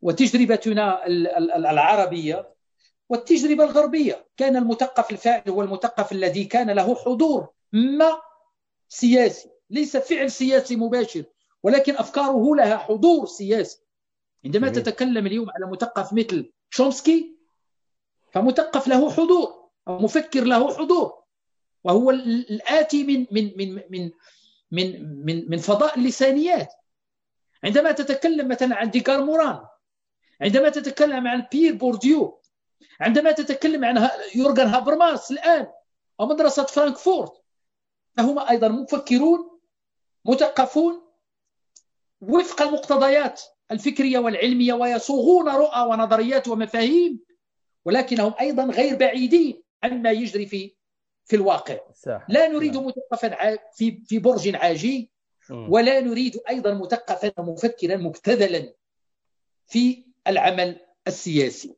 [0.03, 1.07] وتجربتنا
[1.57, 2.55] العربية
[3.09, 4.27] والتجربة الغربية.
[4.37, 8.21] كان المثقف الفاعل هو المثقف الذي كان له حضور ما
[8.89, 9.51] سياسي.
[9.71, 11.25] ليس فعل سياسي مباشر
[11.63, 13.83] ولكن أفكاره لها حضور سياسي.
[14.45, 14.83] عندما جميل.
[14.83, 17.40] تتكلم اليوم على مثقف مثل شومسكي
[18.33, 21.23] فمثقف له حضور أو مفكر له حضور.
[21.85, 24.11] وهو الآتي من من من من
[24.71, 24.87] من
[25.27, 26.73] من, من فضاء اللسانيات.
[27.65, 29.61] عندما تتكلم مثلا عن إدغار موران
[30.41, 32.41] عندما تتكلم عن بيير بورديو
[33.01, 35.67] عندما تتكلم عن يورغن هابرماس الآن
[36.21, 37.33] أو مدرسة فرانكفورت
[38.17, 39.61] فهم أيضا مفكرون
[40.25, 41.03] مثقفون
[42.21, 47.21] وفق المقتضيات الفكرية والعلمية ويصوغون رؤى ونظريات ومفاهيم
[47.85, 50.75] ولكنهم أيضا غير بعيدين عما يجري في
[51.25, 52.27] في الواقع صح.
[52.29, 52.83] لا نريد صح.
[52.83, 55.11] مثقفا في في برج عاجي
[55.51, 58.73] ولا نريد أيضا مثقفا مفكرا مبتذلا
[59.67, 61.77] في العمل السياسي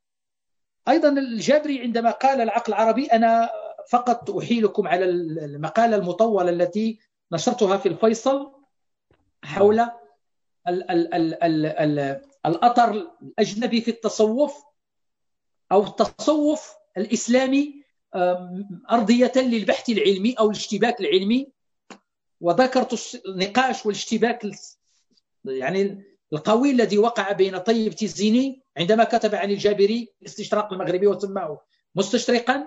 [0.89, 3.51] أيضا الجابري عندما قال العقل العربي أنا
[3.91, 6.99] فقط أحيلكم على المقالة المطولة التي
[7.33, 8.53] نشرتها في الفيصل
[9.45, 9.91] حول ال
[10.91, 12.91] ال ال ال ال الأثر
[13.23, 14.65] الأجنبي في التصوف
[15.73, 17.83] أو التصوف الإسلامي
[18.91, 21.53] أرضية للبحث العلمي أو الاشتباك العلمي.
[22.41, 24.47] وذكرت النقاش والاشتباك
[25.45, 31.61] يعني القوي الذي وقع بين طيب تيزيني عندما كتب عن الجابري الاستشراق المغربي وسماه
[31.95, 32.67] مستشرقا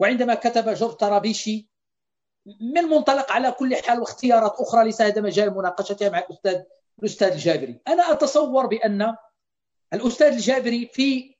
[0.00, 1.68] وعندما كتب جورج طرابيشي
[2.46, 6.62] من منطلق على كل حال واختيارات أخرى ليس هذا مجال مناقشتها مع الأستاذ
[6.98, 7.80] الأستاذ الجابري.
[7.88, 9.16] أنا أتصور بأن
[9.92, 11.33] الأستاذ الجابري في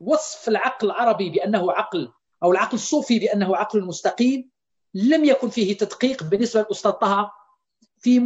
[0.00, 2.12] وصف العقل العربي بأنه عقل
[2.42, 4.50] أو العقل الصوفي بأنه عقل مستقيم
[4.94, 7.32] لم يكن فيه تدقيق بالنسبة للأستاذ طه
[7.98, 8.20] في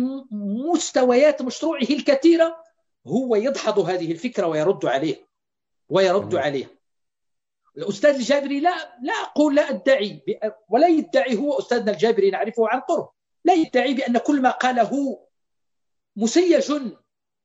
[0.75, 2.65] مستويات مشروعه الكثيرة
[3.07, 5.27] هو يدحض هذه الفكرة ويرد عليه
[5.89, 6.81] ويرد عليه.
[7.77, 10.23] الأستاذ الجابري لا لا أقول لا أدعي
[10.69, 13.09] ولا يدعي هو أستاذنا الجابري نعرفه عن قرب
[13.45, 15.19] لا يدعي بأن كل ما قاله
[16.17, 16.73] مسيج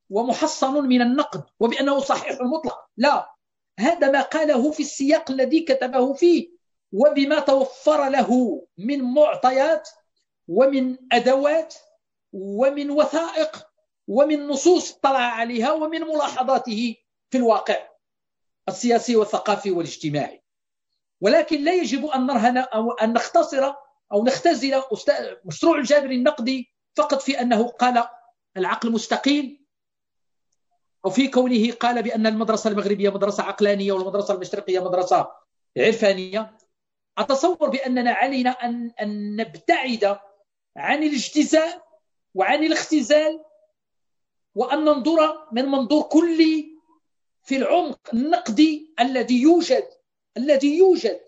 [0.09, 3.34] ومحصن من النقد وبأنه صحيح مطلق لا.
[3.79, 6.55] هذا ما قاله في السياق الذي كتبه فيه.
[6.91, 9.89] وبما توفر له من معطيات
[10.47, 11.75] ومن أدوات
[12.33, 13.67] ومن وثائق
[14.07, 16.95] ومن نصوص اطلع عليها ومن ملاحظاته
[17.29, 17.89] في الواقع
[18.67, 20.43] السياسي والثقافي والاجتماعي.
[21.21, 23.73] ولكن لا يجب أن نرهن أو أن نختصر
[24.11, 24.81] أو نختزل
[25.45, 28.03] مشروع الجابر النقدي فقط في أنه قال
[28.57, 29.64] العقل مستقيل
[31.05, 35.31] أو في كونه قال بأن المدرسة المغربية مدرسة عقلانية والمدرسة المشرقية مدرسة
[35.77, 36.57] عرفانية
[37.17, 40.17] أتصور بأننا علينا أن, أن نبتعد
[40.77, 41.85] عن الاجتزاء
[42.35, 43.41] وعن الاختزال
[44.55, 46.75] وأن ننظر من منظور كلي
[47.43, 49.87] في العمق النقدي الذي يوجد
[50.37, 51.19] الذي يوجد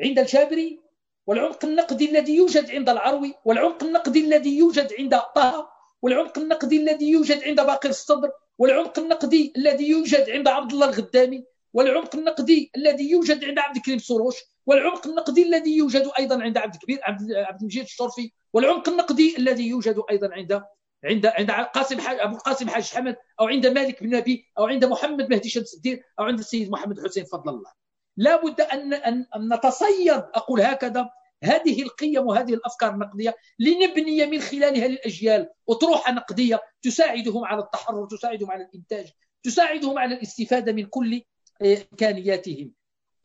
[0.00, 0.80] عند الجابري
[1.26, 5.70] والعمق النقدي الذي يوجد عند العروي والعمق النقدي الذي يوجد عند طه
[6.02, 8.30] والعمق النقدي الذي يوجد عند باقر الصدر.
[8.58, 13.98] والعمق النقدي الذي يوجد عند عبد الله الغدامي والعمق النقدي الذي يوجد عند عبد الكريم
[13.98, 19.68] سروش والعمق النقدي الذي يوجد أيضا عند عبد الكبير عبد المجيد الشرفي والعمق النقدي الذي
[19.68, 20.62] يوجد أيضا عند
[21.04, 24.84] عند عند قاسم حاج أبو القاسم حاج حمد أو عند مالك بن نبي أو عند
[24.84, 27.70] محمد مهدي شمس الدين أو عند السيد محمد حسين فضل الله.
[28.16, 31.10] لا بد أن أن, نتصيد أقول هكذا
[31.44, 35.48] هذه القيم وهذه الأفكار النقدية لنبني من خلالها للأجيال.
[35.68, 41.22] أطروحة نقدية تساعدهم على التحرر تساعدهم على الإنتاج تساعدهم على الاستفادة من كل
[41.62, 42.72] إمكانياتهم.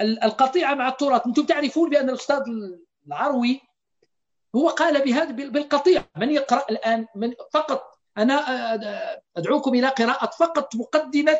[0.02, 1.28] القطيعه مع التراث.
[1.28, 2.44] أنتم تعرفون بأن الأستاذ
[3.08, 3.62] العروي
[4.56, 6.04] هو قال بهذا بالقطيع.
[6.18, 8.34] من يقرأ الآن من فقط أنا
[9.38, 11.40] أدعوكم إلى قراءة فقط مقدمة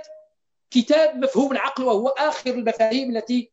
[0.72, 3.52] كتاب مفهوم العقل وهو آخر المفاهيم التي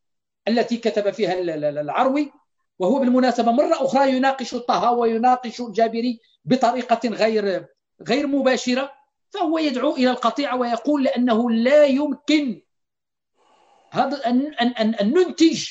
[0.49, 2.33] التي كتب فيها العروي.
[2.79, 7.67] وهو بالمناسبة مرة أخرى يناقش طه ويناقش الجابري بطريقة غير
[8.09, 8.93] غير مباشرة
[9.31, 12.63] فهو يدعو إلى القطيعة ويقول لأنه لا يمكن
[13.91, 15.69] هذا أن, أن, أن ننتج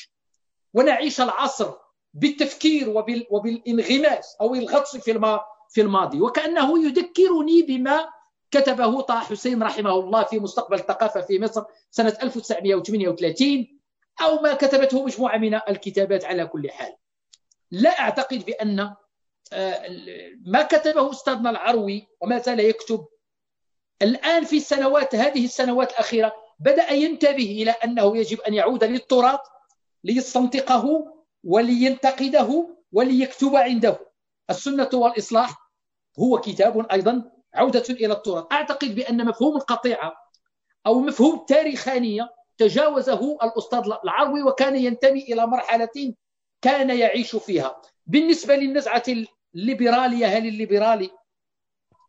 [0.74, 1.72] ونعيش العصر
[2.14, 5.40] بالتفكير وبال وبالانغماس أو الغطس في
[5.70, 6.20] في الماضي.
[6.20, 8.08] وكأنه يذكرني بما
[8.50, 13.77] كتبه طه حسين رحمه الله في مستقبل الثقافه في مصر سنة 1938
[14.20, 16.96] أو ما كتبته مجموعة من الكتابات على كل حال.
[17.70, 18.94] لا أعتقد بأن
[19.52, 19.86] آه،
[20.46, 23.06] ما كتبه أستاذنا العروي وما زال يكتب.
[24.02, 29.40] الآن في السنوات هذه السنوات الأخيرة بدأ ينتبه إلى أنه يجب أن يعود للتراث
[30.04, 31.14] ليستنطقه
[31.44, 33.98] ولينتقده وليكتب عنده.
[34.50, 35.70] السنة والإصلاح
[36.18, 38.44] هو كتاب أيضا عودة إلى التراث.
[38.52, 40.12] أعتقد بأن مفهوم القطيعة
[40.86, 46.14] أو مفهوم التاريخانية تجاوزه الأستاذ العروي وكان ينتمي إلى مرحلة
[46.62, 47.82] كان يعيش فيها.
[48.06, 49.02] بالنسبة للنزعة
[49.54, 51.10] الليبرالية هل الليبرالي؟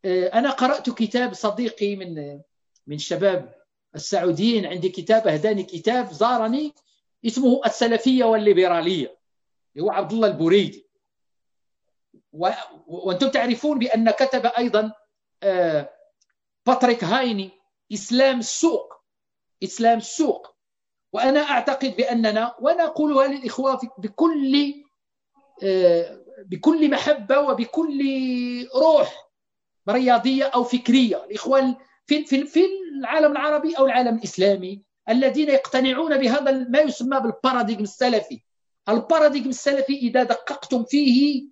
[0.06, 2.40] آه، أنا قرأت كتاب صديقي من
[2.88, 3.56] من شباب
[3.96, 4.66] السعوديين.
[4.66, 6.74] عندي كتاب أهداني كتاب زارني
[7.26, 9.18] اسمه السلفية والليبرالية
[9.80, 10.90] هو عبد الله البريدي
[12.34, 12.50] و...
[12.88, 14.92] وأنتم تعرفون بأن كتب أيضا
[15.44, 15.90] آه،
[16.66, 17.50] باتريك هايني
[17.94, 18.89] إسلام السوق
[19.64, 20.56] إسلام السوق
[21.14, 24.74] وأنا أعتقد بأننا وأنا اقولها للاخوه بكل
[25.64, 28.00] آه، بكل محبة وبكل
[28.76, 29.30] روح
[29.90, 31.24] رياضية أو فكرية.
[31.24, 31.76] الاخوان
[32.06, 32.66] في في
[33.00, 38.42] العالم العربي أو العالم الإسلامي الذين يقتنعون بهذا ما يسمى بالباراديغم السلفي.
[38.90, 41.48] الباراديغم السلفي إذا دققتم فيه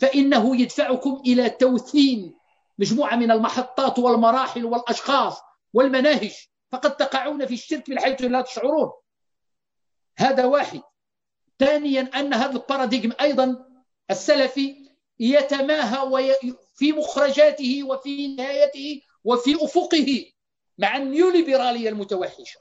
[0.00, 2.34] فإنه يدفعكم إلى توثين
[2.78, 5.38] مجموعة من المحطات والمراحل والأشخاص
[5.74, 6.47] والمناهج.
[6.72, 8.92] فقد تقعون في الشرك من حيث لا تشعرون.
[10.18, 10.80] هذا واحد.
[11.58, 13.66] ثانيا أن هذا الباراديغم أيضا
[14.10, 14.88] السلفي
[15.20, 16.34] يتماهى
[16.74, 20.32] في مخرجاته وفي نهايته وفي أفقه
[20.78, 22.60] مع النيوليبرالية المتوحشة.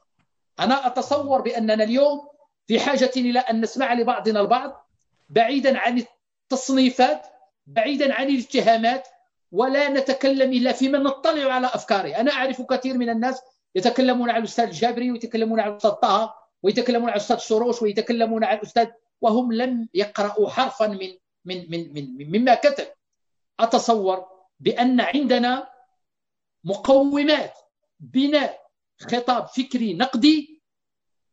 [0.60, 2.28] أنا أتصور بأننا اليوم
[2.68, 4.90] في حاجة إلى أن نسمع لبعضنا البعض
[5.30, 6.04] بعيدا عن
[6.44, 7.26] التصنيفات
[7.68, 9.08] بعيدا عن الاتهامات
[9.52, 12.16] ولا نتكلم إلا فيما نطلع على أفكاره.
[12.16, 13.42] أنا أعرف كثير من الناس
[13.76, 18.88] يتكلمون عن الأستاذ الجابري ويتكلمون عن الأستاذ طه ويتكلمون عن الأستاذ سروش ويتكلمون عن الأستاذ
[19.22, 21.10] وهم لم يقرأوا حرفا من
[21.45, 22.88] من من من مما كتب.
[23.60, 24.26] أتصور
[24.60, 25.69] بأن عندنا
[26.64, 27.53] مقومات
[27.99, 28.68] بناء
[29.02, 30.61] خطاب فكري نقدي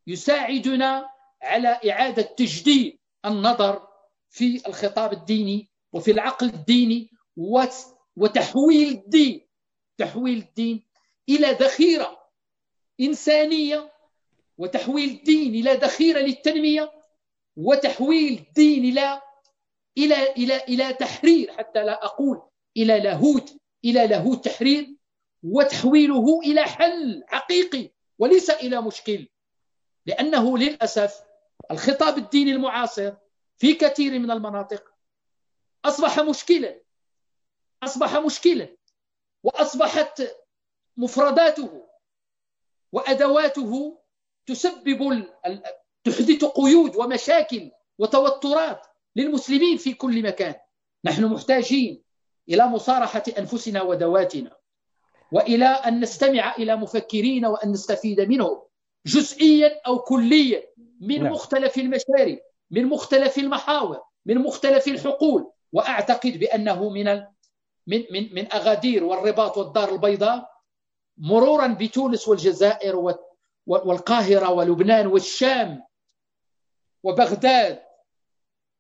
[0.06, 1.08] يساعدنا
[1.42, 3.88] على إعادة تجديد النظر
[4.30, 7.10] في الخطاب الديني وفي العقل الديني
[8.16, 9.46] وتحويل الدين
[9.98, 10.84] تحويل الدين
[11.28, 12.23] إلى ذخيرة
[13.00, 13.92] إنسانية
[14.58, 16.92] وتحويل الدين إلى ذخيرة للتنمية
[17.56, 19.22] وتحويل الدين إلى
[19.98, 22.42] إلى إلى إلى تحرير حتى لا أقول
[22.76, 24.94] إلى لاهوت إلى لاهوت تحرير
[25.42, 29.28] وتحويله إلى حل حقيقي وليس إلى مشكل.
[30.06, 31.20] لأنه للأسف
[31.70, 33.12] الخطاب الديني المعاصر
[33.58, 34.94] في كثير من المناطق
[35.84, 36.80] أصبح مشكلا
[37.82, 38.76] أصبح مشكلا
[39.42, 40.22] وأصبحت
[40.96, 41.86] مفرداته
[42.94, 43.98] وأدواته
[44.46, 45.24] تسبب
[46.04, 50.54] تحدث قيود ومشاكل وتوترات للمسلمين في كل مكان
[51.04, 52.02] نحن محتاجين
[52.48, 54.56] إلى مصارحة أنفسنا وذواتنا
[55.32, 58.62] وإلى أن نستمع إلى مفكرين وأن نستفيد منهم
[59.06, 60.62] جزئيا أو كليا
[61.00, 61.32] من نعم.
[61.32, 62.38] مختلف المشارب
[62.70, 67.04] من مختلف المحاور من مختلف الحقول وأعتقد بأنه من
[67.86, 70.53] من من من أغادير والرباط والدار البيضاء
[71.18, 73.16] مرورا بتونس والجزائر
[73.66, 75.82] والقاهرة ولبنان والشام
[77.02, 77.78] وبغداد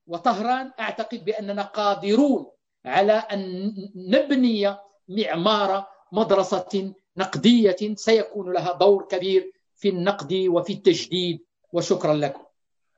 [0.06, 2.46] وطهران أعتقد بأننا قادرون
[2.84, 4.76] على أن نبني
[5.08, 7.94] معمار مدرسة نقدية.
[7.94, 11.44] سيكون لها دور كبير في النقد وفي التجديد.
[11.72, 12.42] وشكرا لكم.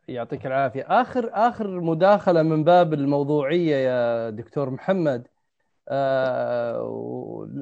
[0.09, 0.87] يعطيك العافية.
[0.89, 5.27] آخر آخر مداخلة من باب الموضوعية يا دكتور محمد.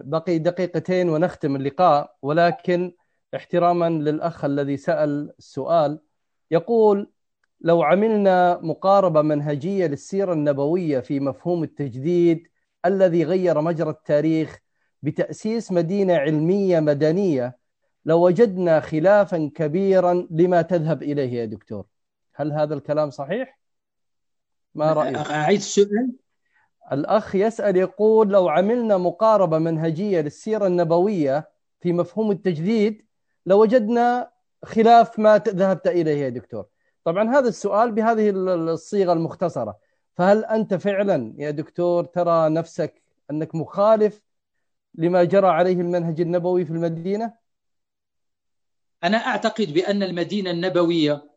[0.04, 2.92] بقي دقيقتين ونختم اللقاء ولكن
[3.36, 6.00] احتراما للأخ الذي سأل السؤال
[6.50, 7.10] يقول
[7.60, 12.48] لو عملنا مقاربة منهجية للسيرة النبوية في مفهوم التجديد
[12.86, 14.58] الذي غير مجرى التاريخ
[15.02, 17.56] بتأسيس مدينة علمية مدنية
[18.04, 21.86] لوجدنا خلافا كبيرا لما تذهب إليه يا دكتور
[22.34, 23.58] هل هذا الكلام صحيح؟
[24.74, 26.12] ما رأيك؟ أعيد السؤال
[26.92, 31.50] الأخ يسأل يقول لو عملنا مقاربة منهجية للسيرة النبوية
[31.80, 33.06] في مفهوم التجديد
[33.46, 34.30] لوجدنا
[34.64, 36.66] خلاف ما ذهبت إليه يا دكتور.
[37.04, 39.78] طبعا هذا السؤال بهذه الصيغة المختصرة.
[40.14, 44.22] فهل أنت فعلا يا دكتور ترى نفسك أنك مخالف
[44.94, 47.34] لما جرى عليه المنهج النبوي في المدينة؟
[49.04, 51.30] أنا أعتقد بأن المدينة النبوية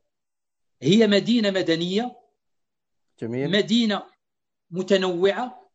[0.81, 2.15] هي مدينة مدنية.
[3.21, 3.51] جميل.
[3.51, 4.03] مدينة
[4.71, 5.71] متنوعة.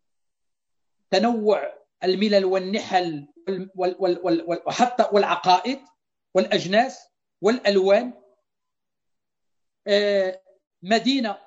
[1.10, 1.74] تنوع
[2.04, 3.28] الملل والنحل
[4.66, 5.80] وحتى والعقائد
[6.34, 7.08] والأجناس
[7.40, 8.22] والألوان.
[9.86, 10.42] آه،
[10.82, 11.38] مدينة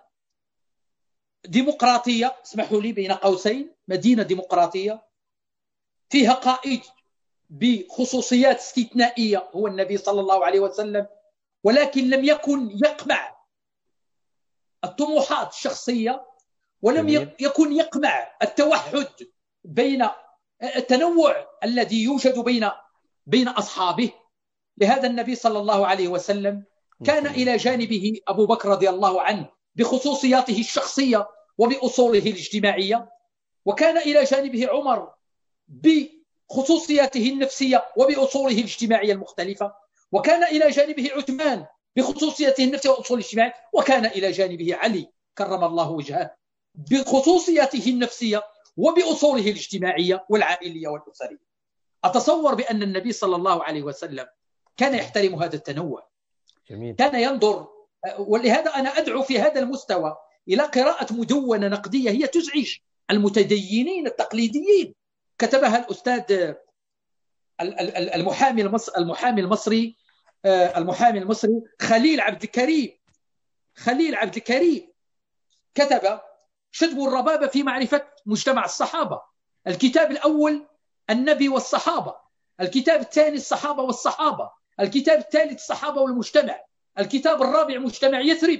[1.45, 2.35] ديمقراطية.
[2.45, 3.75] اسمحوا لي بين قوسين.
[3.87, 5.05] مدينة ديمقراطية.
[6.09, 6.81] فيها قائد
[7.49, 11.07] بخصوصيات استثنائية هو النبي صلى الله عليه وسلم
[11.63, 13.35] ولكن لم يكن يقمع
[14.83, 16.25] الطموحات الشخصية.
[16.81, 19.07] ولم يكن يقمع التوحد
[19.63, 20.07] بين
[20.63, 22.69] التنوع الذي يوجد بين
[23.25, 24.11] بين أصحابه.
[24.77, 26.63] لهذا النبي صلى الله عليه وسلم
[27.05, 31.27] كان إلى جانبه أبو بكر رضي الله عنه بخصوصياته الشخصية
[31.57, 33.09] وبأصوله الاجتماعية.
[33.65, 35.13] وكان إلى جانبه عمر
[35.67, 39.73] بخصوصياته النفسية وبأصوله الاجتماعية المختلفة.
[40.11, 41.65] وكان إلى جانبه عثمان
[41.95, 43.53] بخصوصيته النفسية وأصوله الاجتماعية.
[43.73, 46.35] وكان إلى جانبه علي كرم الله وجهه.
[46.77, 48.43] بخصوصياته النفسية
[48.77, 51.45] وبأصوله الاجتماعية والعائلية والأسرية.
[52.03, 54.25] أتصور بأن النبي صلى الله عليه وسلم
[54.77, 56.07] كان يحترم هذا التنوع.
[56.69, 56.95] جميل.
[56.95, 57.67] كان ينظر
[58.19, 62.77] ولهذا أنا أدعو في هذا المستوى إلى قراءة مدونة نقدية هي تزعج
[63.11, 64.95] المتدينين التقليديين.
[65.37, 66.53] كتبها الأستاذ
[67.61, 69.95] المحامي المصري المحامي المصري
[70.45, 72.97] المحامي المصري خليل عبد الكريم.
[73.75, 74.91] خليل عبد الكريم
[75.75, 76.19] كتب
[76.75, 79.21] شدب الربابة في معرفة مجتمع الصحابة.
[79.67, 80.67] الكتاب الأول
[81.09, 82.15] النبي والصحابة.
[82.61, 84.51] الكتاب الثاني الصحابة والصحابة.
[84.79, 86.59] الكتاب الثالث الصحابة والمجتمع.
[86.99, 88.59] الكتاب الرابع مجتمع يثرب.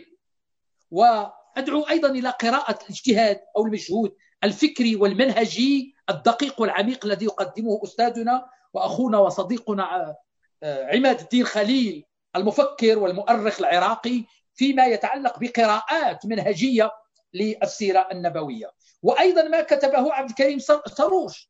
[0.92, 9.18] وأدعو أيضا إلى قراءة الاجتهاد أو المجهود الفكري والمنهجي الدقيق والعميق الذي يقدمه أستاذنا وأخونا
[9.18, 10.16] وصديقنا
[10.64, 12.06] آه، عماد الدين خليل
[12.36, 14.24] المفكر والمؤرخ العراقي
[14.54, 16.92] فيما يتعلق بقراءات منهجية
[17.36, 18.72] للسيرة النبوية.
[19.02, 20.60] وأيضا ما كتبه عبد الكريم
[20.98, 21.50] سروش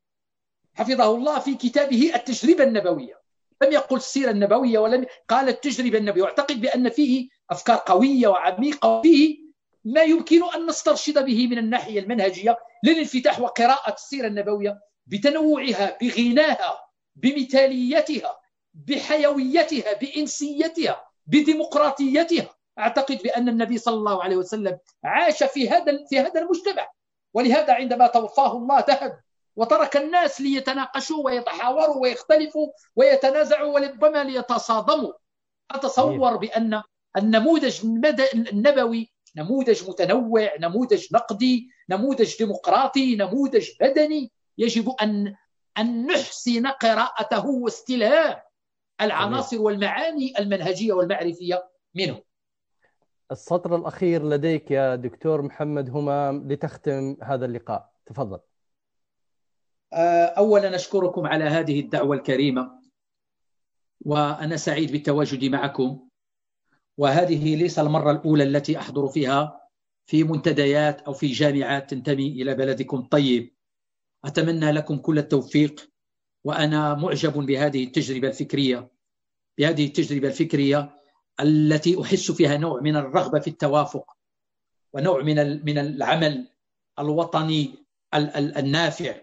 [0.74, 3.22] حفظه الله في كتابه التجربة النبوية.
[3.62, 6.24] لم يقل السيرة النبوية ولم قال التجربة النبوية.
[6.24, 9.46] واعتقد بأن فيه أفكار قوية وعميقة وفيه
[9.86, 16.80] ما يمكن أن نسترشد به من الناحية المنهجية للانفتاح وقراءة السيرة النبوية بتنوعها بغناها
[17.16, 18.40] بمثاليتها
[18.74, 22.55] بحيويتها بإنسيتها بديمقراطيتها.
[22.80, 26.88] أعتقد بأن النبي صلى الله عليه وسلم عاش في هذا في هذا المجتمع.
[27.34, 29.20] ولهذا عندما توفاه الله ذهب
[29.56, 35.14] وترك الناس ليتناقشوا ويتحاوروا ويختلفوا ويتنازعوا وربما ليتصادموا.
[35.72, 36.82] أتصور بأن
[37.18, 37.82] النموذج
[38.34, 45.36] النبوي نموذج متنوع نموذج نقدي نموذج ديمقراطي نموذج بدني يجب ان
[45.78, 48.36] أن نحسن قراءته واستلهام
[49.02, 52.22] العناصر والمعاني المنهجية والمعرفية منه.
[53.32, 57.94] السطر الأخير لديك يا دكتور محمد همام لتختم هذا اللقاء.
[58.06, 58.40] تفضل.
[59.94, 62.82] آه، اولا أشكركم على هذه الدعوة الكريمة
[64.02, 66.10] وأنا سعيد بالتواجد معكم
[66.98, 69.70] وهذه ليس المرة الأولى التي أحضر فيها
[70.06, 72.98] في منتديات أو في جامعات تنتمي إلى بلدكم.
[72.98, 73.56] الطيب
[74.26, 75.92] أتمنى لكم كل التوفيق
[76.44, 78.92] وأنا معجب بهذه التجربة الفكرية
[79.58, 80.95] بهذه التجربة الفكرية
[81.40, 84.18] التي أحس فيها نوع من الرغبة في التوافق
[84.94, 86.48] ونوع من من العمل
[87.00, 87.76] الوطني
[88.34, 89.16] النافع.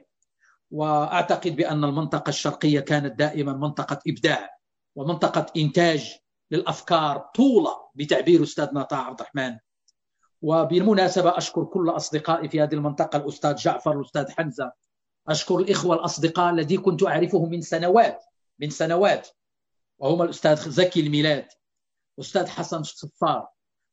[0.71, 4.59] وأعتقد بأن المنطقة الشرقية كانت دائما منطقة إبداع
[4.97, 6.19] ومنطقة إنتاج
[6.51, 9.59] للأفكار طولة بتعبير استاذنا طه عبد الرحمن.
[10.43, 14.73] وبالمناسبة أشكر كل أصدقائي في هذه المنطقة الأستاذ جعفر الأستاذ حمزة.
[15.29, 18.25] أشكر الإخوة الأصدقاء الذي كنت أعرفهم من سنوات
[18.59, 19.29] من سنوات.
[19.99, 21.47] وهم الأستاذ زكي الميلاد.
[22.23, 23.49] أستاذ حسن الصفار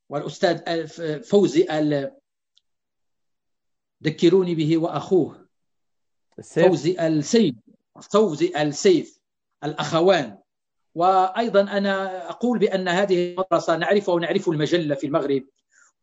[0.10, 0.88] والأستاذ
[1.24, 2.12] فوزي ال
[4.04, 5.48] ذكروني به وأخوه.
[6.40, 6.66] السيف.
[6.66, 7.56] فوزي السيف.
[8.12, 9.20] فوزي السيف
[9.64, 10.38] الأخوان.
[10.96, 15.44] وأيضا أنا أقول بأن هذه المدرسة نعرفها ونعرف المجلة في المغرب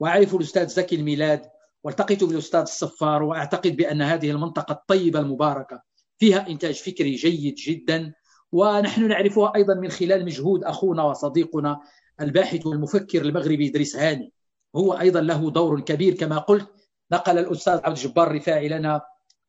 [0.01, 1.51] واعرف الأستاذ زكي الميلاد
[1.85, 5.83] والتقيت بالأستاذ الصفار وأعتقد بأن هذه المنطقة الطيبة المباركة
[6.19, 8.15] فيها إنتاج فكري جيد جدا
[8.53, 11.81] ونحن نعرفها أيضا من خلال مجهود أخونا وصديقنا
[12.21, 14.33] الباحث والمفكر المغربي إدريس هاني.
[14.77, 16.69] هو أيضا له دور كبير كما قلت.
[17.13, 19.01] نقل الأستاذ عبد الجبار الرفاعي لنا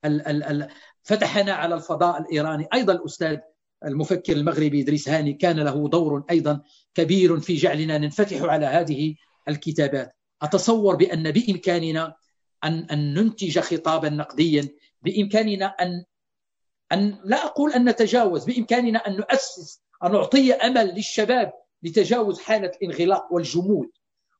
[0.05, 0.69] ال ال ال
[1.03, 2.67] فتحنا على الفضاء الإيراني.
[2.73, 3.37] أيضا الأستاذ
[3.85, 6.61] المفكر المغربي إدريس هاني كان له دور أيضا
[6.95, 9.15] كبير في جعلنا ننفتح على هذه
[9.47, 10.15] الكتابات.
[10.41, 12.15] أتصور بأن بإمكاننا
[12.63, 14.69] ان أن ننتج خطابا نقديا.
[15.01, 16.03] بإمكاننا ان
[16.91, 18.45] ان لا أقول أن نتجاوز.
[18.45, 21.53] بإمكاننا أن نؤسس أن نعطي أمل للشباب.
[21.87, 23.89] لتجاوز حالة الانغلاق والجمود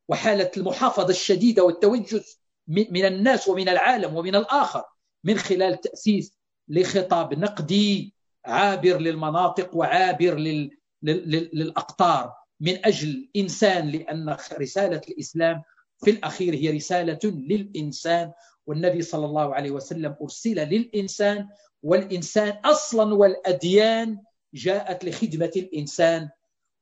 [0.08, 4.84] وحالة المحافظة الشديدة والتوجس من الناس ومن العالم ومن الآخر
[5.24, 6.34] من خلال تأسيس
[6.68, 8.14] لخطاب نقدي
[8.46, 10.78] عابر للمناطق وعابر لل...
[11.04, 11.50] لل...
[11.54, 15.64] للأقطار من أجل انسان لأن رسالة الإسلام
[16.04, 18.32] في الأخير هي رسالة للإنسان
[18.68, 21.48] والنبي صلى الله عليه وسلم أرسل للإنسان
[21.84, 24.18] والإنسان أصلا والأديان
[24.54, 26.30] جاءت لخدمة الإنسان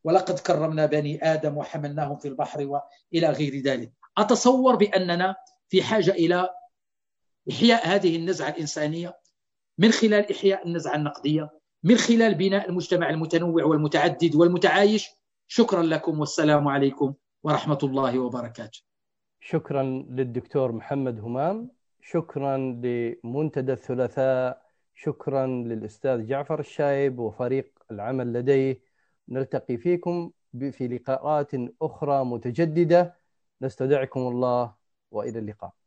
[0.05, 3.91] ولقد كرمنا بني آدم وحملناهم في البحر والى غير ذلك.
[4.17, 5.35] أتصور بأننا
[5.69, 6.49] في حاجة إلى
[7.51, 9.17] إحياء هذه النزعة الإنسانية؟
[9.77, 11.49] من خلال إحياء النزعة النقدية؟
[11.83, 15.09] من خلال بناء المجتمع المتنوع والمتعدد والمتعايش؟
[15.47, 17.13] شكرا لكم والسلام عليكم
[17.43, 18.79] ورحمة الله وبركاته.
[19.41, 21.69] شكرا للدكتور محمد همام
[22.01, 24.61] شكرا لمنتدى الثلاثاء
[24.95, 28.94] شكرا للأستاذ جعفر الشايب وفريق العمل لديه.
[29.29, 30.31] نلتقي فيكم
[30.71, 33.15] في لقاءات أخرى متجددة.
[33.61, 34.75] نستودعكم الله
[35.11, 35.84] وإلى اللقاء.